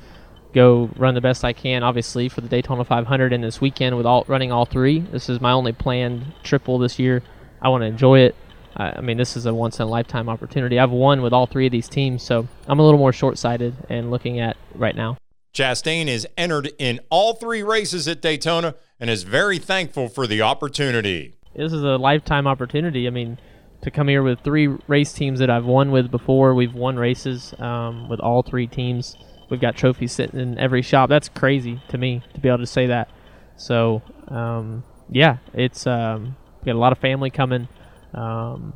go 0.53 0.89
run 0.95 1.15
the 1.15 1.21
best 1.21 1.43
I 1.43 1.53
can. 1.53 1.83
Obviously 1.83 2.29
for 2.29 2.41
the 2.41 2.47
Daytona 2.47 2.83
500 2.83 3.33
and 3.33 3.43
this 3.43 3.61
weekend 3.61 3.97
with 3.97 4.05
all 4.05 4.23
running 4.27 4.51
all 4.51 4.65
three. 4.65 4.99
This 4.99 5.29
is 5.29 5.41
my 5.41 5.51
only 5.51 5.73
planned 5.73 6.33
triple 6.43 6.77
this 6.79 6.99
year. 6.99 7.23
I 7.61 7.69
want 7.69 7.81
to 7.81 7.87
enjoy 7.87 8.19
it. 8.19 8.35
I 8.77 9.01
mean, 9.01 9.17
this 9.17 9.35
is 9.35 9.45
a 9.45 9.53
once 9.53 9.79
in 9.79 9.83
a 9.83 9.89
lifetime 9.89 10.29
opportunity. 10.29 10.79
I've 10.79 10.91
won 10.91 11.21
with 11.21 11.33
all 11.33 11.47
three 11.47 11.65
of 11.65 11.71
these 11.71 11.89
teams, 11.89 12.23
so 12.23 12.47
I'm 12.67 12.79
a 12.79 12.83
little 12.83 12.99
more 12.99 13.13
short 13.13 13.37
sighted 13.37 13.75
and 13.89 14.11
looking 14.11 14.39
at 14.39 14.55
right 14.75 14.95
now. 14.95 15.17
Chastain 15.53 16.07
is 16.07 16.27
entered 16.37 16.71
in 16.77 16.99
all 17.09 17.33
three 17.33 17.63
races 17.63 18.07
at 18.07 18.21
Daytona 18.21 18.75
and 18.99 19.09
is 19.09 19.23
very 19.23 19.57
thankful 19.57 20.07
for 20.07 20.27
the 20.27 20.41
opportunity. 20.43 21.33
This 21.55 21.73
is 21.73 21.81
a 21.81 21.97
lifetime 21.97 22.45
opportunity. 22.45 23.07
I 23.07 23.09
mean, 23.09 23.39
to 23.81 23.91
come 23.91 24.07
here 24.07 24.23
with 24.23 24.41
three 24.41 24.67
race 24.87 25.13
teams 25.13 25.39
that 25.39 25.49
I've 25.49 25.65
won 25.65 25.91
with 25.91 26.11
before. 26.11 26.53
We've 26.53 26.73
won 26.73 26.97
races 26.97 27.53
um, 27.59 28.09
with 28.09 28.19
all 28.19 28.43
three 28.43 28.67
teams. 28.67 29.15
We've 29.49 29.61
got 29.61 29.75
trophies 29.75 30.11
sitting 30.11 30.39
in 30.39 30.57
every 30.57 30.81
shop. 30.81 31.09
That's 31.09 31.29
crazy 31.29 31.81
to 31.89 31.97
me 31.97 32.21
to 32.33 32.39
be 32.39 32.49
able 32.49 32.59
to 32.59 32.65
say 32.65 32.87
that. 32.87 33.09
So, 33.55 34.01
um, 34.27 34.83
yeah, 35.09 35.37
it's 35.53 35.87
um, 35.87 36.35
got 36.65 36.75
a 36.75 36.79
lot 36.79 36.91
of 36.91 36.97
family 36.97 37.29
coming, 37.29 37.67
um, 38.13 38.73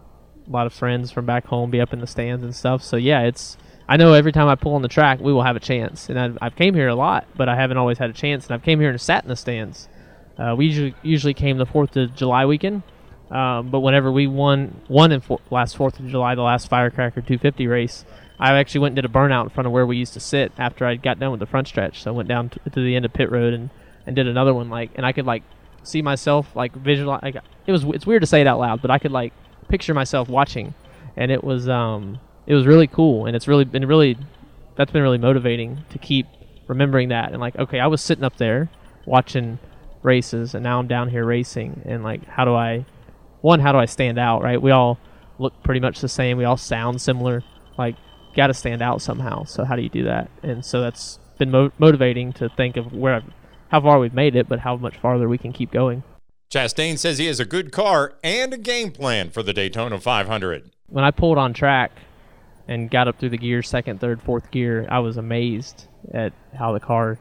a 0.48 0.52
lot 0.52 0.68
of 0.68 0.74
friends 0.74 1.12
from 1.12 1.26
back 1.26 1.46
home 1.46 1.72
be 1.72 1.82
up 1.82 1.94
in 1.94 2.00
the 2.00 2.08
stands 2.08 2.44
and 2.44 2.56
stuff. 2.56 2.84
So 2.84 2.98
yeah, 2.98 3.22
it's 3.22 3.58
I 3.88 3.98
know 3.98 4.14
every 4.14 4.32
time 4.32 4.48
I 4.48 4.56
pull 4.56 4.76
on 4.76 4.82
the 4.82 4.88
track, 4.88 5.20
we 5.20 5.34
will 5.34 5.44
have 5.44 5.56
a 5.56 5.60
chance. 5.60 6.10
And 6.10 6.20
I've, 6.20 6.38
I've 6.42 6.56
came 6.56 6.74
here 6.74 6.88
a 6.88 6.96
lot, 6.96 7.28
but 7.36 7.50
I 7.50 7.56
haven't 7.56 7.78
always 7.78 7.98
had 7.98 8.10
a 8.10 8.14
chance. 8.14 8.46
And 8.46 8.54
I've 8.54 8.64
came 8.64 8.80
here 8.80 8.90
and 8.90 9.00
sat 9.02 9.24
in 9.24 9.30
the 9.30 9.36
stands. 9.36 9.90
Uh, 10.38 10.56
we 10.58 10.68
usually 10.68 10.96
usually 11.04 11.34
came 11.34 11.58
the 11.58 11.66
Fourth 11.66 11.96
of 11.98 12.16
July 12.16 12.46
weekend, 12.46 12.84
um, 13.30 13.70
but 13.70 13.82
whenever 13.82 14.12
we 14.12 14.28
won 14.28 14.82
won 14.88 15.12
in 15.12 15.22
for, 15.22 15.40
last 15.50 15.76
Fourth 15.76 16.00
of 16.00 16.08
July, 16.08 16.36
the 16.36 16.42
last 16.42 16.70
Firecracker 16.70 17.22
250 17.22 17.68
race, 17.68 18.06
I 18.40 18.58
actually 18.58 18.80
went 18.82 18.92
and 18.94 18.96
did 18.96 19.06
a 19.06 19.14
burnout 19.14 19.44
in 19.44 19.50
front 19.50 19.68
of 19.68 19.74
where 19.74 19.86
we 19.86 19.98
used 19.98 20.14
to 20.14 20.20
sit 20.20 20.52
after 20.58 20.86
I 20.86 20.96
got 20.96 21.20
done 21.20 21.32
with 21.32 21.42
the 21.42 21.46
front 21.46 21.68
stretch. 21.68 22.02
So 22.02 22.12
I 22.12 22.14
went 22.16 22.30
down 22.30 22.50
to, 22.50 22.60
to 22.70 22.82
the 22.82 22.96
end 22.96 23.06
of 23.06 23.14
pit 23.14 23.30
road 23.30 23.54
and, 23.54 23.70
and 24.08 24.16
did 24.16 24.28
another 24.28 24.54
one 24.54 24.70
like, 24.70 24.92
and 24.96 25.06
I 25.06 25.12
could 25.12 25.26
like 25.26 25.44
see 25.84 26.02
myself 26.02 26.56
like 26.56 26.74
visualize. 26.74 27.22
Like, 27.24 27.38
it 27.68 27.72
was 27.72 27.84
it's 27.86 28.06
weird 28.06 28.22
to 28.22 28.28
say 28.28 28.42
it 28.42 28.48
out 28.48 28.60
loud, 28.60 28.82
but 28.82 28.92
I 28.92 28.98
could 28.98 29.12
like 29.12 29.34
picture 29.70 29.94
myself 29.94 30.30
watching, 30.30 30.74
and 31.16 31.32
it 31.32 31.44
was 31.44 31.70
um 31.70 32.20
it 32.48 32.56
was 32.56 32.66
really 32.66 32.88
cool, 32.88 33.26
and 33.26 33.36
it's 33.36 33.48
really 33.48 33.66
been 33.66 33.86
really 33.86 34.18
that's 34.76 34.92
been 34.92 35.02
really 35.02 35.18
motivating 35.18 35.84
to 35.90 35.98
keep 35.98 36.28
remembering 36.68 37.10
that 37.10 37.32
and 37.32 37.40
like 37.40 37.56
okay, 37.58 37.80
I 37.80 37.88
was 37.88 38.02
sitting 38.02 38.24
up 38.24 38.38
there 38.38 38.70
watching 39.06 39.60
races, 40.04 40.56
and 40.56 40.64
now 40.64 40.80
I'm 40.80 40.88
down 40.88 41.10
here 41.10 41.26
racing, 41.26 41.82
and 41.86 42.04
like 42.04 42.26
how 42.26 42.46
do 42.46 42.54
I 42.54 42.86
one 43.42 43.60
how 43.60 43.72
do 43.72 43.78
I 43.78 43.86
stand 43.86 44.20
out? 44.20 44.42
Right, 44.42 44.62
we 44.62 44.72
all 44.72 45.00
look 45.40 45.62
pretty 45.64 45.80
much 45.80 46.02
the 46.02 46.10
same, 46.10 46.38
we 46.38 46.46
all 46.46 46.58
sound 46.58 47.02
similar, 47.02 47.44
like 47.78 47.96
got 48.36 48.48
to 48.48 48.54
stand 48.54 48.82
out 48.82 49.02
somehow. 49.02 49.44
So 49.44 49.66
how 49.66 49.76
do 49.76 49.82
you 49.82 49.90
do 49.90 50.04
that? 50.04 50.30
And 50.44 50.64
so 50.64 50.82
that's 50.82 51.20
been 51.38 51.52
mo- 51.52 51.72
motivating 51.80 52.32
to 52.34 52.50
think 52.50 52.78
of 52.78 52.94
where 52.94 53.16
I've, 53.16 53.34
how 53.72 53.82
far 53.82 54.00
we've 54.00 54.14
made 54.14 54.36
it, 54.36 54.48
but 54.48 54.60
how 54.60 54.78
much 54.78 54.98
farther 54.98 55.28
we 55.28 55.38
can 55.38 55.52
keep 55.52 55.72
going. 55.72 56.04
Chastain 56.52 57.00
says 57.00 57.18
he 57.18 57.28
has 57.28 57.40
a 57.40 57.46
good 57.46 57.72
car 57.72 58.14
and 58.24 58.54
a 58.54 58.58
game 58.58 58.92
plan 58.92 59.30
for 59.30 59.42
the 59.42 59.54
Daytona 59.54 60.00
500. 60.00 60.70
When 60.88 61.04
I 61.04 61.12
pulled 61.12 61.38
on 61.38 61.54
track, 61.54 61.92
and 62.68 62.90
got 62.90 63.08
up 63.08 63.20
through 63.20 63.30
the 63.30 63.38
gears, 63.38 63.68
second, 63.68 64.00
third, 64.00 64.22
fourth 64.22 64.50
gear, 64.50 64.88
I 64.90 65.00
was 65.00 65.18
amazed 65.18 65.88
at 66.14 66.32
how 66.58 66.72
the 66.72 66.80
car 66.80 67.20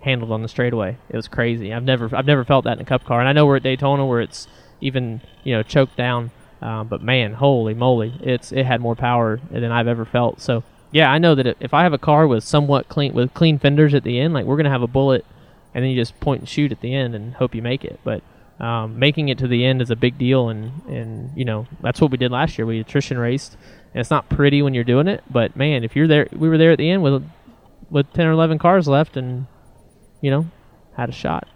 handled 0.00 0.30
on 0.30 0.42
the 0.42 0.48
straightaway. 0.48 0.98
It 1.08 1.16
was 1.16 1.26
crazy. 1.26 1.72
I've 1.72 1.82
never 1.82 2.14
I've 2.14 2.26
never 2.26 2.44
felt 2.44 2.64
that 2.64 2.74
in 2.74 2.80
a 2.80 2.84
Cup 2.84 3.04
car, 3.04 3.20
and 3.20 3.28
I 3.28 3.32
know 3.32 3.46
we're 3.46 3.56
at 3.56 3.62
Daytona 3.62 4.04
where 4.04 4.20
it's 4.20 4.46
even 4.82 5.22
you 5.42 5.54
know 5.54 5.62
choked 5.62 5.96
down. 5.96 6.30
Um, 6.60 6.88
but 6.88 7.02
man, 7.02 7.34
holy 7.34 7.74
moly, 7.74 8.14
it's 8.22 8.52
it 8.52 8.64
had 8.64 8.80
more 8.80 8.94
power 8.94 9.40
than 9.50 9.72
I've 9.72 9.88
ever 9.88 10.04
felt. 10.04 10.40
So 10.40 10.62
yeah, 10.92 11.10
I 11.10 11.18
know 11.18 11.34
that 11.34 11.56
if 11.60 11.72
I 11.72 11.82
have 11.82 11.92
a 11.92 11.98
car 11.98 12.26
with 12.26 12.44
somewhat 12.44 12.88
clean 12.88 13.14
with 13.14 13.32
clean 13.32 13.58
fenders 13.58 13.94
at 13.94 14.04
the 14.04 14.20
end, 14.20 14.34
like 14.34 14.44
we're 14.44 14.56
gonna 14.56 14.70
have 14.70 14.82
a 14.82 14.86
bullet, 14.86 15.24
and 15.74 15.82
then 15.82 15.90
you 15.90 16.00
just 16.00 16.18
point 16.20 16.40
and 16.40 16.48
shoot 16.48 16.72
at 16.72 16.80
the 16.80 16.94
end 16.94 17.14
and 17.14 17.34
hope 17.34 17.54
you 17.54 17.62
make 17.62 17.84
it. 17.84 17.98
But 18.04 18.22
um, 18.60 18.98
making 18.98 19.28
it 19.28 19.38
to 19.38 19.48
the 19.48 19.64
end 19.64 19.82
is 19.82 19.90
a 19.90 19.96
big 19.96 20.16
deal, 20.16 20.48
and 20.48 20.72
and 20.86 21.30
you 21.36 21.44
know 21.44 21.66
that's 21.82 22.00
what 22.00 22.10
we 22.10 22.16
did 22.16 22.30
last 22.30 22.56
year. 22.56 22.66
We 22.66 22.80
attrition 22.80 23.18
raced, 23.18 23.56
and 23.92 24.00
it's 24.00 24.10
not 24.10 24.28
pretty 24.28 24.62
when 24.62 24.74
you're 24.74 24.84
doing 24.84 25.08
it, 25.08 25.24
but 25.30 25.56
man, 25.56 25.82
if 25.84 25.96
you're 25.96 26.06
there, 26.06 26.28
we 26.32 26.48
were 26.48 26.58
there 26.58 26.72
at 26.72 26.78
the 26.78 26.88
end 26.88 27.02
with 27.02 27.28
with 27.90 28.12
ten 28.12 28.26
or 28.26 28.32
eleven 28.32 28.58
cars 28.58 28.86
left, 28.86 29.16
and 29.16 29.46
you 30.20 30.30
know 30.30 30.46
had 30.96 31.08
a 31.08 31.12
shot. 31.12 31.48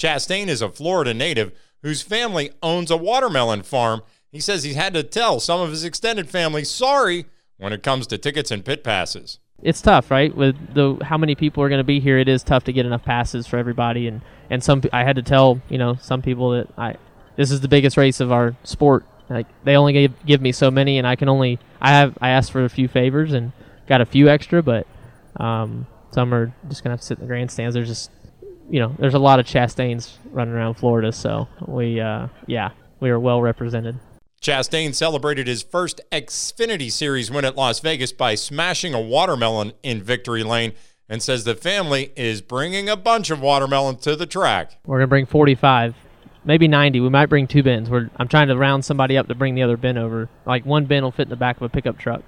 Chastain 0.00 0.48
is 0.48 0.62
a 0.62 0.70
Florida 0.70 1.12
native 1.12 1.52
whose 1.82 2.02
family 2.02 2.50
owns 2.62 2.90
a 2.90 2.96
watermelon 2.96 3.62
farm. 3.62 4.02
He 4.30 4.40
says 4.40 4.64
he's 4.64 4.76
had 4.76 4.94
to 4.94 5.02
tell 5.02 5.40
some 5.40 5.60
of 5.60 5.70
his 5.70 5.84
extended 5.84 6.28
family 6.28 6.64
sorry 6.64 7.26
when 7.58 7.72
it 7.72 7.82
comes 7.82 8.06
to 8.06 8.18
tickets 8.18 8.50
and 8.50 8.64
pit 8.64 8.82
passes. 8.84 9.38
It's 9.60 9.82
tough, 9.82 10.10
right? 10.10 10.34
With 10.34 10.74
the 10.74 11.04
how 11.04 11.18
many 11.18 11.34
people 11.34 11.62
are 11.64 11.68
going 11.68 11.80
to 11.80 11.84
be 11.84 11.98
here, 11.98 12.18
it 12.18 12.28
is 12.28 12.44
tough 12.44 12.64
to 12.64 12.72
get 12.72 12.86
enough 12.86 13.04
passes 13.04 13.46
for 13.46 13.58
everybody, 13.58 14.06
and 14.06 14.20
and 14.48 14.62
some 14.62 14.82
I 14.92 15.02
had 15.02 15.16
to 15.16 15.22
tell 15.22 15.60
you 15.68 15.78
know 15.78 15.96
some 15.96 16.22
people 16.22 16.50
that 16.52 16.68
I 16.78 16.96
this 17.36 17.50
is 17.50 17.60
the 17.60 17.68
biggest 17.68 17.96
race 17.96 18.20
of 18.20 18.30
our 18.30 18.56
sport. 18.62 19.04
Like 19.28 19.46
they 19.64 19.76
only 19.76 19.92
gave, 19.92 20.24
give 20.24 20.40
me 20.40 20.52
so 20.52 20.70
many, 20.70 20.96
and 20.98 21.06
I 21.06 21.16
can 21.16 21.28
only 21.28 21.58
I 21.80 21.90
have 21.90 22.16
I 22.20 22.30
asked 22.30 22.52
for 22.52 22.64
a 22.64 22.68
few 22.68 22.86
favors 22.86 23.32
and 23.32 23.52
got 23.88 24.00
a 24.00 24.06
few 24.06 24.28
extra, 24.28 24.62
but 24.62 24.86
um, 25.36 25.86
some 26.12 26.32
are 26.32 26.54
just 26.68 26.84
gonna 26.84 26.92
have 26.92 27.00
to 27.00 27.06
sit 27.06 27.18
in 27.18 27.24
the 27.24 27.28
grandstands. 27.28 27.74
There's 27.74 27.88
just 27.88 28.12
you 28.70 28.78
know 28.78 28.94
there's 28.96 29.14
a 29.14 29.18
lot 29.18 29.40
of 29.40 29.46
Chastains 29.46 30.18
running 30.30 30.54
around 30.54 30.74
Florida, 30.74 31.10
so 31.10 31.48
we 31.66 32.00
uh, 32.00 32.28
yeah 32.46 32.70
we 33.00 33.10
are 33.10 33.18
well 33.18 33.42
represented. 33.42 33.98
Chastain 34.40 34.94
celebrated 34.94 35.48
his 35.48 35.62
first 35.62 36.00
Xfinity 36.12 36.92
Series 36.92 37.30
win 37.30 37.44
at 37.44 37.56
Las 37.56 37.80
Vegas 37.80 38.12
by 38.12 38.36
smashing 38.36 38.94
a 38.94 39.00
watermelon 39.00 39.72
in 39.82 40.00
victory 40.00 40.44
lane 40.44 40.72
and 41.08 41.22
says 41.22 41.44
the 41.44 41.56
family 41.56 42.12
is 42.14 42.40
bringing 42.40 42.88
a 42.88 42.96
bunch 42.96 43.30
of 43.30 43.40
watermelon 43.40 43.96
to 43.96 44.14
the 44.14 44.26
track. 44.26 44.78
We're 44.86 44.98
going 44.98 45.06
to 45.06 45.08
bring 45.08 45.26
45, 45.26 45.96
maybe 46.44 46.68
90. 46.68 47.00
We 47.00 47.08
might 47.08 47.26
bring 47.26 47.48
two 47.48 47.64
bins. 47.64 47.90
We're, 47.90 48.10
I'm 48.16 48.28
trying 48.28 48.48
to 48.48 48.56
round 48.56 48.84
somebody 48.84 49.16
up 49.16 49.26
to 49.26 49.34
bring 49.34 49.56
the 49.56 49.62
other 49.62 49.76
bin 49.76 49.98
over. 49.98 50.28
Like 50.46 50.64
one 50.64 50.84
bin 50.84 51.02
will 51.02 51.10
fit 51.10 51.22
in 51.22 51.30
the 51.30 51.36
back 51.36 51.56
of 51.56 51.62
a 51.62 51.68
pickup 51.68 51.98
truck. 51.98 52.22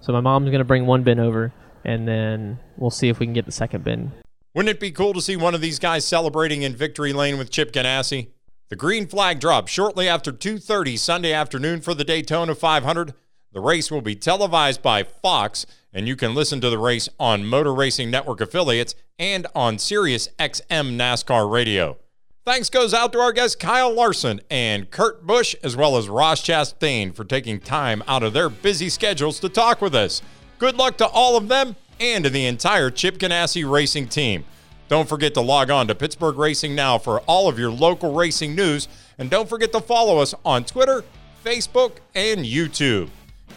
So 0.00 0.12
my 0.12 0.20
mom's 0.20 0.50
going 0.50 0.58
to 0.58 0.64
bring 0.64 0.86
one 0.86 1.02
bin 1.02 1.18
over, 1.18 1.52
and 1.84 2.06
then 2.06 2.60
we'll 2.76 2.90
see 2.90 3.08
if 3.08 3.18
we 3.18 3.26
can 3.26 3.32
get 3.32 3.46
the 3.46 3.52
second 3.52 3.82
bin. 3.82 4.12
Wouldn't 4.54 4.70
it 4.70 4.80
be 4.80 4.92
cool 4.92 5.12
to 5.14 5.20
see 5.20 5.36
one 5.36 5.54
of 5.54 5.60
these 5.60 5.78
guys 5.80 6.06
celebrating 6.06 6.62
in 6.62 6.76
victory 6.76 7.12
lane 7.12 7.38
with 7.38 7.50
Chip 7.50 7.72
Ganassi? 7.72 8.28
The 8.68 8.76
green 8.76 9.06
flag 9.06 9.38
drops 9.38 9.70
shortly 9.70 10.08
after 10.08 10.32
2:30 10.32 10.96
Sunday 10.96 11.32
afternoon 11.32 11.80
for 11.80 11.94
the 11.94 12.02
Daytona 12.02 12.52
500. 12.52 13.14
The 13.52 13.60
race 13.60 13.92
will 13.92 14.00
be 14.00 14.16
televised 14.16 14.82
by 14.82 15.04
Fox, 15.04 15.66
and 15.92 16.08
you 16.08 16.16
can 16.16 16.34
listen 16.34 16.60
to 16.60 16.68
the 16.68 16.76
race 16.76 17.08
on 17.20 17.46
Motor 17.46 17.72
Racing 17.72 18.10
Network 18.10 18.40
affiliates 18.40 18.96
and 19.20 19.46
on 19.54 19.78
Sirius 19.78 20.28
XM 20.40 20.96
NASCAR 20.96 21.48
Radio. 21.48 21.98
Thanks 22.44 22.68
goes 22.68 22.92
out 22.92 23.12
to 23.12 23.20
our 23.20 23.32
guests 23.32 23.54
Kyle 23.54 23.92
Larson 23.92 24.40
and 24.50 24.90
Kurt 24.90 25.24
Busch, 25.24 25.54
as 25.62 25.76
well 25.76 25.96
as 25.96 26.08
Ross 26.08 26.42
Chastain, 26.42 27.14
for 27.14 27.24
taking 27.24 27.60
time 27.60 28.02
out 28.08 28.24
of 28.24 28.32
their 28.32 28.48
busy 28.48 28.88
schedules 28.88 29.38
to 29.40 29.48
talk 29.48 29.80
with 29.80 29.94
us. 29.94 30.22
Good 30.58 30.76
luck 30.76 30.96
to 30.98 31.06
all 31.06 31.36
of 31.36 31.46
them 31.46 31.76
and 32.00 32.24
to 32.24 32.30
the 32.30 32.46
entire 32.46 32.90
Chip 32.90 33.18
Ganassi 33.18 33.68
racing 33.68 34.08
team. 34.08 34.44
Don't 34.88 35.08
forget 35.08 35.34
to 35.34 35.40
log 35.40 35.70
on 35.70 35.88
to 35.88 35.94
Pittsburgh 35.94 36.38
Racing 36.38 36.74
Now 36.74 36.98
for 36.98 37.20
all 37.20 37.48
of 37.48 37.58
your 37.58 37.70
local 37.70 38.14
racing 38.14 38.54
news, 38.54 38.88
and 39.18 39.28
don't 39.28 39.48
forget 39.48 39.72
to 39.72 39.80
follow 39.80 40.18
us 40.18 40.34
on 40.44 40.64
Twitter, 40.64 41.04
Facebook, 41.44 41.92
and 42.14 42.44
YouTube. 42.44 43.08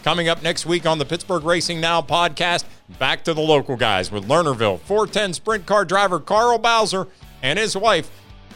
Coming 0.02 0.28
up 0.28 0.42
next 0.42 0.66
week 0.66 0.86
on 0.86 0.98
the 0.98 1.04
Pittsburgh 1.04 1.44
Racing 1.44 1.80
Now 1.80 2.00
podcast, 2.02 2.64
back 2.98 3.22
to 3.24 3.34
the 3.34 3.40
local 3.40 3.76
guys 3.76 4.10
with 4.10 4.26
Lernerville 4.26 4.80
410 4.80 5.34
sprint 5.34 5.66
car 5.66 5.84
driver 5.84 6.18
Carl 6.18 6.58
Bowser 6.58 7.06
and 7.42 7.58
his 7.58 7.76
wife, 7.76 8.10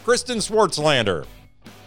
Kristen 0.05 0.39
Swartzlander. 0.39 1.27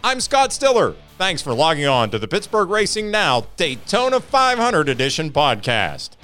I'm 0.03 0.21
Scott 0.21 0.53
Stiller. 0.53 0.95
Thanks 1.17 1.41
for 1.41 1.53
logging 1.53 1.88
on 1.88 2.11
to 2.11 2.19
the 2.19 2.27
Pittsburgh 2.27 2.69
Racing 2.69 3.09
Now 3.09 3.47
Daytona 3.57 4.19
500 4.19 4.88
Edition 4.88 5.31
podcast. 5.31 6.16